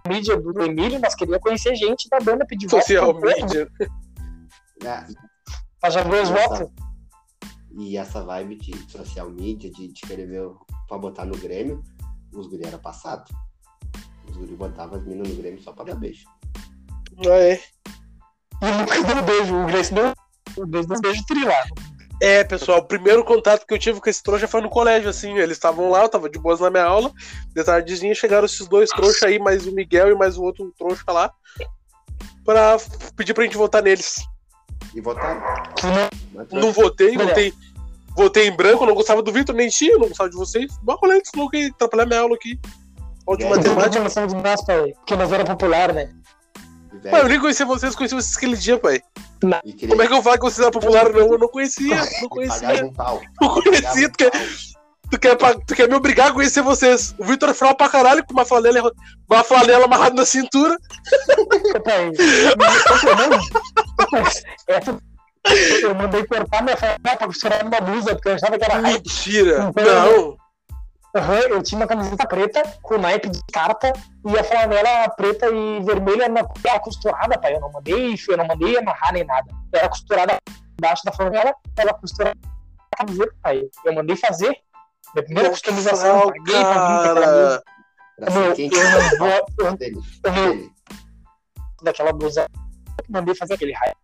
mídia 0.07 0.37
do 0.37 0.61
Emílio, 0.61 0.99
nós 0.99 1.13
queríamos 1.15 1.41
conhecer 1.43 1.75
gente 1.75 2.07
da 2.09 2.19
banda, 2.19 2.45
pedir 2.45 2.67
voto. 2.67 2.81
Social 2.81 3.13
pra- 3.19 3.35
media. 3.35 3.67
Ah, 4.85 5.05
Pra 5.79 5.89
já 5.91 6.01
ver 6.03 6.23
os 6.23 6.29
votos. 6.29 6.71
E 7.79 7.95
essa 7.97 8.23
vibe 8.23 8.55
de 8.55 8.91
social 8.91 9.29
media, 9.29 9.69
de, 9.69 9.87
de 9.93 10.01
querer 10.01 10.25
ver 10.25 10.49
pra 10.87 10.97
botar 10.97 11.25
no 11.25 11.37
Grêmio, 11.37 11.83
os 12.33 12.47
guri 12.47 12.65
era 12.65 12.77
passado. 12.79 13.23
Os 14.27 14.35
guri 14.35 14.55
botavam 14.55 14.97
as 14.97 15.05
minas 15.05 15.27
no 15.29 15.35
Grêmio 15.35 15.61
só 15.61 15.71
pra 15.73 15.85
dar 15.85 15.95
beijo. 15.95 16.25
Ah, 17.25 17.29
é. 17.35 17.61
E 18.63 18.71
nunca 18.71 19.03
deu 19.13 19.23
beijo. 19.23 19.55
O 19.55 19.65
Grace 19.67 19.93
deu 19.93 20.13
deu 20.67 20.99
beijo 20.99 21.23
tri 21.27 21.43
lá. 21.45 21.63
É, 22.19 22.43
pessoal, 22.43 22.79
o 22.79 22.83
primeiro 22.85 23.23
contato 23.23 23.65
que 23.65 23.73
eu 23.73 23.77
tive 23.77 24.01
com 24.01 24.09
esse 24.09 24.23
trouxa 24.23 24.47
foi 24.47 24.61
no 24.61 24.69
colégio, 24.69 25.09
assim. 25.09 25.37
Eles 25.37 25.57
estavam 25.57 25.89
lá, 25.91 26.01
eu 26.01 26.09
tava 26.09 26.27
de 26.29 26.39
boas 26.39 26.59
na 26.59 26.69
minha 26.69 26.83
aula. 26.83 27.11
De 27.53 27.63
tardezinha 27.63 28.15
chegaram 28.15 28.45
esses 28.45 28.67
dois 28.67 28.89
trouxas 28.89 29.21
aí, 29.23 29.37
mais 29.37 29.67
o 29.67 29.71
Miguel 29.71 30.09
e 30.11 30.15
mais 30.15 30.35
o 30.37 30.41
outro 30.43 30.73
trouxa 30.77 31.03
lá, 31.11 31.31
pra 32.43 32.77
pedir 33.15 33.33
pra 33.35 33.43
gente 33.43 33.55
votar 33.57 33.83
neles. 33.83 34.15
E 34.95 35.01
votaram. 35.01 35.41
Que 35.75 35.85
não- 35.85 36.09
Mas 36.33 36.47
Não 36.51 36.71
votei, 36.71 37.15
votei. 37.17 37.53
Votei 38.15 38.47
em 38.47 38.51
branco, 38.55 38.83
não 38.85 38.95
gostava 38.95 39.21
do 39.21 39.31
Vitor, 39.31 39.53
nem 39.55 39.69
tinha, 39.69 39.95
não 39.97 40.07
gostava 40.07 40.27
de 40.29 40.35
vocês. 40.35 40.71
Mas 40.83 40.97
rolê, 40.99 41.21
louco 41.35 41.55
aí, 41.55 41.67
atrapalhar 41.67 42.05
minha 42.07 42.19
aula 42.21 42.35
aqui. 42.35 42.59
Aula 43.27 43.37
de 43.37 43.43
É, 43.45 43.49
Não 43.49 43.55
matemática. 43.57 43.89
tinha 43.91 44.03
noção 44.03 44.25
de 44.25 44.35
nós, 44.35 44.65
pai. 44.65 44.93
Porque 44.93 45.15
nós 45.15 45.31
era 45.31 45.45
popular, 45.45 45.93
né? 45.93 46.09
Pai, 47.11 47.21
eu 47.21 47.27
nem 47.29 47.39
conhecia 47.39 47.63
vocês, 47.65 47.95
conheci 47.95 48.15
vocês 48.15 48.35
aquele 48.35 48.55
dia, 48.57 48.79
pai. 48.79 49.01
E 49.65 49.73
queria- 49.73 49.89
Como 49.89 50.01
é 50.01 50.07
que 50.07 50.13
eu 50.13 50.21
falo 50.23 50.35
que 50.37 50.43
vocês 50.43 50.59
eram 50.59 50.71
popular? 50.71 51.09
Não, 51.11 51.19
eu 51.33 51.37
não 51.37 51.47
conhecia, 51.47 51.95
não 52.21 52.29
conhecia. 52.29 52.67
pagava 52.67 52.85
um 52.87 52.93
pau. 52.93 53.21
Não 53.41 53.49
conhecia, 53.49 54.09
Pagava 54.09 54.09
tu 54.09 54.17
quer, 54.17 54.31
tu, 55.11 55.19
quer, 55.19 55.35
tu 55.65 55.75
quer 55.75 55.87
me 55.89 55.95
obrigar 55.95 56.29
a 56.29 56.33
conhecer 56.33 56.61
vocês. 56.61 57.13
O 57.17 57.23
Vitor 57.23 57.53
falava 57.53 57.77
pra 57.77 57.89
caralho 57.89 58.25
com 58.25 58.33
uma 58.33 58.45
flanela, 58.45 58.91
uma 59.29 59.43
flanela 59.43 59.85
amarrada 59.85 60.15
na 60.15 60.25
cintura. 60.25 60.77
Eu 61.27 62.55
não- 62.57 64.27
Essa- 64.67 64.97
Eu 65.81 65.95
mandei 65.95 66.25
cortar 66.25 66.61
minha 66.61 66.75
fala 66.75 66.99
pra 67.01 67.15
costurar 67.27 67.65
uma 67.65 67.79
blusa, 67.79 68.15
porque 68.15 68.27
eu 68.29 68.33
achava 68.35 68.57
que 68.57 68.65
era. 68.65 68.81
Mentira. 68.81 69.71
Não. 69.75 70.37
Aham, 71.17 71.39
eu 71.49 71.63
tinha 71.63 71.79
uma 71.81 71.87
camiseta 71.87 72.27
preta 72.27 72.61
com 72.83 72.99
naipe 72.99 73.27
de 73.27 73.41
carta 73.51 73.91
e 74.23 74.37
a 74.37 74.43
flanela 74.43 75.09
preta 75.15 75.47
e 75.49 75.81
vermelha 75.83 76.29
na 76.29 76.41
era 76.63 76.79
costurada, 76.79 77.39
pai. 77.39 77.55
Eu 77.55 77.59
não 77.59 77.71
mandei, 77.71 78.15
eu 78.29 78.37
não 78.37 78.45
mandei 78.45 78.77
amarrar 78.77 79.13
nem 79.13 79.23
nada. 79.23 79.51
Era 79.73 79.89
costurada 79.89 80.37
embaixo 80.77 81.03
da 81.03 81.11
flanela, 81.11 81.55
ela 81.75 81.93
costurada 81.95 82.37
na 82.43 82.97
camiseta, 83.05 83.35
pai. 83.41 83.63
Eu 83.83 83.93
mandei 83.95 84.15
fazer. 84.15 84.55
Minha 85.15 85.25
primeira 85.25 85.49
customização, 85.49 86.27
paguei 86.27 86.61
pra. 86.61 87.61
Pra 88.17 88.53
quem 88.53 88.69
eu 88.71 89.17
vou. 89.17 89.27
Eu, 89.57 89.77
eu 90.23 90.71
daquela 91.81 92.13
blusa. 92.13 92.47
Eu 92.99 93.05
mandei 93.09 93.33
fazer 93.33 93.55
aquele 93.55 93.73
raio. 93.73 93.95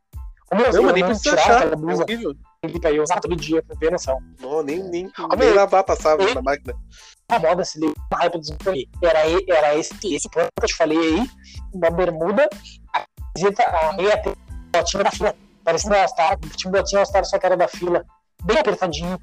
Como 0.47 0.62
eu, 0.62 0.71
eu 0.71 0.82
não 0.82 0.93
precisa 0.93 1.21
tirar 1.21 1.41
achar. 1.41 1.58
aquela 1.58 1.73
É 1.73 1.76
blusa 1.76 2.04
horrível. 2.04 2.36
Que 2.69 2.88
eu 2.88 3.04
usava 3.04 3.21
todo 3.21 3.36
dia, 3.36 3.62
pra 3.63 3.76
ter 3.76 3.91
noção. 3.91 4.17
Não, 4.39 4.63
nem, 4.63 4.82
nem, 4.84 5.10
Como 5.10 5.36
nem 5.36 5.54
lavar 5.54 5.84
passava 5.84 6.23
na 6.34 6.41
máquina. 6.41 6.73
A 7.30 7.39
moda 7.39 7.63
se 7.65 7.80
deu 7.80 7.93
uma 8.12 8.19
raiva 8.19 8.38
dos 8.38 8.47
Zamboni. 8.47 8.89
Era, 9.02 9.19
era 9.49 9.76
esse, 9.76 9.93
esse 10.13 10.30
plano 10.30 10.49
que 10.60 10.65
eu 10.65 10.67
te 10.67 10.76
falei 10.76 10.97
aí, 10.97 11.30
uma 11.73 11.89
bermuda, 11.89 12.47
a 12.93 13.04
camiseta, 13.36 13.63
a 13.63 13.93
meia 13.93 14.17
tem 14.21 14.34
botinha 14.71 15.04
da 15.04 15.12
fila. 15.12 15.36
Parecia 15.63 15.89
um 15.89 15.95
All-Star, 15.95 16.39
tinha 16.56 16.71
botinho 16.71 16.99
All-Star, 16.99 17.26
só 17.26 17.38
que 17.38 17.45
era 17.45 17.58
da 17.58 17.67
fila. 17.67 18.06
Bem 18.43 18.58
apertadinho. 18.58 19.19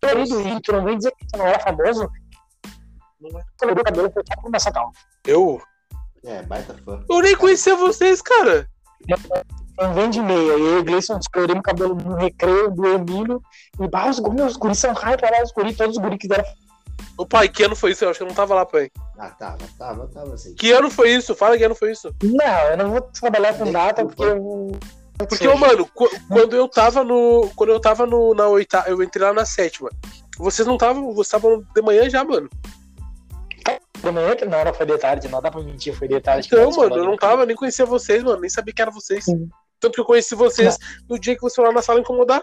Querido, 0.00 0.40
e 0.40 0.60
tu 0.60 0.72
não 0.72 0.84
vem 0.84 0.96
dizer 0.96 1.12
que 1.12 1.26
tu 1.26 1.38
não 1.38 1.46
era 1.46 1.60
famoso? 1.60 2.08
Não 3.20 3.38
é. 3.38 3.72
O 3.72 3.84
cabelo 3.84 4.10
foi 4.10 4.22
só 4.26 4.40
com 4.40 4.48
uma 4.48 4.58
sacal. 4.58 4.92
Eu? 5.24 5.62
É, 6.24 6.42
baita 6.42 6.76
fã. 6.84 7.04
Eu 7.08 7.20
nem 7.20 7.36
conhecia 7.36 7.76
vocês, 7.76 8.20
cara. 8.20 8.68
Não 9.08 9.16
vem 9.94 10.10
de 10.10 10.20
meia. 10.20 10.52
Eu 10.52 10.76
e 10.76 10.80
o 10.80 10.84
Gleison 10.84 11.18
descoloramos 11.18 11.60
o 11.60 11.62
cabelo 11.62 11.94
no 11.94 12.16
recreio 12.16 12.70
do 12.70 12.86
Emílio. 12.86 13.42
E 13.80 13.88
bah, 13.88 14.08
os 14.08 14.18
guris, 14.18 14.42
os 14.44 14.56
guris 14.56 14.78
são 14.78 14.92
olha 14.92 15.18
lá, 15.30 15.42
os 15.42 15.52
guris, 15.52 15.76
todos 15.76 15.96
os 15.96 16.02
guris 16.02 16.18
quiseram. 16.18 16.44
Ô 17.18 17.26
pai, 17.26 17.48
que 17.48 17.62
ano 17.64 17.74
foi 17.76 17.92
isso? 17.92 18.04
Eu 18.04 18.10
acho 18.10 18.18
que 18.18 18.22
eu 18.22 18.28
não 18.28 18.34
tava 18.34 18.54
lá, 18.54 18.64
pai. 18.64 18.90
Ah, 19.18 19.30
tava, 19.30 19.58
tava, 19.78 20.08
tava 20.08 20.34
assim. 20.34 20.54
Que 20.54 20.72
ano 20.72 20.90
foi 20.90 21.10
isso? 21.10 21.34
Fala 21.34 21.56
que 21.58 21.64
ano 21.64 21.74
foi 21.74 21.92
isso. 21.92 22.14
Não, 22.22 22.58
eu 22.70 22.76
não 22.76 22.90
vou 22.90 23.00
trabalhar 23.00 23.54
com 23.54 23.70
data 23.70 24.04
porque 24.04 24.22
eu. 24.24 24.72
Porque, 25.28 25.46
ô, 25.46 25.56
mano, 25.56 25.86
qu- 25.94 26.10
quando 26.28 26.56
eu 26.56 26.66
tava 26.68 27.04
no. 27.04 27.50
Quando 27.54 27.70
eu 27.70 27.80
tava 27.80 28.06
no, 28.06 28.34
na 28.34 28.46
oitava, 28.48 28.88
eu 28.88 29.02
entrei 29.02 29.26
lá 29.26 29.32
na 29.32 29.44
sétima. 29.44 29.90
Vocês 30.38 30.66
não 30.66 30.74
estavam. 30.74 31.12
Vocês 31.12 31.26
estavam 31.26 31.62
de 31.74 31.82
manhã 31.82 32.08
já, 32.08 32.24
mano. 32.24 32.48
De 34.02 34.10
manhã 34.10 34.34
que 34.34 34.44
não, 34.44 34.64
não 34.64 34.74
foi 34.74 34.84
de 34.84 34.98
tarde, 34.98 35.28
não 35.28 35.40
dá 35.40 35.48
pra 35.48 35.60
mentir, 35.62 35.94
foi 35.96 36.08
de 36.08 36.20
tarde. 36.20 36.48
Então, 36.50 36.70
mano, 36.72 36.96
eu 36.96 37.04
não 37.04 37.16
tava, 37.16 37.46
nem 37.46 37.54
conhecia 37.54 37.86
vocês, 37.86 38.20
mano. 38.24 38.40
Nem 38.40 38.50
sabia 38.50 38.74
que 38.74 38.82
era 38.82 38.90
vocês. 38.90 39.24
Sim. 39.24 39.48
Tanto 39.82 39.94
que 39.94 40.00
eu 40.00 40.04
conheci 40.04 40.36
vocês 40.36 40.78
no 41.10 41.18
dia 41.18 41.34
que 41.34 41.40
vocês 41.40 41.56
foram 41.56 41.70
lá 41.70 41.74
na 41.74 41.82
sala 41.82 42.00
incomodar. 42.00 42.40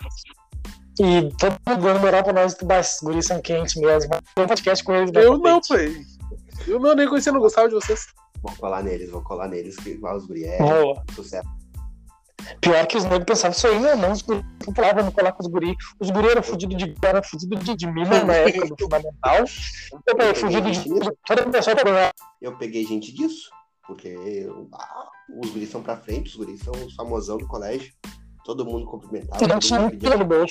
E 1.00 1.30
todo 1.38 1.58
mundo 1.66 2.00
moral 2.02 2.22
pra 2.22 2.34
nós, 2.34 2.58
esses 2.82 3.02
guris 3.02 3.26
são 3.26 3.42
quentes 3.42 3.76
mesmo. 3.76 4.12
Tem 4.36 4.44
um 4.44 4.48
podcast 4.48 4.84
com 4.84 4.94
eles. 4.94 5.12
Eu 5.16 5.38
não, 5.38 5.64
foi. 5.64 5.94
pai. 5.94 6.06
Eu 6.68 6.78
não, 6.78 6.94
nem 6.94 7.08
conhecia, 7.08 7.32
não 7.32 7.40
gostava 7.40 7.70
de 7.70 7.76
vocês. 7.76 8.08
Vou 8.42 8.54
colar 8.58 8.84
neles, 8.84 9.10
vou 9.10 9.22
colar 9.22 9.48
neles, 9.48 9.78
que 9.78 9.92
igual 9.92 10.18
os 10.18 10.26
guri 10.26 10.44
é 10.44 10.58
Boa. 10.58 11.02
sucesso. 11.16 11.48
Pior 12.60 12.86
que 12.88 12.98
os 12.98 13.04
negros 13.06 13.26
pensavam 13.26 13.56
isso 13.56 13.68
aí, 13.68 13.80
né? 13.80 13.96
Não, 13.96 14.12
os 14.12 14.22
guris 14.22 14.44
não 14.68 15.12
colar 15.12 15.32
com 15.32 15.44
os 15.44 15.50
guris. 15.50 15.76
Os 15.98 16.10
guris 16.10 16.32
eram 16.32 16.44
fudidos 16.44 16.78
de, 16.78 16.94
eram 17.02 17.24
fudido 17.24 17.56
de, 17.56 17.76
de 17.76 17.88
mina 17.88 18.24
na 18.26 18.34
época 18.34 18.68
do 18.68 18.76
fundamental. 18.84 19.46
Eu 20.08 20.16
peguei 20.16 20.36
fudido 20.36 20.72
de. 20.72 21.12
Toda 21.26 21.50
pessoa 21.50 21.76
pegou. 21.78 21.94
Eu 22.42 22.58
peguei 22.58 22.86
gente 22.86 23.14
disso, 23.14 23.50
porque 23.90 24.48
ah, 24.72 25.08
os 25.42 25.50
guris 25.50 25.72
são 25.72 25.82
pra 25.82 25.98
frente, 25.98 26.30
os 26.30 26.36
guris 26.36 26.62
são 26.62 26.72
os 26.86 26.94
famosão 26.94 27.40
do 27.40 27.48
colégio. 27.48 27.92
Todo 28.46 28.64
mundo 28.64 28.86
cumprimentava. 28.86 29.40
Todo 29.40 29.50
mundo. 29.50 30.48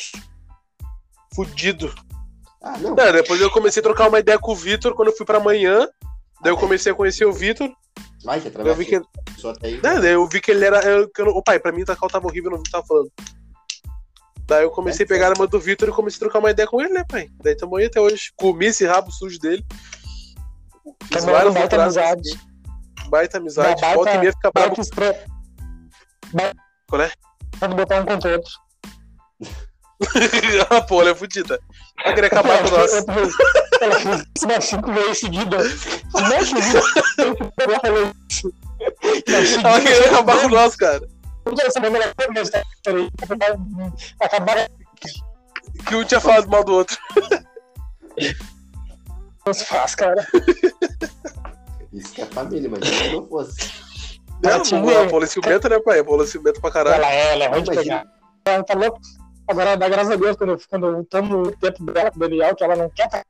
Fudido. 1.33 1.95
Ah, 2.61 2.77
não. 2.79 2.97
Não, 2.97 3.13
depois 3.13 3.41
eu 3.41 3.49
comecei 3.51 3.79
a 3.79 3.85
trocar 3.85 4.09
uma 4.09 4.19
ideia 4.19 4.41
com 4.41 4.51
o 4.51 4.57
Vitor 4.57 4.93
quando 4.95 5.09
eu 5.09 5.17
fui 5.17 5.25
pra 5.25 5.39
manhã. 5.39 5.89
Daí 6.43 6.53
eu 6.53 6.57
comecei 6.57 6.91
a 6.91 6.95
conhecer 6.95 7.25
o 7.27 7.33
Vitor. 7.33 7.73
Vai, 8.25 8.41
que 8.41 8.49
Eu 8.49 8.75
vi 8.75 8.85
que. 8.85 8.97
aí. 8.97 9.81
Não, 9.81 10.01
daí 10.01 10.13
eu 10.13 10.29
vi 10.29 10.41
que 10.41 10.51
ele 10.51 10.65
era. 10.65 10.81
Eu, 10.83 11.09
que 11.09 11.23
eu, 11.23 11.29
o 11.29 11.43
pai, 11.43 11.61
pra 11.61 11.71
mim 11.71 11.83
o 11.83 11.87
Takal 11.87 12.09
tava 12.09 12.27
horrível, 12.27 12.51
eu 12.51 12.57
não 12.57 12.59
vi 12.59 12.63
o 12.63 12.65
que 12.65 12.73
tava 12.73 12.87
falando. 12.87 13.13
Daí 14.47 14.65
eu 14.65 14.71
comecei 14.71 15.05
a 15.05 15.09
pegar 15.09 15.33
a 15.33 15.39
mão 15.39 15.47
do 15.47 15.61
Vitor 15.61 15.89
e 15.89 15.93
comecei 15.93 16.17
a 16.17 16.21
trocar 16.21 16.41
uma 16.41 16.51
ideia 16.51 16.67
com 16.67 16.81
ele, 16.81 16.93
né, 16.93 17.05
pai? 17.09 17.29
Daí 17.41 17.57
tamo 17.57 17.77
aí 17.77 17.85
até 17.85 18.01
hoje. 18.01 18.33
Comi 18.35 18.67
esse 18.67 18.85
rabo 18.85 19.13
sujo 19.13 19.39
dele. 19.39 19.65
Também 21.11 21.33
vários 21.33 21.55
baita 21.55 21.81
amizade. 21.81 22.48
Baita 23.09 23.39
amizade. 23.39 23.81
Baita- 23.81 23.95
Volta 23.95 24.15
e 24.15 24.19
meia 24.19 24.33
fica. 24.33 24.51
Baita 24.53 24.81
estre... 24.81 25.15
Qual 26.89 27.03
é? 27.03 27.11
Pode 27.59 27.75
botar 27.75 28.01
um 28.01 28.07
contra 28.07 28.33
outro. 28.33 28.51
ah, 30.71 30.81
pô, 30.83 31.01
ela 31.01 31.11
é 31.11 31.15
fudida. 31.15 31.59
Vai 32.05 32.15
querer 32.15 32.27
acabar 32.29 32.63
com 32.63 32.71
nós. 32.71 32.93
Ela 32.93 34.25
umas 34.45 34.65
cinco 34.65 34.93
vezes 34.93 35.21
seguidas. 35.21 36.03
Não 36.15 36.33
é 36.33 36.45
seguida. 36.45 36.81
Ela 37.59 37.81
falou 37.81 38.13
isso. 38.31 38.53
Ela 39.65 39.81
queria 39.81 40.07
acabar 40.07 40.41
com 40.41 40.49
nós, 40.49 40.77
cara. 40.77 41.09
Acabar 44.21 44.69
Que 45.87 45.97
um 45.97 46.05
tinha 46.05 46.21
falado 46.21 46.49
mal 46.49 46.63
do 46.63 46.75
outro. 46.75 46.97
não 49.47 49.55
se 49.55 49.65
faz, 49.65 49.95
cara. 49.95 50.27
Isso 51.93 52.13
que 52.13 52.23
é 52.23 52.27
família, 52.27 52.69
mas 52.71 52.87
se 52.87 53.09
não 53.13 53.27
fosse. 53.27 53.89
Não, 54.41 54.63
tinha- 54.63 54.81
não, 54.81 55.03
a 55.03 55.09
Paula 55.09 55.27
ciumenta, 55.27 55.69
né, 55.69 55.81
pai? 55.81 55.99
A 55.99 56.05
Paula 56.05 56.25
ciumenta 56.25 56.61
pra 56.61 56.71
caralho. 56.71 56.95
Ela 56.95 57.13
é, 57.13 57.33
ela 57.33 57.45
é 57.45 57.49
ruim 57.49 57.63
de 57.65 57.71
pegar. 57.73 58.07
Ela 58.45 58.63
tá 58.63 58.75
louca. 58.75 59.01
Agora, 59.49 59.77
dá 59.77 59.89
graças 59.89 60.13
a 60.13 60.17
Deus, 60.17 60.37
quando, 60.37 60.51
eu- 60.51 60.61
quando 60.71 60.87
eu 60.87 61.05
tô 61.07 61.23
no 61.23 61.51
tempo 61.57 61.83
dela 61.93 62.09
com 62.13 62.19
o 62.19 62.21
Daniel, 62.21 62.55
que 62.55 62.63
ela 62.63 62.77
não 62.77 62.89
quer 62.91 63.09
tá 63.09 63.25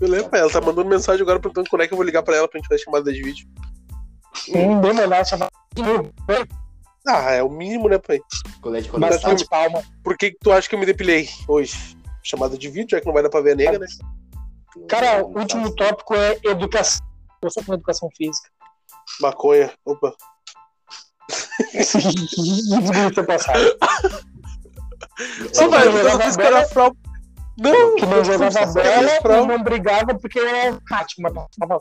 Eu 0.00 0.08
lembro, 0.08 0.30
pai. 0.30 0.40
Ela 0.40 0.50
tá 0.50 0.60
mandando 0.60 0.88
mensagem 0.88 1.22
agora 1.22 1.38
perguntando 1.38 1.70
quando 1.70 1.82
é 1.82 1.86
que 1.86 1.92
eu 1.94 1.96
vou 1.96 2.04
ligar 2.04 2.22
pra 2.24 2.34
ela 2.36 2.48
pra 2.48 2.58
gente 2.58 2.66
fazer 2.66 2.82
chamada 2.82 3.12
de 3.12 3.22
vídeo. 3.22 3.46
Não 4.48 4.80
deu 4.80 4.94
melhor 4.94 5.22
novo. 5.76 6.12
Ah, 7.06 7.30
é 7.32 7.42
o 7.42 7.48
mínimo, 7.50 7.88
né, 7.88 7.98
pai? 7.98 8.18
Colete 8.60 8.88
condensado. 8.88 9.22
Bastante 9.22 9.48
palma. 9.48 9.82
Por 10.02 10.16
que, 10.16 10.32
que 10.32 10.38
tu 10.40 10.50
acha 10.50 10.68
que 10.68 10.74
eu 10.74 10.78
me 10.78 10.86
depilei 10.86 11.28
hoje? 11.46 11.96
Chamada 12.22 12.56
de 12.58 12.68
vídeo, 12.68 12.90
já 12.90 13.00
que 13.00 13.06
não 13.06 13.12
vai 13.12 13.22
dar 13.22 13.28
pra 13.30 13.40
ver 13.42 13.52
a 13.52 13.54
nega, 13.54 13.78
né? 13.78 13.86
Cara, 14.88 15.24
o 15.24 15.38
último 15.38 15.74
tópico 15.74 16.14
é 16.14 16.38
educação. 16.44 17.04
Eu 17.42 17.50
sou 17.50 17.62
com 17.64 17.74
educação 17.74 18.08
física. 18.16 18.48
Maconha. 19.20 19.72
Opa. 19.84 20.12
Desculpa 21.72 23.14
ter 23.14 23.26
passado. 23.26 23.76
Só 25.52 25.68
vai, 25.68 25.84
não 25.84 25.92
eu 25.92 26.02
jogava 26.10 26.22
fiz 26.24 26.36
cara 26.36 26.50
bola. 26.56 26.66
frau. 26.68 26.96
Não, 27.56 27.94
Que 27.96 28.06
não 28.06 28.24
jogava 28.24 28.66
bola 28.66 29.42
e 29.42 29.46
não 29.46 29.62
brigava 29.62 30.14
porque 30.18 30.38
era 30.38 30.78
Fátima. 30.88 31.30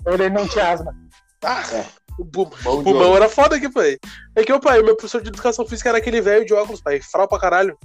Ele 0.06 0.30
não 0.30 0.48
tinha 0.48 0.72
asma. 0.72 0.96
Ah, 1.44 1.64
É. 1.74 1.86
o 2.20 2.26
pulmão 2.26 3.08
ouro. 3.08 3.16
era 3.16 3.28
foda 3.28 3.56
aqui, 3.56 3.70
pai. 3.70 3.98
É 4.36 4.44
que, 4.44 4.54
ô 4.54 4.60
pai, 4.60 4.82
meu 4.84 4.96
professor 4.96 5.22
de 5.22 5.30
educação 5.30 5.66
física 5.66 5.90
era 5.90 5.98
aquele 5.98 6.22
velho 6.22 6.46
de 6.46 6.54
óculos, 6.54 6.82
pai. 6.82 7.02
Frau 7.02 7.28
pra 7.28 7.40
caralho. 7.40 7.78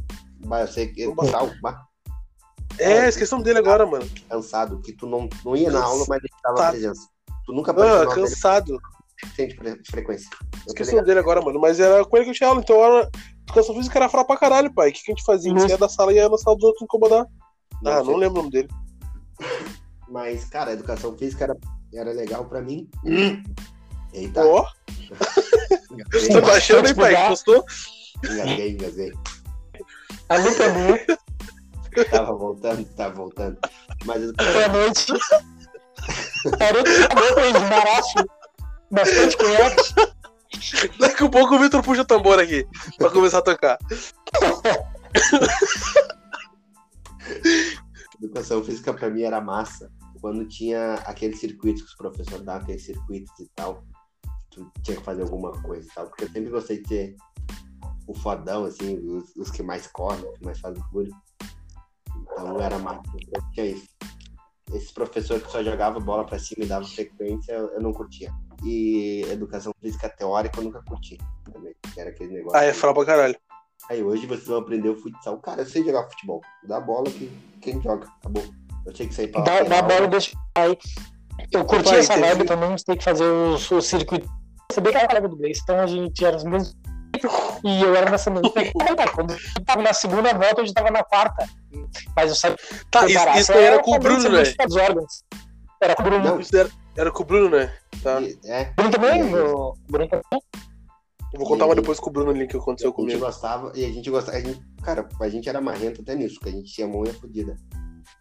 Mas 0.44 0.68
eu 0.68 0.74
sei 0.74 0.86
que 0.88 1.04
sal, 1.30 1.50
bah, 1.62 1.84
É, 2.78 3.08
esqueção 3.08 3.40
dele 3.40 3.58
agora, 3.58 3.84
mano. 3.86 4.08
cansado, 4.28 4.80
que 4.80 4.92
tu 4.92 5.06
não, 5.06 5.28
não 5.44 5.56
ia 5.56 5.70
na 5.70 5.82
aula, 5.82 6.04
mas 6.08 6.20
deixava 6.22 6.54
Tá. 6.56 6.68
a 6.68 6.70
presença. 6.70 7.08
Tu 7.46 7.52
nunca 7.52 7.70
apareceu 7.72 7.94
Ah, 7.96 8.04
na 8.04 8.10
aula 8.10 8.14
cansado. 8.14 8.78
dele 9.36 9.76
de 9.82 9.90
frequência. 9.90 10.28
Esqueci 10.66 10.90
o 10.90 10.92
ligado. 10.92 10.94
nome 10.96 11.06
dele 11.06 11.20
agora, 11.20 11.40
mano. 11.42 11.58
Mas 11.60 11.80
era 11.80 12.04
com 12.04 12.16
ele 12.16 12.24
que 12.26 12.30
eu 12.30 12.34
tinha 12.34 12.48
aula, 12.48 12.60
então 12.60 12.82
era. 12.84 13.10
Educação 13.44 13.74
física 13.74 13.98
era 13.98 14.08
frau 14.10 14.24
pra 14.26 14.36
caralho, 14.36 14.72
pai. 14.72 14.90
O 14.90 14.92
que, 14.92 15.02
que 15.02 15.10
a 15.10 15.14
gente 15.14 15.24
fazia? 15.24 15.50
A 15.50 15.54
gente 15.54 15.62
Nossa. 15.62 15.74
ia 15.74 15.78
da 15.78 15.88
sala 15.88 16.12
e 16.12 16.16
ia 16.16 16.28
na 16.28 16.36
sala 16.36 16.54
dos 16.56 16.64
outros 16.64 16.82
incomodar. 16.82 17.26
Ah, 17.86 17.96
sei. 17.96 18.04
não 18.04 18.16
lembro 18.16 18.40
o 18.40 18.42
nome 18.42 18.50
dele. 18.50 18.68
Mas, 20.10 20.44
cara, 20.44 20.70
a 20.70 20.74
educação 20.74 21.16
física 21.16 21.44
era, 21.44 21.56
era 21.94 22.12
legal 22.12 22.44
pra 22.44 22.60
mim. 22.60 22.88
Eita, 24.12 24.44
Ó, 24.44 24.66
engasguei, 25.90 26.28
tá 26.28 26.40
baixando 26.40 26.88
aí, 26.88 26.94
pai. 26.94 27.28
Gostou? 27.28 27.64
engasguei, 28.24 28.70
engasguei. 28.72 29.12
A 30.28 30.36
luta 30.36 30.62
é 30.64 30.72
minha. 30.72 31.18
Tava 32.10 32.34
voltando, 32.34 32.84
tava 32.94 33.14
voltando. 33.14 33.58
Mas 34.04 34.22
educação 34.22 34.52
Boa 34.52 34.68
noite. 34.68 35.06
Garoto 36.58 36.90
acabou 37.04 37.34
com 37.34 37.40
embaraço. 37.40 38.14
Bastante 38.90 39.36
conhaque. 39.36 39.94
Daqui 40.98 41.24
a 41.24 41.28
pouco 41.28 41.54
o 41.54 41.58
Vitor 41.58 41.82
puxa 41.82 42.02
o 42.02 42.04
tambor 42.04 42.38
aqui 42.38 42.66
pra 42.96 43.10
começar 43.10 43.38
a 43.38 43.42
tocar. 43.42 43.78
Educação 48.22 48.64
física 48.64 48.94
pra 48.94 49.10
mim 49.10 49.22
era 49.22 49.40
massa. 49.40 49.90
Quando 50.20 50.46
tinha 50.48 50.94
aqueles 51.06 51.38
circuitos 51.38 51.82
que 51.82 51.88
os 51.88 51.96
professores 51.96 52.44
davam, 52.44 52.62
aqueles 52.62 52.84
circuitos 52.84 53.32
e 53.38 53.48
tal, 53.54 53.84
tu 54.50 54.70
tinha 54.82 54.96
que 54.96 55.04
fazer 55.04 55.22
alguma 55.22 55.52
coisa 55.62 55.86
e 55.86 55.94
tal. 55.94 56.06
Porque 56.06 56.24
eu 56.24 56.30
sempre 56.30 56.50
gostei 56.50 56.82
de 56.82 56.88
ser 56.88 57.16
o 58.06 58.14
fodão, 58.14 58.64
assim, 58.64 58.98
os, 58.98 59.36
os 59.36 59.50
que 59.50 59.62
mais 59.62 59.86
correm, 59.86 60.24
os 60.24 60.38
que 60.38 60.44
mais 60.44 60.58
fazem 60.58 60.82
barulho. 60.82 61.14
Então 62.32 62.60
era. 62.60 62.76
Eu 62.76 63.50
tinha 63.52 63.66
isso. 63.66 63.88
Esses 64.72 64.92
professores 64.92 65.42
que 65.44 65.50
só 65.50 65.62
jogavam 65.62 66.00
bola 66.00 66.24
pra 66.24 66.38
cima 66.38 66.64
e 66.64 66.68
davam 66.68 66.86
frequência, 66.86 67.52
eu, 67.52 67.80
não 67.80 67.92
curtia. 67.92 68.30
E 68.64 69.22
educação 69.30 69.72
física 69.80 70.08
teórica 70.10 70.60
eu 70.60 70.64
nunca 70.64 70.82
curti 70.82 71.16
também. 71.50 71.74
que 71.94 72.00
Era 72.00 72.10
aquele 72.10 72.34
negócio. 72.34 72.58
Ah, 72.58 72.64
é 72.64 72.72
frau 72.74 72.92
pra 72.92 73.06
caralho. 73.06 73.36
Aí 73.88 74.02
hoje 74.02 74.26
vocês 74.26 74.46
vão 74.46 74.58
aprender 74.58 74.90
o 74.90 74.96
futsal. 74.96 75.38
Cara, 75.38 75.62
eu 75.62 75.66
sei 75.66 75.82
jogar 75.84 76.08
futebol. 76.10 76.42
Dá 76.64 76.80
bola 76.80 77.04
que 77.10 77.30
quem 77.62 77.80
joga, 77.80 78.06
acabou. 78.20 78.44
Eu 78.84 78.92
tinha 78.92 79.08
que 79.08 79.14
sair 79.14 79.28
pra 79.28 79.40
Dá, 79.42 79.62
dá 79.62 79.82
bola 79.82 80.04
e 80.04 80.08
deixa 80.08 80.36
aí. 80.54 80.76
Eu 81.52 81.64
curti 81.64 81.84
Pai, 81.84 82.00
essa 82.00 82.14
teve- 82.14 82.26
vibe 82.26 82.44
também, 82.46 82.70
você 82.72 82.84
tem 82.84 82.96
que 82.96 83.04
fazer 83.04 83.24
os, 83.24 83.70
os 83.70 83.86
circuitos. 83.86 84.28
Você 84.70 84.80
bem 84.82 84.92
que 84.92 84.98
era 84.98 85.08
colega 85.08 85.28
do 85.28 85.36
Gleice, 85.36 85.60
então 85.62 85.78
a 85.80 85.86
gente 85.86 86.24
era 86.24 86.36
os 86.36 86.44
mesmos. 86.44 86.76
E 87.64 87.82
eu 87.82 87.94
era 87.94 88.10
nessa 88.10 88.30
mesma. 88.30 88.50
Quando 89.14 89.30
eu 89.32 89.64
tava 89.64 89.82
na 89.82 89.92
segunda 89.92 90.32
volta, 90.34 90.60
eu 90.60 90.66
já 90.66 90.72
tava 90.72 90.90
na 90.90 91.02
quarta. 91.04 91.46
Mas 92.16 92.30
eu 92.30 92.34
sabia 92.36 92.56
Tá, 92.90 93.04
isso, 93.06 93.14
preparar. 93.14 93.38
isso 93.38 93.52
Você 93.52 93.58
era 93.58 93.82
com 93.82 93.92
o 93.94 93.98
Bruno, 93.98 94.28
né? 94.28 94.42
Dos. 94.66 95.24
Era 95.80 95.94
com 95.94 96.02
o 96.02 96.04
Bruno. 96.06 96.24
Não. 96.24 96.40
Isso 96.40 96.56
era, 96.56 96.68
era 96.96 97.10
com 97.10 97.22
o 97.22 97.26
Bruno, 97.26 97.50
né? 97.56 97.72
Tá. 98.02 98.20
E- 98.20 98.38
É, 98.44 98.64
Bruno 98.76 98.90
também? 98.90 99.20
E? 99.30 99.34
O 99.34 99.74
Bruno 99.88 100.08
também. 100.08 100.24
Eu 101.32 101.38
vou 101.40 101.46
contar 101.46 101.66
uma 101.66 101.74
depois 101.74 102.00
com 102.00 102.08
o 102.08 102.12
Bruno 102.12 102.30
ali 102.30 102.46
que 102.46 102.56
aconteceu 102.56 102.88
a 102.88 102.90
gente 102.90 102.96
comigo. 102.96 103.20
gostava 103.20 103.70
e 103.74 103.84
a 103.84 103.88
gente 103.88 104.10
gostava. 104.10 104.38
A 104.38 104.40
gente, 104.40 104.60
cara, 104.82 105.06
a 105.20 105.28
gente 105.28 105.48
era 105.48 105.60
marrento 105.60 106.00
até 106.00 106.14
nisso, 106.14 106.40
que 106.40 106.48
a 106.48 106.52
gente 106.52 106.72
tinha 106.72 106.88
mão 106.88 107.04
ia 107.04 107.12
fodida. 107.14 107.54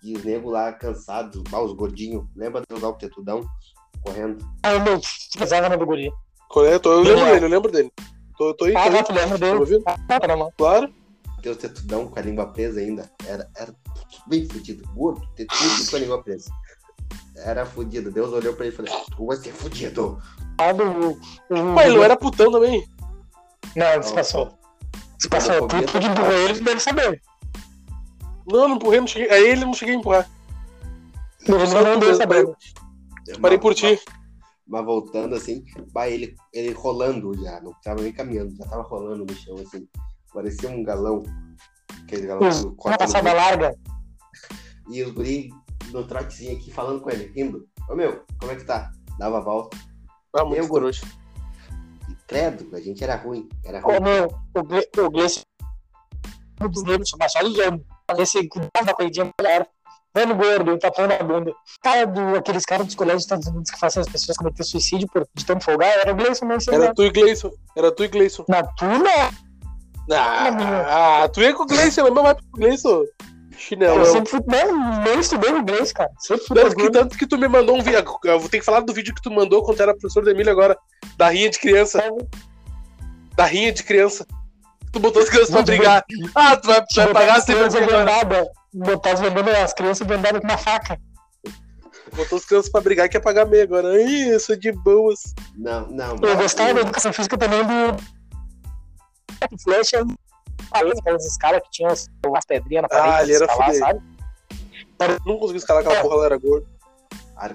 E 0.04 0.14
os 0.16 0.24
negros 0.26 0.52
lá 0.52 0.74
cansados, 0.74 1.42
bah, 1.50 1.62
os 1.62 1.74
gordinhos, 1.74 2.26
lembra 2.36 2.62
de 2.62 2.76
jogar 2.76 2.90
o 2.90 2.94
tetudão 2.98 3.42
correndo? 4.04 4.46
Ah, 4.64 4.78
meu, 4.80 5.00
pesava 5.38 5.70
na 5.70 5.76
guri. 5.78 6.08
É? 6.08 6.76
Eu 6.76 7.02
lembro 7.02 7.26
dele, 7.26 7.46
eu 7.46 7.50
lembro 7.50 7.72
dele. 7.72 7.92
Tô, 8.38 8.54
tô 8.54 8.66
aí, 8.66 8.74
tô 8.74 8.80
Ah, 8.80 8.84
aí. 8.84 8.90
não, 8.92 9.04
tu 9.04 9.14
lembra 9.14 9.40
Tá 9.40 9.54
ouvindo? 9.54 9.84
Ah, 9.86 10.20
tá 10.20 10.28
na 10.28 10.38
mão. 10.38 10.54
Claro. 10.58 10.94
Os 11.46 11.56
tetudão 11.58 12.08
com 12.10 12.20
a 12.20 12.22
língua 12.22 12.48
presa 12.48 12.82
ainda. 12.82 13.10
Era, 13.26 13.50
era 13.56 13.74
bem 14.28 14.46
fudido. 14.50 14.86
Gordo, 14.94 15.26
tetudo 15.34 15.90
com 15.90 15.96
a 15.96 16.00
língua 16.00 16.22
presa. 16.22 16.52
Era 17.38 17.66
fudido. 17.66 18.12
Deus 18.12 18.34
olhou 18.34 18.54
pra 18.54 18.66
ele 18.66 18.74
e 18.74 18.78
falou: 18.78 19.06
Tu 19.16 19.26
vai 19.26 19.38
ser 19.38 19.54
fudido. 19.54 20.22
Ah, 20.58 20.74
do. 20.74 20.84
o- 21.12 21.76
Pai, 21.76 21.86
ele 21.88 21.96
não 21.96 22.04
era 22.04 22.18
putão 22.18 22.52
também. 22.52 22.86
Não, 23.78 24.00
despassou. 24.00 24.58
Despassou. 25.18 25.68
Tu, 25.68 25.82
tu 25.84 26.00
que 26.00 26.06
empurrou 26.06 26.34
ele, 26.34 26.54
tu 26.56 26.64
deve 26.66 26.80
saber. 26.82 27.22
Não, 28.46 28.68
não 28.68 28.76
empurrei, 28.76 29.00
não 29.00 29.08
cheguei. 29.08 29.30
Aí 29.30 29.50
ele 29.50 29.64
não 29.66 29.74
cheguei 29.74 29.96
a 29.96 29.98
empurrar. 30.00 30.30
Ele 31.48 31.66
Só 31.68 31.82
não 31.82 31.94
tu 32.00 32.06
deu 32.08 32.16
sabendo. 32.16 32.58
Parei 33.42 33.58
por 33.58 33.74
ti. 33.74 34.00
Mas 34.68 34.84
voltando 34.86 35.34
assim, 35.36 35.64
vai 35.94 36.12
ele, 36.14 36.36
ele 36.54 36.72
rolando 36.74 37.34
já, 37.42 37.62
não 37.62 37.72
tava 37.82 38.02
nem 38.02 38.12
caminhando, 38.12 38.54
já 38.56 38.66
tava 38.66 38.84
rolando 38.84 39.26
no 39.26 39.34
chão 39.34 39.56
assim. 39.56 39.88
Parecia 40.34 40.70
um 40.70 40.84
galão. 40.84 41.24
Aquele 42.04 42.28
galão 42.28 42.50
que 42.50 42.66
Uma 42.66 42.76
corta 42.76 43.06
no 43.06 43.12
passada 43.12 43.34
larga. 43.34 43.76
E 44.90 45.04
os 45.04 45.12
guri 45.12 45.50
no 45.92 46.06
trotezinho 46.06 46.58
aqui 46.58 46.72
falando 46.72 47.02
com 47.02 47.10
ele, 47.10 47.32
rindo. 47.34 47.68
Ô 47.90 47.96
meu, 47.96 48.24
como 48.40 48.52
é 48.52 48.56
que 48.56 48.66
tá? 48.66 48.92
Dava 49.18 49.38
a 49.38 49.42
volta. 49.42 49.78
Muito 50.46 50.68
Eu. 50.68 51.02
E 52.10 52.16
credo, 52.28 52.76
a 52.76 52.80
gente 52.82 53.04
era 53.04 53.16
ruim. 53.16 53.48
Era 53.64 53.80
ruim. 53.80 53.96
Ô, 53.96 54.02
meu, 54.02 54.28
o 54.56 54.64
Gle- 54.64 54.90
o 54.98 55.10
Gleice. 55.10 55.42
Um 56.62 56.70
dos 56.70 56.84
negros, 56.84 57.12
mas 57.18 57.32
só 57.32 57.40
ligando. 57.42 57.86
Esse 58.20 58.48
cuidado 58.48 58.86
da 58.86 58.94
corridinha, 58.94 59.32
galera. 59.40 59.68
Vendo 60.18 60.34
gordo, 60.34 60.80
tapando 60.80 61.14
a 61.14 61.24
bunda. 61.24 61.54
Cara, 61.84 62.08
do, 62.08 62.36
aqueles 62.36 62.66
caras 62.66 62.88
dos 62.88 62.96
colégios 62.96 63.24
dos 63.24 63.26
Estados 63.26 63.48
Unidos 63.48 63.70
que 63.70 63.80
fazem 63.80 64.02
as 64.02 64.10
pessoas 64.10 64.36
cometer 64.36 64.64
suicídio 64.64 65.08
por, 65.14 65.28
de 65.36 65.46
tanto 65.46 65.64
folgar, 65.64 65.90
era 65.90 66.12
o 66.12 66.16
Gleison, 66.16 66.46
mas 66.48 66.68
Era 66.68 66.92
tu 66.92 67.04
e 67.04 67.12
Gleison. 67.12 67.52
Era 67.76 67.92
tu 67.92 68.04
e 68.04 68.08
Gleison. 68.08 68.44
Na 68.48 68.64
tu 68.64 68.86
não. 68.86 70.18
Ah, 70.18 71.30
tu 71.32 71.40
ia 71.40 71.54
com 71.54 71.64
o 71.64 71.68
Gleison, 71.68 72.02
mas 72.02 72.14
não 72.16 72.24
vai 72.24 72.34
pro 72.34 72.44
Gleison. 72.56 73.04
Chinelão. 73.56 74.00
Eu 74.00 74.06
sempre 74.06 74.30
fui. 74.32 74.40
Não, 74.48 75.04
não 75.04 75.20
estudei 75.20 75.62
Gleice, 75.62 75.94
cara. 75.94 76.10
Sempre 76.18 76.46
fui 76.46 76.56
Tanto 76.56 76.76
que, 76.76 76.92
tanto 76.92 77.18
que 77.18 77.28
tu 77.28 77.38
me 77.38 77.48
mandou 77.48 77.78
um 77.78 77.84
vídeo. 77.84 78.04
Eu 78.24 78.40
vou 78.40 78.50
ter 78.50 78.60
que 78.60 78.66
falar 78.66 78.80
do 78.80 78.94
vídeo 78.94 79.14
que 79.14 79.22
tu 79.22 79.30
mandou 79.30 79.64
quando 79.64 79.82
era 79.82 79.94
professor 79.94 80.24
da 80.24 80.32
Emília 80.32 80.52
agora. 80.52 80.76
Da 81.16 81.30
rinha 81.30 81.50
de 81.50 81.60
criança. 81.60 82.02
Da 83.36 83.46
rinha 83.46 83.72
de 83.72 83.84
criança. 83.84 84.26
Tu 84.92 85.00
botou 85.00 85.22
as 85.22 85.30
crianças 85.30 85.52
pra 85.52 85.62
brigar. 85.62 86.04
Ah, 86.34 86.58
tu 86.58 86.68
vai, 86.68 86.82
tu 86.86 86.96
vai 86.96 87.14
pagar 87.14 87.42
sempre 87.42 87.70
vendadas. 87.70 88.48
Botar 88.74 89.14
as 89.14 89.20
vendendo 89.20 89.50
as 89.50 89.74
crianças 89.74 90.08
vendadas 90.08 90.42
com 90.42 90.48
uma 90.48 90.58
faca. 90.58 91.00
Botou 92.16 92.38
as 92.38 92.46
crianças 92.46 92.72
pra 92.72 92.82
brigar 92.82 93.06
e 93.06 93.10
quer 93.10 93.20
pagar 93.20 93.46
meia 93.46 93.64
agora. 93.64 93.90
Ai, 93.90 94.34
eu 94.34 94.40
sou 94.40 94.56
de 94.56 94.72
boas. 94.72 95.34
Não, 95.56 95.88
não. 95.88 96.16
Eu 96.16 96.22
mas 96.22 96.38
gostava 96.38 96.74
da 96.74 96.82
educação 96.82 97.14
física 97.14 97.38
também 97.38 97.64
do. 97.64 97.98
Flecha. 99.64 100.04
Aquelas 100.72 101.26
escalas 101.26 101.62
que 101.64 101.72
tinham 101.72 101.92
as, 101.92 102.10
as 102.36 102.46
pedrinhas 102.46 102.84
na 102.84 102.90
parede. 102.90 103.16
Ah, 103.16 103.24
ele 103.24 103.36
era 103.36 103.46
escalar, 103.46 103.74
sabe? 103.76 104.02
Não 105.26 105.38
consegui 105.38 105.60
escalar 105.60 105.84
aquela 105.84 106.02
porra, 106.02 106.16
ela 106.16 106.26
era 106.26 106.38
gorda. 106.38 106.68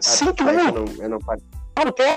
Sim, 0.00 0.32
tu 0.32 0.44
não. 0.44 0.52
eu 0.52 0.72
não, 0.72 1.02
eu 1.02 1.08
não 1.08 1.18
parei. 1.18 1.44
Claro, 1.74 1.92
pé. 1.92 2.16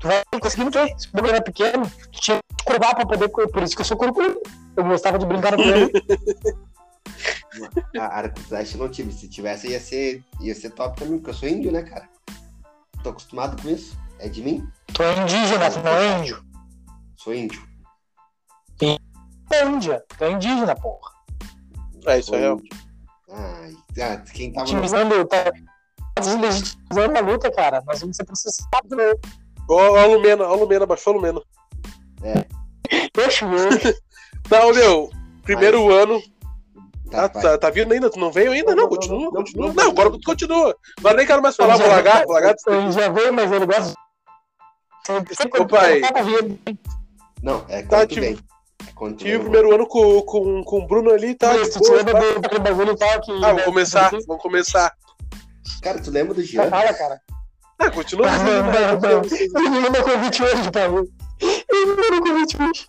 Tu 0.00 0.06
vai 0.06 0.22
conseguindo 0.40 0.70
ter. 0.70 0.94
Se 0.98 1.08
o 1.08 1.12
bagulho 1.12 1.34
era 1.34 1.42
pequeno, 1.42 1.90
tu 2.12 2.20
tinha 2.20 2.38
que 2.56 2.64
curvar 2.64 2.94
pra 2.94 3.04
poder. 3.06 3.28
correr. 3.28 3.48
Por 3.48 3.62
isso 3.62 3.74
que 3.74 3.82
eu 3.82 3.86
sou 3.86 3.96
corcunda. 3.96 4.40
Eu 4.76 4.84
gostava 4.84 5.18
de 5.18 5.26
brincar 5.26 5.56
com 5.56 5.62
ele. 5.62 5.92
A 7.98 8.04
arco 8.04 8.40
flecha 8.40 8.76
eu 8.76 8.82
não 8.82 8.88
tive. 8.88 9.12
Se 9.12 9.28
tivesse, 9.28 9.68
ia 9.68 9.80
ser, 9.80 10.22
ia 10.40 10.54
ser 10.54 10.70
top 10.70 10.96
pra 10.96 11.06
mim, 11.06 11.18
porque 11.18 11.30
eu 11.30 11.34
sou 11.34 11.48
índio, 11.48 11.72
né, 11.72 11.82
cara? 11.82 12.08
Tô 13.02 13.10
acostumado 13.10 13.60
com 13.60 13.68
isso. 13.68 13.98
É 14.18 14.28
de 14.28 14.42
mim? 14.42 14.68
Tu 14.92 15.02
é 15.02 15.22
indígena, 15.22 15.70
tu 15.70 15.78
não 15.80 15.92
é 15.92 16.18
índio. 16.18 16.44
Sou 17.16 17.34
índio. 17.34 17.68
É 19.50 19.64
índia. 19.64 20.04
Tu 20.16 20.24
é 20.24 20.30
indígena, 20.30 20.74
porra. 20.76 21.12
É, 22.06 22.18
isso 22.18 22.34
é 22.34 22.38
real. 22.38 22.60
Ai, 23.30 23.76
ah, 24.00 24.16
quem 24.32 24.52
tava 24.52 24.66
no... 24.66 24.72
Utilizando, 24.72 25.24
tá 25.26 25.52
deslegitimizando 26.20 27.18
a 27.18 27.20
luta, 27.20 27.50
cara. 27.50 27.82
Nós 27.86 28.00
vamos 28.00 28.16
ser 28.16 28.24
processados, 28.24 28.96
né? 28.96 29.12
Ó, 29.68 29.74
ó 29.74 29.98
a 29.98 30.06
Lumena, 30.06 30.44
ó 30.44 30.52
a 30.52 30.56
Lumena, 30.56 30.86
baixou 30.86 31.12
a 31.12 31.16
Lumena. 31.16 31.40
Deixa 33.14 33.44
eu. 33.44 33.50
Não, 34.50 34.72
meu, 34.72 35.10
primeiro 35.42 35.92
ano. 35.92 36.22
Tá, 37.10 37.26
vai. 37.28 37.42
tá, 37.42 37.58
tá 37.58 37.70
vindo 37.70 37.92
ainda? 37.92 38.10
Tu 38.10 38.18
não 38.18 38.30
veio 38.30 38.52
ainda? 38.52 38.70
Não, 38.74 38.76
Não, 38.76 38.82
não, 38.82 38.88
continua, 38.88 39.18
não, 39.20 39.32
continua. 39.32 39.66
não, 39.68 39.74
Não, 39.74 39.84
não, 39.84 39.90
agora 39.90 40.10
tu 40.10 40.20
continua. 40.24 40.76
Agora 40.98 41.16
nem 41.16 41.26
quero 41.26 41.42
mais 41.42 41.56
falar, 41.56 41.76
vou 41.76 41.88
largar, 41.88 42.24
vou 42.24 42.32
largar. 42.34 42.54
Ele 42.66 42.92
já 42.92 43.08
veio, 43.08 43.32
mas 43.32 43.50
ele 43.50 43.66
gosta. 43.66 43.94
Ô, 45.58 45.66
pai. 45.66 46.00
tá. 46.00 46.10
Não, 47.42 47.64
é 47.68 47.82
Tá, 47.82 47.88
quando 47.88 48.08
tu 48.08 48.14
tive- 48.14 48.26
vem. 48.26 48.38
É 49.00 49.12
Tive 49.14 49.36
o 49.36 49.40
primeiro 49.40 49.74
ano 49.74 49.86
com, 49.86 50.20
com, 50.22 50.62
com 50.64 50.78
o 50.80 50.86
Bruno 50.86 51.10
ali, 51.12 51.34
tá? 51.34 51.56
Isso, 51.56 51.78
tu 51.80 51.86
boa, 51.88 51.96
lembra 51.98 52.14
tá? 52.14 52.48
do- 52.48 52.60
bagulho 52.60 52.92
e 52.92 52.96
tal 52.96 53.20
que. 53.20 53.32
Ah, 53.32 53.38
vamos 53.48 53.64
começar, 53.64 54.10
vamos 54.26 54.42
começar. 54.42 54.92
Cara, 55.82 56.00
tu 56.00 56.10
lembra 56.10 56.34
do 56.34 56.42
Jean? 56.42 56.68
Fala, 56.68 56.92
cara. 56.94 57.20
Ah, 57.78 57.90
continua. 57.90 58.26
Ele 59.56 59.68
me 59.70 59.80
mandou 59.80 60.02
convite 60.02 60.42
hoje, 60.42 60.70
pai. 60.70 60.86
Ele 61.40 61.86
me 61.86 61.96
mandou 61.96 62.22
convite 62.22 62.56
hoje. 62.60 62.86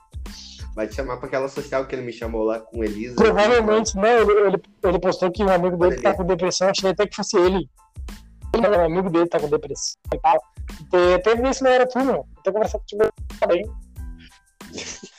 Vai 0.75 0.87
te 0.87 0.95
chamar 0.95 1.17
pra 1.17 1.27
aquela 1.27 1.47
social 1.49 1.85
que 1.85 1.95
ele 1.95 2.03
me 2.03 2.13
chamou 2.13 2.43
lá 2.43 2.59
com 2.59 2.83
Elisa. 2.83 3.15
Provavelmente, 3.15 3.95
não. 3.95 4.05
Ele, 4.05 4.31
ele, 4.47 4.61
ele 4.83 4.99
postou 4.99 5.31
que 5.31 5.43
um 5.43 5.49
amigo 5.49 5.75
dele 5.77 5.93
Olha 5.93 6.01
tá 6.03 6.09
ali. 6.09 6.17
com 6.17 6.25
depressão. 6.25 6.69
Achei 6.69 6.89
até 6.91 7.07
que 7.07 7.15
fosse 7.15 7.37
ele. 7.37 7.69
Um 8.55 8.81
amigo 8.85 9.09
dele 9.09 9.27
tá 9.27 9.39
com 9.39 9.49
depressão 9.49 9.95
e 10.13 10.19
tal. 10.19 10.41
Até 11.15 11.35
ver 11.35 11.53
se 11.53 11.63
não 11.63 11.71
era 11.71 11.87
tu, 11.87 11.99
meu. 11.99 12.25
Até 12.39 12.51
conversar 12.51 12.79
contigo 12.79 13.03
tá 13.39 13.47
bem. 13.47 13.69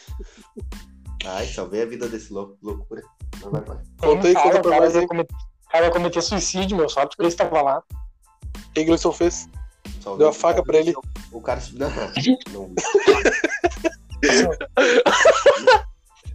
Ai, 1.26 1.46
salvei 1.46 1.82
a 1.82 1.86
vida 1.86 2.08
desse 2.08 2.32
louco. 2.32 2.56
Loucura. 2.62 3.02
Mas 3.42 3.50
vai, 3.52 3.60
vai. 3.62 3.78
Conta 4.00 4.28
aí, 4.28 4.34
cara, 4.34 4.48
conta 4.48 4.62
pra 4.62 4.70
cara, 4.70 4.90
nós 4.90 5.06
cometer- 5.06 5.34
cara 5.70 5.84
ia 5.86 5.92
cometer 5.92 6.22
suicídio, 6.22 6.76
meu. 6.76 6.88
Sorte 6.88 7.16
que 7.16 7.22
ele 7.22 7.28
estava 7.28 7.60
lá. 7.60 7.82
O 8.56 8.72
que 8.72 8.84
Gleison 8.84 9.12
fez? 9.12 9.48
Salvei 10.00 10.18
Deu 10.18 10.28
a 10.28 10.30
o 10.30 10.32
faca 10.34 10.54
cara 10.54 10.64
pra 10.66 10.78
ele. 10.78 10.94
O 11.30 11.40
cara. 11.40 11.60
Não, 11.74 12.68
não. 12.68 12.74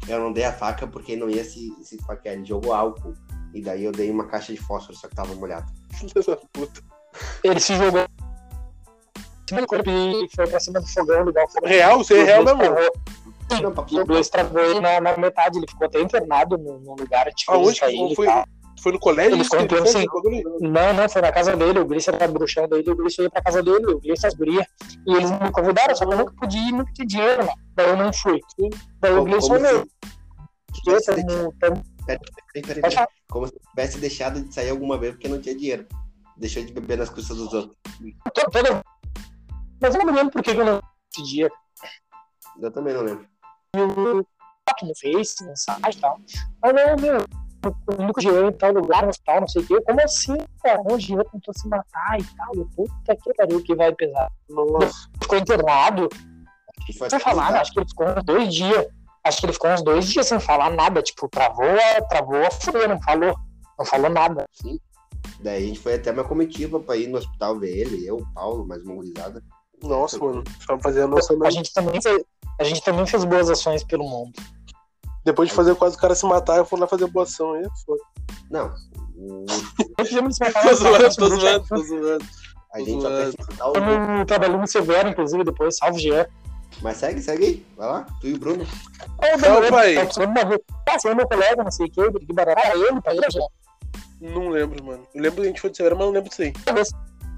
Eu 0.07 0.19
não 0.19 0.31
dei 0.31 0.43
a 0.43 0.53
faca 0.53 0.85
porque 0.85 1.15
não 1.15 1.29
ia 1.29 1.43
se, 1.43 1.73
se 1.81 1.95
esfaquear. 1.95 2.35
Ele 2.35 2.45
jogou 2.45 2.73
álcool. 2.73 3.15
E 3.53 3.61
daí 3.61 3.83
eu 3.85 3.91
dei 3.91 4.11
uma 4.11 4.27
caixa 4.27 4.53
de 4.53 4.59
fósforo, 4.59 4.97
só 4.97 5.07
que 5.07 5.15
tava 5.15 5.33
molhado. 5.33 5.65
Filha 5.93 6.13
da 6.27 6.35
puta. 6.53 6.81
Ele 7.43 7.59
se 7.59 7.75
jogou 7.75 8.05
corpo 9.67 9.89
e 9.89 10.27
foi 10.35 10.47
pra 10.47 10.59
cima 10.59 10.81
do 10.81 10.87
fogão, 10.87 11.25
ligar 11.25 11.45
o 11.45 11.49
fogão. 11.49 11.69
Real? 11.69 12.01
Isso 12.01 12.13
é 12.13 12.23
real 12.23 12.43
mesmo? 12.43 12.61
Não, 13.61 14.01
Os 14.01 14.07
dois 14.07 14.29
travou 14.29 14.61
ele 14.61 14.79
na, 14.79 14.99
na 14.99 15.17
metade. 15.17 15.57
Ele 15.57 15.67
ficou 15.67 15.87
até 15.87 16.01
internado 16.01 16.57
num, 16.57 16.95
lugar. 16.95 17.31
Tipo, 17.33 17.53
Aonde 17.53 17.79
que 17.79 17.85
e 17.87 18.15
foi? 18.15 18.27
Foi 18.81 18.91
no 18.91 18.99
colégio? 18.99 19.33
Ele 19.33 19.43
fez? 19.59 19.95
assim. 19.95 20.05
Não, 20.61 20.93
não, 20.93 21.09
foi 21.09 21.21
na 21.21 21.31
casa 21.31 21.55
dele, 21.55 21.79
o 21.79 21.85
Gleice 21.85 22.09
era 22.09 22.27
bruxão 22.27 22.67
dele, 22.67 22.89
o 22.91 22.95
Gleice 22.95 23.21
ia 23.21 23.29
pra 23.29 23.41
casa 23.41 23.63
dele, 23.63 23.85
o 23.87 23.99
Gleice 23.99 24.27
as 24.27 24.33
gurias. 24.33 24.65
E 25.07 25.13
eles 25.15 25.31
me 25.31 25.51
convidaram, 25.51 25.95
só 25.95 26.05
que 26.05 26.13
eu 26.13 26.17
nunca 26.17 26.33
podia 26.33 26.61
ir, 26.61 26.71
nunca 26.71 26.91
tinha 26.93 27.07
dinheiro, 27.07 27.45
mano. 27.45 27.57
Daí 27.75 27.89
eu 27.89 27.97
não 27.97 28.11
fui. 28.13 28.39
Daí 28.99 29.11
o 29.13 29.23
falou, 29.41 29.59
se, 31.01 31.13
meu, 31.25 31.53
peraí, 31.59 31.81
peraí, 32.61 32.81
como 33.29 33.47
se 33.47 33.53
tivesse 33.71 33.97
deixado 33.99 34.41
de 34.41 34.53
sair 34.53 34.69
alguma 34.69 34.97
vez 34.97 35.13
porque 35.13 35.27
não 35.27 35.41
tinha 35.41 35.55
dinheiro. 35.55 35.87
Deixou 36.37 36.63
de 36.63 36.73
beber 36.73 36.97
nas 36.97 37.09
custas 37.09 37.37
dos 37.37 37.53
outros. 37.53 37.77
toda- 38.51 38.83
Mas 39.81 39.95
eu 39.95 39.99
não 39.99 40.05
me 40.05 40.11
lembro 40.17 40.31
por 40.33 40.43
que 40.43 40.51
eu 40.51 40.65
não 40.65 40.81
esse 41.13 41.23
dia. 41.23 41.49
Eu 42.61 42.71
também 42.71 42.93
não 42.93 43.01
lembro. 43.01 43.25
foto 44.69 44.85
no 44.85 44.93
Face, 44.95 45.43
mensagem 45.45 45.81
e 45.91 45.95
tal. 46.01 46.19
Aí, 46.61 46.73
não, 46.73 46.95
meu, 46.97 47.17
eu 47.67 48.05
nunca 48.05 48.21
dinheiro 48.21 48.47
em 48.47 48.51
tal 48.51 48.71
lugar, 48.71 49.03
no 49.03 49.09
hospital, 49.09 49.41
não 49.41 49.47
sei 49.47 49.61
o 49.61 49.67
quê. 49.67 49.81
Como 49.81 50.01
assim, 50.01 50.37
cara? 50.63 50.81
Um 50.89 50.97
dinheiro 50.97 51.27
tentou 51.31 51.53
se 51.53 51.67
matar 51.67 52.19
e 52.19 52.23
tal. 52.35 52.55
Eu, 52.55 52.69
puta 52.75 53.15
que 53.15 53.33
pariu, 53.33 53.61
que 53.63 53.75
vai 53.75 53.93
pesar. 53.93 54.31
Nossa. 54.49 55.09
Ficou 55.21 55.37
internado, 55.37 56.09
foi 56.97 57.09
sem 57.09 57.19
falar, 57.19 57.51
né? 57.51 57.59
acho 57.59 57.73
que 57.73 57.79
ele 57.79 57.87
ficou 57.89 58.07
uns 58.07 58.23
dois 58.23 58.53
dias. 58.53 58.87
Acho 59.23 59.39
que 59.39 59.45
ele 59.47 59.53
ficou 59.53 59.71
uns 59.71 59.81
dois 59.83 60.05
dias 60.07 60.27
sem 60.27 60.39
falar 60.39 60.69
nada. 60.69 61.01
Tipo, 61.01 61.27
travou, 61.27 61.65
a- 61.65 62.01
travou 62.03 62.45
a 62.45 62.51
fúria, 62.51 62.87
não 62.87 63.01
falou. 63.01 63.35
Não 63.77 63.85
falou 63.85 64.09
nada. 64.09 64.45
Daí 65.39 65.63
a 65.63 65.67
gente 65.67 65.79
foi 65.79 65.95
até 65.95 66.11
uma 66.11 66.23
comitiva 66.23 66.79
pra 66.79 66.95
ir 66.95 67.07
no 67.07 67.17
hospital 67.17 67.59
ver 67.59 67.75
ele, 67.75 68.05
eu, 68.07 68.17
o 68.17 68.33
Paulo, 68.33 68.67
mais 68.67 68.83
uma 68.83 68.95
gurizada. 68.95 69.43
Nossa, 69.81 70.17
mano. 70.19 70.43
Só 70.65 70.77
fazer 70.79 71.01
a 71.01 71.07
noção 71.07 71.37
A 71.43 71.49
gente 71.49 71.73
também 71.73 72.01
fez, 72.01 72.23
a 72.59 72.63
gente 72.63 72.81
também 72.83 73.05
fez 73.05 73.23
boas 73.25 73.49
ações 73.49 73.83
pelo 73.83 74.03
mundo. 74.07 74.31
Depois 75.25 75.49
de 75.49 75.55
fazer 75.55 75.75
quase 75.75 75.95
o 75.95 75.99
cara 75.99 76.13
se 76.15 76.25
matar, 76.25 76.57
eu 76.57 76.65
fui 76.65 76.79
lá 76.79 76.87
fazer 76.87 77.07
boa 77.07 77.23
ação 77.23 77.53
aí. 77.53 77.67
Foda. 77.85 78.01
Não, 78.49 78.71
Tô 79.95 80.73
zoando, 80.75 81.15
tô 81.15 81.29
zoando, 81.29 81.67
tô 81.67 81.77
zoando. 81.77 82.25
a 82.73 82.79
gente 82.79 83.01
fez 83.01 83.29
hospital. 83.29 83.73
Quando 83.73 84.25
trabalhou 84.25 84.59
no 84.59 84.67
Severo, 84.67 85.09
inclusive, 85.09 85.43
depois, 85.43 85.77
salve 85.77 85.99
Jean. 85.99 86.25
Mas 86.81 86.97
segue, 86.97 87.21
segue 87.21 87.45
aí. 87.45 87.65
Vai 87.77 87.87
lá, 87.87 88.05
tu 88.19 88.27
e 88.27 88.33
o 88.33 88.37
Bruno. 88.39 88.67
Não, 89.21 89.39
beleza, 89.39 89.71
pai. 89.71 89.95
tá. 89.95 90.01
Ah, 90.87 90.99
você 90.99 91.09
é 91.09 91.15
meu 91.15 91.27
colega, 91.27 91.63
não 91.63 91.71
sei 91.71 91.87
o 91.87 91.91
que 91.91 92.33
barará, 92.33 92.61
era 92.65 92.77
ele, 92.77 93.01
tá 93.01 93.13
ele, 93.13 93.25
já. 93.31 93.39
Não 94.19 94.49
lembro, 94.49 94.83
mano. 94.83 95.07
Eu 95.13 95.21
lembro 95.21 95.37
que 95.37 95.47
a 95.47 95.49
gente 95.49 95.61
foi 95.61 95.69
de 95.69 95.77
Severo, 95.77 95.95
mas 95.95 96.05
não 96.05 96.13
lembro 96.13 96.29
disso 96.29 96.41
aí. 96.41 96.53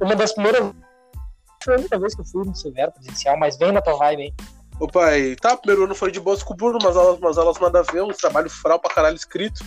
Uma 0.01 0.15
das 0.15 0.33
primeiras. 0.33 0.73
Foi 1.63 1.75
a 1.75 1.77
única 1.77 1.99
vez 1.99 2.15
que 2.15 2.21
eu 2.21 2.25
fui 2.25 2.45
no 2.45 2.55
Severo 2.55 2.91
presencial, 2.91 3.37
mas 3.37 3.57
vem 3.57 3.71
na 3.71 3.81
tua 3.81 3.95
vibe, 3.97 4.23
hein? 4.23 4.33
Ô 4.79 4.87
pai, 4.87 5.35
tá, 5.35 5.57
primeiro 5.57 5.85
ano 5.85 5.95
foi 5.95 6.11
de 6.11 6.19
boa 6.19 6.39
com 6.43 6.53
o 6.53 6.55
Bruno, 6.55 6.77
umas 6.79 6.95
aulas, 6.95 7.19
umas 7.19 7.37
aulas 7.37 7.59
nada 7.59 7.79
a 7.79 7.91
ver, 7.91 8.03
uns 8.03 8.17
trabalho 8.17 8.49
fral 8.49 8.79
pra 8.79 8.93
caralho 8.93 9.15
escrito. 9.15 9.65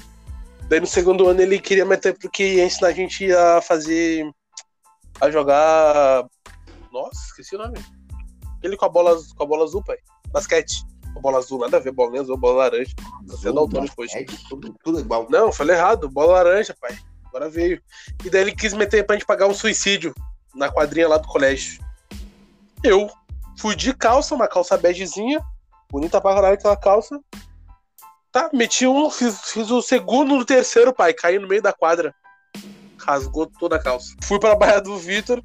Daí 0.68 0.78
no 0.78 0.86
segundo 0.86 1.26
ano 1.28 1.40
ele 1.40 1.58
queria 1.58 1.84
meter 1.84 2.16
porque 2.16 2.44
ia 2.44 2.64
ensinar 2.64 2.88
a 2.88 2.92
gente 2.92 3.30
a 3.32 3.61
fazer. 3.61 4.24
a 5.20 5.28
jogar. 5.28 6.24
Nossa, 6.92 7.26
esqueci 7.26 7.56
o 7.56 7.58
nome. 7.58 7.76
Aquele 8.58 8.76
com 8.76 8.84
a 8.84 8.88
bola, 8.88 9.20
com 9.36 9.42
a 9.42 9.46
bola 9.46 9.64
azul, 9.64 9.82
pai. 9.82 9.96
Basquete. 10.28 10.84
Com 11.12 11.18
a 11.18 11.22
bola 11.22 11.38
azul, 11.38 11.58
nada 11.58 11.78
a 11.78 11.80
ver, 11.80 11.90
bola 11.90 12.20
azul, 12.20 12.36
bola 12.36 12.58
laranja. 12.64 12.94
Você 13.26 13.48
é 13.48 13.52
daltônico 13.52 14.00
hoje. 14.00 14.24
Tudo, 14.48 14.76
tudo 14.84 15.00
igual. 15.00 15.26
Não, 15.28 15.50
falei 15.50 15.74
errado, 15.74 16.08
bola 16.08 16.34
laranja, 16.34 16.72
pai. 16.80 16.96
Agora 17.26 17.50
veio. 17.50 17.82
E 18.24 18.30
daí 18.30 18.42
ele 18.42 18.54
quis 18.54 18.72
meter 18.72 19.04
pra 19.04 19.16
gente 19.16 19.26
pagar 19.26 19.48
um 19.48 19.54
suicídio 19.54 20.14
na 20.54 20.70
quadrinha 20.70 21.08
lá 21.08 21.18
do 21.18 21.26
colégio. 21.26 21.82
Eu 22.84 23.11
fui 23.61 23.76
de 23.76 23.92
calça, 23.94 24.34
uma 24.34 24.48
calça 24.48 24.76
begezinha, 24.76 25.40
bonita 25.90 26.20
pra 26.20 26.34
caralho 26.34 26.54
aquela 26.54 26.76
calça. 26.76 27.18
Tá, 28.32 28.48
meti 28.52 28.86
um, 28.86 29.11
fiz, 29.11 29.40
fiz 29.50 29.70
o 29.70 29.82
segundo 29.82 30.36
no 30.36 30.44
terceiro, 30.44 30.92
pai, 30.94 31.12
caí 31.12 31.38
no 31.38 31.48
meio 31.48 31.61
da 31.62 31.72
quadra. 31.72 32.14
Rasgou 32.98 33.46
toda 33.58 33.76
a 33.76 33.82
calça. 33.82 34.14
Fui 34.22 34.38
pra 34.38 34.54
Baía 34.54 34.80
do 34.80 34.96
Vitor, 34.96 35.42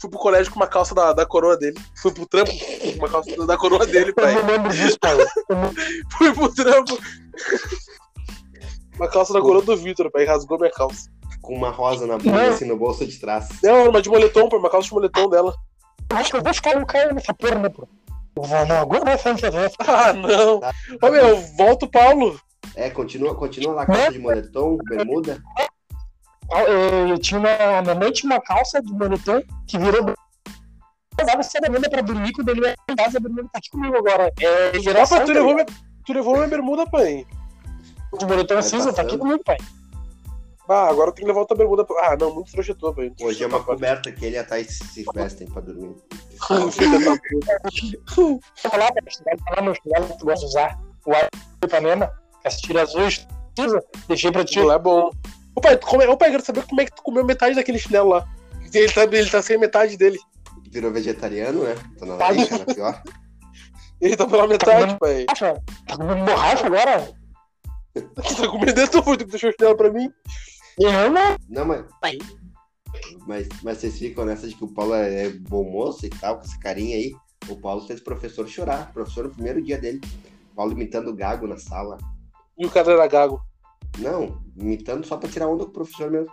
fui 0.00 0.08
pro 0.10 0.18
colégio 0.18 0.52
com 0.52 0.60
uma 0.60 0.66
calça 0.66 0.94
da, 0.94 1.12
da 1.12 1.26
coroa 1.26 1.56
dele. 1.56 1.76
Fui 2.00 2.12
pro 2.12 2.26
trampo 2.26 2.50
com 2.52 2.98
uma 2.98 3.08
calça 3.08 3.46
da 3.46 3.56
coroa 3.56 3.86
dele, 3.86 4.10
Eu 4.10 4.14
pai. 4.14 4.34
não 4.34 4.46
lembro 4.46 4.70
disso, 4.72 4.98
pai. 5.00 5.14
Eu 5.48 5.56
não- 5.56 5.72
Fui 6.16 6.32
pro 6.32 6.54
trampo. 6.54 6.98
Uma 8.96 9.08
calça 9.08 9.32
da 9.32 9.40
coroa 9.40 9.62
do 9.62 9.76
Vitor, 9.76 10.10
pai, 10.10 10.24
rasgou 10.24 10.58
minha 10.58 10.70
calça. 10.70 11.10
Com 11.40 11.54
uma 11.54 11.70
rosa 11.70 12.06
na 12.06 12.18
bunda, 12.18 12.48
assim, 12.50 12.66
no 12.66 12.76
bolso 12.76 13.04
de 13.06 13.18
trás. 13.18 13.48
Não, 13.62 13.88
uma 13.88 14.02
de 14.02 14.10
moletom, 14.10 14.48
pô, 14.48 14.58
uma 14.58 14.70
calça 14.70 14.88
de 14.88 14.94
moletom 14.94 15.28
dela. 15.28 15.54
Acho 16.10 16.30
que 16.30 16.36
eu 16.36 16.42
vou 16.42 16.54
ficar 16.54 16.78
no 16.78 16.86
cair 16.86 17.14
nessa 17.14 17.32
porra, 17.32 17.56
né, 17.56 17.68
pô? 17.68 17.88
Eu 18.36 18.42
vou, 18.42 18.66
não, 18.66 18.76
agora 18.76 19.04
vai 19.04 19.18
ser 19.18 19.32
um 19.32 19.36
Ah, 19.86 20.12
não. 20.14 20.60
Tá. 20.60 20.72
Ô, 21.02 21.10
meu, 21.10 21.36
volta 21.56 21.86
o 21.86 21.90
Paulo. 21.90 22.40
É, 22.74 22.90
continua, 22.90 23.34
continua 23.34 23.74
lá, 23.74 23.86
calça 23.86 24.12
de 24.12 24.18
moletom, 24.18 24.76
bermuda. 24.88 25.42
Eu, 26.50 27.08
eu 27.08 27.18
tinha 27.18 27.38
uma. 27.38 27.82
Minha 27.82 27.94
mãe 27.94 28.12
tinha 28.12 28.32
uma 28.32 28.40
calça 28.40 28.82
de 28.82 28.92
moletom 28.92 29.42
que 29.66 29.78
virou. 29.78 30.08
Eu 30.08 31.24
usava 31.24 31.40
essa 31.40 31.60
bermuda 31.60 31.88
pra 31.90 32.02
dormir 32.02 32.32
quando 32.32 32.48
ele 32.48 32.62
ia 32.62 32.74
em 32.88 32.96
casa, 32.96 33.18
a 33.18 33.20
bermuda 33.20 33.48
tá 33.52 33.58
aqui 33.58 33.70
comigo 33.70 33.96
agora. 33.96 34.32
É 34.40 34.78
geração. 34.80 35.18
pai, 35.18 35.26
tu 35.26 35.32
levou 35.32 35.54
minha, 35.54 35.66
tu 36.06 36.12
levou 36.12 36.34
minha 36.34 36.48
bermuda, 36.48 36.86
pai. 36.86 37.26
O 38.12 38.26
moletom 38.26 38.62
cinza 38.62 38.92
tá 38.92 39.02
aqui 39.02 39.16
comigo, 39.16 39.42
pai. 39.44 39.58
Ah, 40.72 40.88
agora 40.88 41.10
tem 41.10 41.24
que 41.24 41.28
levar 41.28 41.40
outra 41.40 41.56
bermuda. 41.56 41.84
pra- 41.84 42.12
Ah, 42.12 42.16
não, 42.16 42.32
muito 42.32 42.74
tua, 42.76 42.94
pai. 42.94 43.12
Hoje 43.20 43.42
é 43.42 43.46
uma 43.48 43.60
coberta 43.60 44.12
que 44.12 44.24
ele 44.24 44.36
e 44.36 44.38
a 44.38 44.44
Thais 44.44 44.78
se 44.78 45.04
vestem 45.12 45.48
pra 45.48 45.60
dormir. 45.60 45.96
Filha 46.70 46.98
da 47.00 47.16
puta. 47.16 47.60
Vou 48.16 48.40
falar, 48.54 48.92
pai, 48.92 49.02
você 49.08 49.24
vai 49.24 49.36
falar 49.38 49.62
no 49.62 49.74
chinelo 49.74 50.06
que 50.06 50.18
tu 50.18 50.24
gosta 50.26 50.40
de 50.40 50.46
usar. 50.46 50.78
O 51.06 51.12
ar 51.12 51.28
do 51.60 51.66
Ipanema, 51.66 52.12
as 52.44 52.56
tiras 52.60 52.90
azuis, 52.90 53.26
deixei 54.06 54.30
pra 54.30 54.44
ti. 54.44 54.54
Chinelo 54.54 54.72
é 54.72 54.78
bom. 54.78 55.10
Ô 55.56 55.60
pai, 55.60 55.76
tu 55.76 55.86
come... 55.88 56.06
Ô, 56.06 56.16
pai, 56.16 56.30
quero 56.30 56.44
saber 56.44 56.64
como 56.66 56.80
é 56.80 56.84
que 56.84 56.94
tu 56.94 57.02
comeu 57.02 57.24
metade 57.24 57.56
daquele 57.56 57.78
chinelo 57.78 58.10
lá. 58.10 58.24
Ele 58.72 58.92
tá, 58.92 59.02
ele 59.02 59.28
tá 59.28 59.42
sem 59.42 59.58
metade 59.58 59.96
dele. 59.96 60.20
Virou 60.70 60.92
vegetariano, 60.92 61.64
né? 61.64 61.74
Tá 61.98 62.06
na 62.06 62.28
lei, 62.28 62.46
cara, 62.46 62.64
pior. 62.64 63.02
Ele 64.00 64.16
tá 64.16 64.24
pela 64.24 64.46
metade, 64.46 64.96
pai. 65.00 65.24
Borracha? 65.26 65.60
Tá 65.88 65.96
comendo 65.96 66.24
borracha 66.24 66.66
agora? 66.66 67.12
Tu 67.92 68.02
tá 68.36 68.48
comendo 68.48 68.72
dentro, 68.74 69.02
foi 69.02 69.16
tu 69.16 69.24
que 69.24 69.30
deixou 69.32 69.50
o 69.50 69.52
chinelo 69.52 69.76
pra 69.76 69.90
mim. 69.90 70.08
Eu 70.80 71.10
não. 71.10 71.36
Não, 71.48 71.64
mas. 71.64 71.84
Aí. 72.02 72.18
Mas, 73.26 73.48
mas 73.62 73.78
vocês 73.78 73.98
ficam 73.98 74.24
nessa 74.24 74.48
de 74.48 74.54
que 74.54 74.64
o 74.64 74.68
Paulo 74.68 74.94
é 74.94 75.28
bom 75.28 75.62
moço 75.62 76.06
e 76.06 76.10
tal, 76.10 76.36
com 76.38 76.44
essa 76.44 76.58
carinha 76.58 76.96
aí. 76.96 77.14
O 77.48 77.56
Paulo 77.56 77.86
fez 77.86 78.00
o 78.00 78.04
professor 78.04 78.48
chorar. 78.48 78.88
O 78.90 78.92
professor 78.94 79.24
no 79.24 79.30
primeiro 79.30 79.62
dia 79.62 79.78
dele. 79.78 80.00
O 80.52 80.56
Paulo 80.56 80.72
imitando 80.72 81.08
o 81.08 81.14
gago 81.14 81.46
na 81.46 81.58
sala. 81.58 81.98
E 82.58 82.66
o 82.66 82.70
cara 82.70 82.92
era 82.92 83.06
gago. 83.06 83.40
Não, 83.98 84.40
imitando 84.56 85.06
só 85.06 85.16
pra 85.16 85.28
tirar 85.28 85.48
onda 85.48 85.64
com 85.64 85.70
o 85.70 85.74
professor 85.74 86.10
mesmo. 86.10 86.32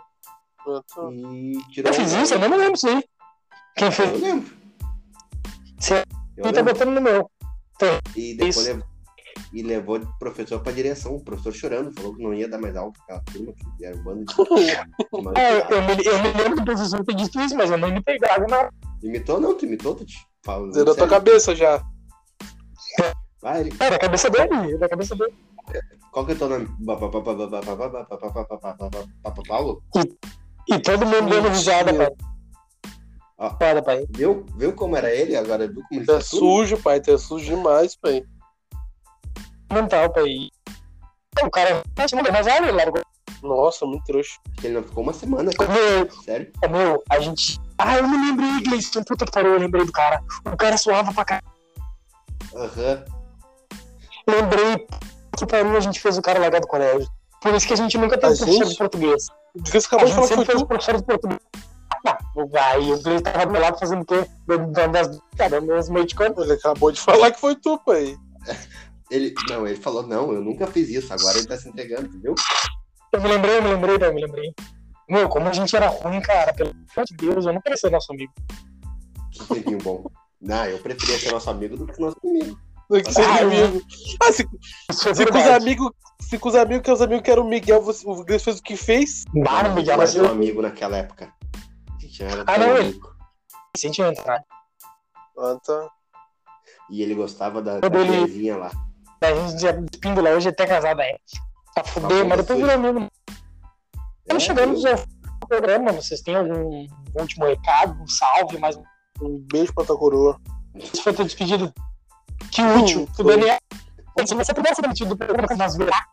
Ah, 0.66 0.82
tá. 0.94 1.08
E 1.12 1.52
tirou 1.70 1.90
Eu 1.90 1.94
fiz 1.94 2.12
isso, 2.12 2.34
eu 2.34 2.38
não 2.38 2.48
me 2.48 2.56
lembro 2.56 2.74
disso 2.74 2.88
aí. 2.88 3.04
Quem 3.76 3.90
fez? 3.90 4.10
Eu 4.12 4.18
lembro. 4.18 4.56
Você 5.78 6.04
Eu 6.36 6.44
tá 6.44 6.50
lembro. 6.50 6.74
botando 6.74 6.94
no 6.94 7.00
meu. 7.00 7.30
E 8.16 8.34
depois 8.34 8.56
Isso. 8.56 8.66
levou, 8.66 8.86
e 9.52 9.62
levou 9.62 9.98
o 9.98 10.18
professor 10.18 10.60
para 10.60 10.72
direção. 10.72 11.16
O 11.16 11.24
professor 11.24 11.52
chorando, 11.52 11.92
falou 11.92 12.14
que 12.14 12.22
não 12.22 12.34
ia 12.34 12.48
dar 12.48 12.58
mais 12.58 12.76
aula 12.76 12.92
para 12.92 13.16
aquela 13.16 13.20
turma, 13.32 13.52
que 13.76 13.84
era 13.84 13.96
um 13.96 14.02
bando 14.02 14.24
de. 14.24 14.34
é, 15.38 15.72
eu, 15.72 15.82
me, 15.82 16.04
eu 16.04 16.22
me 16.22 16.42
lembro 16.42 16.56
do 16.56 16.64
professor 16.64 17.04
ter 17.04 17.14
dito 17.14 17.40
isso, 17.40 17.56
mas 17.56 17.70
eu 17.70 17.78
não 17.78 17.88
imitei 17.88 18.18
grave, 18.18 18.46
não. 18.48 18.68
Imitou? 19.02 19.40
Não, 19.40 19.54
tu 19.54 19.64
imitou, 19.66 19.94
tu 19.94 20.04
te 20.04 20.18
fala. 20.44 20.72
Zerou 20.72 20.94
tua 20.94 21.08
cabeça 21.08 21.54
já. 21.54 21.82
Vai, 23.40 23.60
ele... 23.60 23.72
Era 23.78 23.96
a 23.96 23.98
cabeça 23.98 24.28
dele, 24.30 24.74
era 24.74 24.86
a 24.86 24.88
cabeça 24.88 25.14
dele. 25.14 25.34
Qual 26.10 26.24
que 26.24 26.32
é 26.32 26.34
o 26.34 26.38
teu 26.38 26.48
nome? 26.48 26.68
Paulo? 29.46 29.82
E 30.68 30.78
todo 30.80 31.06
mundo 31.06 31.28
dando 31.28 31.48
risada, 31.48 31.94
pai. 31.94 32.08
Ó, 33.38 33.50
Para, 33.50 33.80
pai. 33.82 34.04
Viu, 34.10 34.44
viu 34.56 34.72
como 34.72 34.96
era 34.96 35.14
ele 35.14 35.36
agora? 35.36 35.68
Viu 35.68 35.82
como 35.88 36.00
ele 36.00 36.06
tá 36.06 36.20
sujo, 36.20 36.76
pai. 36.78 37.00
Tá 37.00 37.16
sujo 37.16 37.44
demais, 37.44 37.96
pai. 37.96 38.24
Mental, 39.72 40.10
pai. 40.10 40.48
O 41.42 41.50
cara 41.50 41.82
não 41.96 42.08
chamou 42.08 42.32
mais 42.32 42.46
aula, 42.46 42.66
ele 42.68 42.72
largou. 42.72 43.02
Nossa, 43.42 43.86
muito 43.86 44.02
trouxa. 44.04 44.38
Ele 44.62 44.74
não 44.74 44.82
ficou 44.82 45.02
uma 45.04 45.12
semana, 45.12 45.50
cara. 45.52 45.70
Meu, 45.72 46.10
Sério? 46.22 46.52
é, 46.62 46.68
meu, 46.68 47.02
a 47.08 47.20
gente. 47.20 47.60
Ah, 47.78 47.96
eu 47.98 48.08
me 48.08 48.16
lembrei, 48.16 48.60
Gleison. 48.64 49.04
Puta 49.04 49.24
que 49.24 49.30
pariu, 49.30 49.52
eu 49.52 49.58
lembrei 49.60 49.84
do 49.84 49.92
cara. 49.92 50.20
O 50.44 50.56
cara 50.56 50.76
suava 50.76 51.12
pra 51.12 51.24
caralho. 51.24 51.46
Aham. 52.56 53.04
Lembrei 54.26 54.86
que 55.36 55.46
pariu, 55.46 55.76
a 55.76 55.80
gente 55.80 56.00
fez 56.00 56.18
o 56.18 56.22
cara 56.22 56.40
largar 56.40 56.60
do 56.60 56.66
colégio. 56.66 57.08
Por 57.40 57.54
isso 57.54 57.66
que 57.68 57.72
a 57.74 57.76
gente 57.76 57.96
nunca 57.96 58.18
teve 58.18 58.32
A 58.32 58.36
professor 58.36 58.58
gente? 58.64 58.70
de 58.72 58.76
português. 58.78 59.26
Você 59.64 59.76
A 59.76 59.80
acabou 59.80 60.06
de 60.06 60.12
gente 60.12 60.14
falar 60.14 60.28
que 60.28 60.34
sempre 60.34 60.44
foi 60.44 60.44
fez 60.46 60.60
tu. 60.60 60.66
professor 60.66 60.96
de 60.96 61.04
português. 61.04 61.40
Não, 62.04 62.16
aí 62.60 62.92
o 62.92 63.02
Gleison 63.02 63.22
tava 63.22 63.46
do 63.46 63.52
meu 63.52 63.60
lado 63.60 63.78
fazendo 63.78 64.02
o 64.02 64.04
quê? 64.04 64.26
Dando 64.72 64.96
as. 64.96 65.20
Cara, 65.36 65.60
meus 65.60 65.88
meio 65.88 66.06
de 66.06 66.14
campo. 66.16 66.42
Ele 66.42 66.52
acabou 66.54 66.90
de 66.90 67.00
falar 67.00 67.30
que 67.30 67.38
foi 67.40 67.54
tu, 67.54 67.78
pai. 67.86 68.16
Ele, 69.10 69.32
não, 69.48 69.66
ele 69.66 69.76
falou, 69.76 70.06
não, 70.06 70.32
eu 70.32 70.40
nunca 70.42 70.66
fiz 70.66 70.88
isso. 70.88 71.12
Agora 71.12 71.38
ele 71.38 71.46
tá 71.46 71.56
se 71.56 71.68
entregando, 71.68 72.10
viu? 72.20 72.34
Eu 73.12 73.22
me 73.22 73.28
lembrei, 73.28 73.58
eu 73.58 73.62
me 73.62 73.68
lembrei, 73.70 73.96
eu 74.08 74.14
me 74.14 74.20
lembrei. 74.26 74.54
Meu, 75.08 75.28
como 75.28 75.48
a 75.48 75.52
gente 75.52 75.74
era 75.74 75.88
ruim, 75.88 76.20
cara. 76.20 76.52
Pelo 76.52 76.70
amor 76.70 77.04
de 77.06 77.16
Deus, 77.16 77.46
eu 77.46 77.52
não 77.54 77.60
queria 77.62 77.76
ser 77.78 77.90
nosso 77.90 78.12
amigo. 78.12 78.32
Que 79.32 79.46
tempinho 79.46 79.78
bom. 79.78 80.04
Não, 80.40 80.64
eu 80.66 80.78
preferia 80.78 81.18
ser 81.18 81.32
nosso 81.32 81.48
amigo 81.48 81.76
do 81.76 81.86
que 81.86 81.98
nosso 82.00 82.16
inimigo. 82.22 82.58
Do 82.90 83.02
que 83.02 83.12
ser 83.12 83.22
Ah, 83.24 83.42
inimigo. 83.42 83.80
Ah, 84.22 84.32
se, 84.32 84.42
é 84.90 85.14
se 85.14 85.26
com 85.26 85.38
os 85.38 85.46
amigos. 85.46 85.90
Se 86.20 86.38
com 86.38 86.48
os 86.50 86.54
amigos 86.54 86.82
que 86.84 86.92
os 86.92 87.00
amigos 87.00 87.22
que 87.24 87.30
eram 87.30 87.44
o 87.46 87.48
Miguel, 87.48 87.80
você- 87.82 88.06
o 88.06 88.22
Gris 88.24 88.42
fez 88.44 88.58
o 88.58 88.62
que 88.62 88.76
fez. 88.76 89.24
Não, 89.32 89.74
Miguel, 89.74 89.92
não 89.96 90.02
mas 90.02 90.14
era 90.14 90.18
eu 90.18 90.28
teu 90.28 90.32
amigo 90.34 90.60
naquela 90.60 90.98
época. 90.98 91.32
A 91.96 92.00
gente 92.00 92.22
era 92.22 92.44
Ah, 92.46 92.58
não, 92.58 92.76
ele- 92.76 92.88
amigo. 92.90 93.08
senti 93.76 94.02
entrar. 94.02 94.42
Ah, 95.38 95.56
tá. 95.64 95.88
E 96.90 97.02
ele 97.02 97.14
gostava 97.14 97.62
da, 97.62 97.80
da 97.80 98.00
ele- 98.00 98.52
lá. 98.52 98.70
A 99.20 99.34
gente 99.48 99.60
já 99.60 99.72
píndula 100.00 100.30
hoje 100.30 100.48
até 100.48 100.66
casada 100.66 101.02
é. 101.02 101.16
Tá 101.74 101.82
bom, 102.00 102.24
mas 102.28 102.38
depois 102.38 102.58
virou 102.58 102.74
amigo. 102.74 103.08
Estamos 104.22 104.42
É, 104.42 104.46
chegando 104.46 104.72
no 104.78 105.48
programa. 105.48 105.92
Vocês 105.92 106.20
têm 106.20 106.36
algum 106.36 106.86
último 107.14 107.46
recado, 107.46 108.00
um 108.02 108.06
salve, 108.06 108.58
mas 108.58 108.76
Um 109.20 109.38
beijo 109.50 109.72
pra 109.74 109.84
tua 109.84 109.98
coroa. 109.98 110.40
isso 110.74 111.02
foi 111.02 111.12
tua 111.12 111.24
despedida. 111.24 111.72
Que 112.52 112.62
útil. 112.62 113.00
Hum, 113.02 113.06
o. 113.18 113.24
Daniel. 113.24 113.58
Se 114.26 114.34
você 114.34 114.54
puder 114.54 114.74
ser 114.74 114.82
demitido 114.82 115.08
do 115.10 115.16
programa, 115.16 115.48
nós 115.56 115.76
virar. 115.76 116.06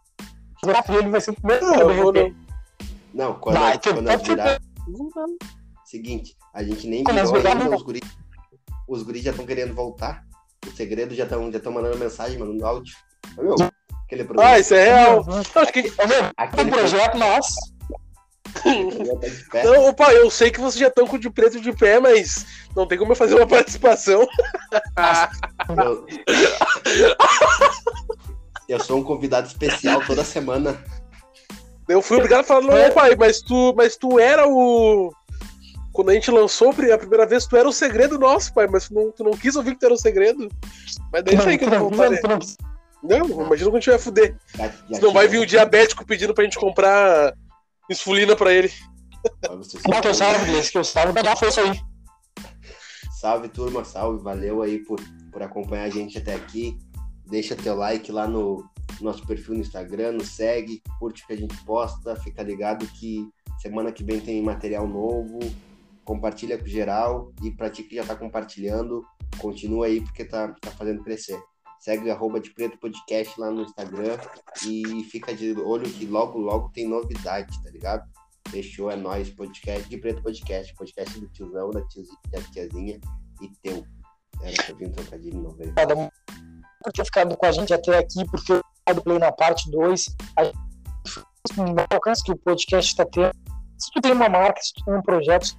Virar 0.64 0.84
ele 0.90 1.10
vai 1.10 1.22
ser 1.22 1.32
o 1.32 1.34
primeiro 1.36 1.66
a 1.66 1.78
eu 1.78 1.94
vou 1.96 2.12
derreter. 2.12 2.36
Não, 3.14 3.36
quando, 3.36 3.58
Vai, 3.60 3.78
tu 3.78 3.94
quando 3.94 4.02
nós 4.02 4.22
virar. 4.22 4.60
Seguinte, 5.86 6.36
a 6.54 6.64
gente 6.64 6.88
nem 6.88 7.04
Quando 7.04 7.18
nós 7.18 7.32
virou 7.32 7.48
ainda, 7.52 7.64
não. 7.66 7.76
os 7.78 7.84
guris, 7.84 8.02
os 8.88 9.04
guris 9.04 9.24
já 9.24 9.32
estão 9.32 9.46
querendo 9.46 9.74
voltar. 9.74 10.24
O 10.68 10.72
segredo 10.76 11.14
já 11.14 11.24
estão 11.24 11.52
já 11.52 11.60
tão 11.60 11.72
mandando 11.72 11.98
mensagem, 11.98 12.38
mandando 12.38 12.66
áudio. 12.66 12.96
Ô, 13.38 13.44
Meu, 13.44 13.56
aquele 14.06 14.24
produto. 14.24 14.46
Ah, 14.46 14.60
isso 14.60 14.74
é 14.74 14.84
real. 14.86 15.26
Não. 15.26 15.40
É 15.40 15.44
aquele 16.38 16.70
Um 16.70 16.74
projeto 16.74 17.18
já 19.06 19.16
tá 19.20 19.28
de 19.28 19.50
pé. 19.50 19.64
Não, 19.64 19.90
opa, 19.90 20.14
eu 20.14 20.30
sei 20.30 20.50
que 20.50 20.60
vocês 20.60 20.80
já 20.80 20.88
estão 20.88 21.06
com 21.06 21.16
o 21.16 21.20
de 21.20 21.30
preto 21.30 21.60
de 21.60 21.74
pé, 21.74 22.00
mas 22.00 22.46
não 22.76 22.88
tem 22.88 22.98
como 22.98 23.12
eu 23.12 23.16
fazer 23.16 23.36
uma 23.36 23.48
participação. 23.48 24.28
Eu... 25.78 26.06
eu 28.70 28.80
sou 28.80 29.00
um 29.00 29.04
convidado 29.04 29.48
especial 29.48 30.02
toda 30.06 30.24
semana. 30.24 30.82
Eu 31.88 32.02
fui 32.02 32.18
obrigado 32.18 32.42
a 32.42 32.44
falar, 32.44 32.62
não, 32.62 32.92
pai, 32.92 33.16
mas 33.16 33.42
tu, 33.42 33.74
mas 33.76 33.96
tu 33.96 34.20
era 34.20 34.48
o. 34.48 35.14
Quando 35.96 36.10
a 36.10 36.14
gente 36.14 36.30
lançou 36.30 36.72
a 36.72 36.74
primeira 36.74 37.26
vez, 37.26 37.48
tu 37.48 37.56
era 37.56 37.70
o 37.70 37.72
segredo 37.72 38.20
nosso, 38.20 38.54
pai, 38.54 38.68
mas 38.68 38.90
tu 38.90 38.94
não, 38.94 39.12
tu 39.12 39.24
não 39.24 39.32
quis 39.32 39.56
ouvir 39.56 39.72
que 39.72 39.80
tu 39.80 39.86
era 39.86 39.96
o 39.96 39.98
segredo. 39.98 40.50
Mas 41.10 41.24
deixa 41.24 41.50
aí 41.50 41.58
que 41.58 41.64
eu 41.64 41.70
não 41.70 41.90
vou 41.90 41.94
fazer. 41.94 42.22
não, 43.02 43.20
Não, 43.30 43.46
imagina 43.46 43.70
quando 43.70 43.78
a 43.78 43.80
gente 43.80 43.90
vai 43.90 44.00
fuder. 44.00 44.36
Senão 44.94 45.14
vai 45.14 45.30
vir 45.30 45.40
o 45.40 45.46
diabético 45.46 46.06
pedindo 46.06 46.34
pra 46.34 46.44
gente 46.44 46.60
comprar 46.60 47.34
esfulina 47.90 48.36
pra 48.36 48.52
ele. 48.54 48.70
Não, 49.50 50.02
que 50.02 50.08
eu 50.10 50.14
salve, 50.14 50.46
Gleice, 50.46 50.72
que 50.72 50.78
eu 50.78 50.84
salve, 50.84 51.14
vai 51.14 51.24
dar 51.24 51.38
força 51.38 51.62
aí. 51.62 51.80
Salve, 53.22 53.48
turma, 53.48 53.86
salve. 53.86 54.22
Valeu 54.22 54.62
aí 54.62 54.80
por, 54.80 55.00
por 55.32 55.42
acompanhar 55.42 55.86
a 55.86 55.90
gente 55.90 56.18
até 56.18 56.36
aqui. 56.36 56.78
Deixa 57.26 57.56
teu 57.56 57.74
like 57.74 58.12
lá 58.12 58.28
no 58.28 58.70
nosso 59.00 59.26
perfil 59.26 59.56
no 59.56 59.62
Instagram, 59.62 60.12
nos 60.12 60.28
segue, 60.28 60.82
curte 61.00 61.24
o 61.24 61.28
que 61.28 61.34
a 61.34 61.38
gente 61.38 61.56
posta, 61.64 62.16
fica 62.18 62.44
ligado 62.44 62.86
que 62.86 63.28
semana 63.58 63.94
que 63.94 64.04
vem 64.04 64.20
tem 64.20 64.44
material 64.44 64.86
novo. 64.88 65.40
Compartilha 66.06 66.58
com 66.58 66.66
geral 66.66 67.34
e 67.44 67.52
pra 67.52 67.70
ti 67.70 67.84
que 67.84 67.96
já 67.96 68.06
tá 68.06 68.16
compartilhando, 68.16 69.04
continua 69.40 69.88
aí 69.88 70.02
porque 70.02 70.24
tá, 70.24 70.54
tá 70.62 70.72
fazendo 70.72 71.04
crescer. 71.04 71.38
Segue 71.80 72.10
arroba 72.10 72.40
de 72.40 72.54
preto 72.54 72.80
podcast 72.80 73.40
lá 73.40 73.52
no 73.52 73.64
Instagram 73.64 74.18
e 74.66 75.04
fica 75.12 75.36
de 75.36 75.52
olho 75.60 75.90
que 75.90 76.06
logo, 76.06 76.40
logo 76.40 76.70
tem 76.70 76.88
novidade, 76.88 77.62
tá 77.62 77.70
ligado? 77.70 78.04
Fechou, 78.50 78.90
é 78.90 78.96
nóis, 78.96 79.30
podcast 79.32 79.90
de 79.90 79.98
preto 79.98 80.22
podcast, 80.22 80.74
podcast 80.76 81.20
do 81.20 81.28
tiozão, 81.30 81.72
da, 81.72 81.86
tiozinha, 81.88 82.18
da 82.32 82.42
tiazinha 82.42 83.00
e 83.42 83.50
teu. 83.62 83.84
Era 84.42 84.54
que 84.54 84.72
eu 84.72 84.78
vi 84.78 84.86
um 84.86 84.92
trocadilho 84.92 85.42
novo 85.42 85.58
um 85.62 86.10
por 86.84 86.94
ter 86.94 87.06
ficado 87.06 87.36
com 87.36 87.46
a 87.46 87.52
gente 87.52 87.74
até 87.74 87.98
aqui, 87.98 88.24
porque 88.30 88.62
do 88.94 89.02
Play 89.02 89.18
na 89.18 89.32
parte 89.32 89.70
2, 89.72 90.16
a 90.38 90.44
gente 90.44 90.56
alcance 91.92 92.24
que 92.24 92.32
o 92.32 92.38
podcast 92.38 92.92
está 92.92 93.06
tendo. 93.06 93.32
Se 93.78 93.92
tu 93.92 94.02
tem 94.02 94.12
uma 94.12 94.30
marca, 94.30 94.62
se 94.62 94.74
tu 94.74 94.86
tem 94.86 94.94
um 94.94 95.02
projeto, 95.02 95.58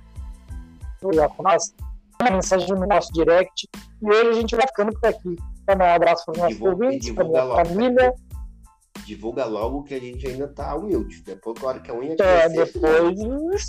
com 1.01 1.43
nós, 1.43 1.75
manda 2.21 2.33
mensagem 2.35 2.69
no 2.69 2.87
nosso 2.87 3.13
direct. 3.13 3.69
E 4.03 4.09
hoje 4.11 4.31
a 4.31 4.33
gente 4.35 4.57
vai 4.57 4.67
ficando 4.67 4.93
por 4.99 5.09
aqui. 5.09 5.37
Então, 5.63 5.77
um 5.87 5.95
abraço 5.95 6.25
para 6.25 6.33
os 6.33 6.39
nossos 6.39 6.55
Divulga- 6.57 6.85
ouvintes, 6.85 7.11
para 7.11 7.25
divulga 7.25 7.43
minha 7.45 7.55
logo. 7.55 7.69
família. 7.69 8.15
Divulga 9.05 9.45
logo 9.45 9.83
que 9.85 9.95
a 9.95 10.01
gente 10.01 10.27
ainda 10.27 10.49
tá 10.49 10.75
humilde. 10.75 11.23
Depois, 11.23 11.63
a 11.63 11.67
hora 11.67 11.81
que 11.81 11.91
a 11.91 11.95
unha 11.95 12.15
É, 12.15 12.49
crescer, 12.49 12.79
depois, 12.81 13.65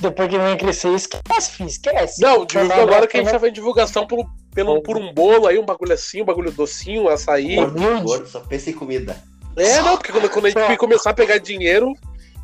depois 0.00 0.28
que 0.28 0.38
vem 0.38 0.56
crescer, 0.56 0.88
esquece, 0.94 1.50
filho, 1.52 1.68
esquece. 1.68 2.20
Não, 2.20 2.44
divulga 2.44 2.74
agora 2.82 3.06
que 3.06 3.16
a 3.16 3.20
gente 3.22 3.30
tava 3.32 3.48
em 3.48 3.52
divulgação 3.52 4.06
por, 4.06 4.26
pelo, 4.54 4.82
por 4.82 4.96
um 4.96 5.12
bolo 5.14 5.46
aí, 5.46 5.58
um 5.58 5.64
bagulho 5.64 5.92
assim, 5.92 6.22
um 6.22 6.24
bagulho 6.24 6.50
docinho, 6.50 7.04
um 7.04 7.08
açaí. 7.08 7.58
Humilde. 7.58 8.28
só 8.28 8.40
pensa 8.40 8.70
em 8.70 8.74
comida. 8.74 9.16
É, 9.56 9.80
não, 9.82 9.96
porque 9.96 10.10
quando, 10.10 10.28
quando 10.28 10.46
a 10.46 10.50
gente 10.50 10.76
começar 10.76 11.10
a 11.10 11.14
pegar 11.14 11.38
dinheiro, 11.38 11.92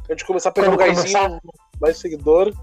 a 0.08 0.12
gente 0.12 0.24
começar 0.24 0.50
a 0.50 0.52
pegar 0.52 0.68
um 0.70 0.76
Quando 0.76 0.94
gásinho, 0.94 1.40
mais 1.80 1.98
seguidor, 1.98 2.54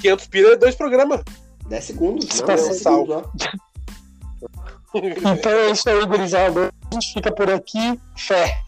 500 0.00 0.26
pila 0.26 0.52
é 0.52 0.56
dois 0.56 0.74
programas. 0.74 1.22
10 1.68 1.84
segundos, 1.84 2.28
não, 2.28 2.46
Tá 2.46 2.54
10 2.56 2.60
sem 2.60 2.74
segundos, 2.74 3.16
ó. 3.16 3.32
Então 4.94 5.52
é 5.52 5.70
isso 5.70 5.88
aí, 5.88 6.04
gurizada. 6.04 6.72
gente 6.94 7.12
fica 7.12 7.32
por 7.32 7.48
aqui. 7.48 8.00
Fé. 8.16 8.58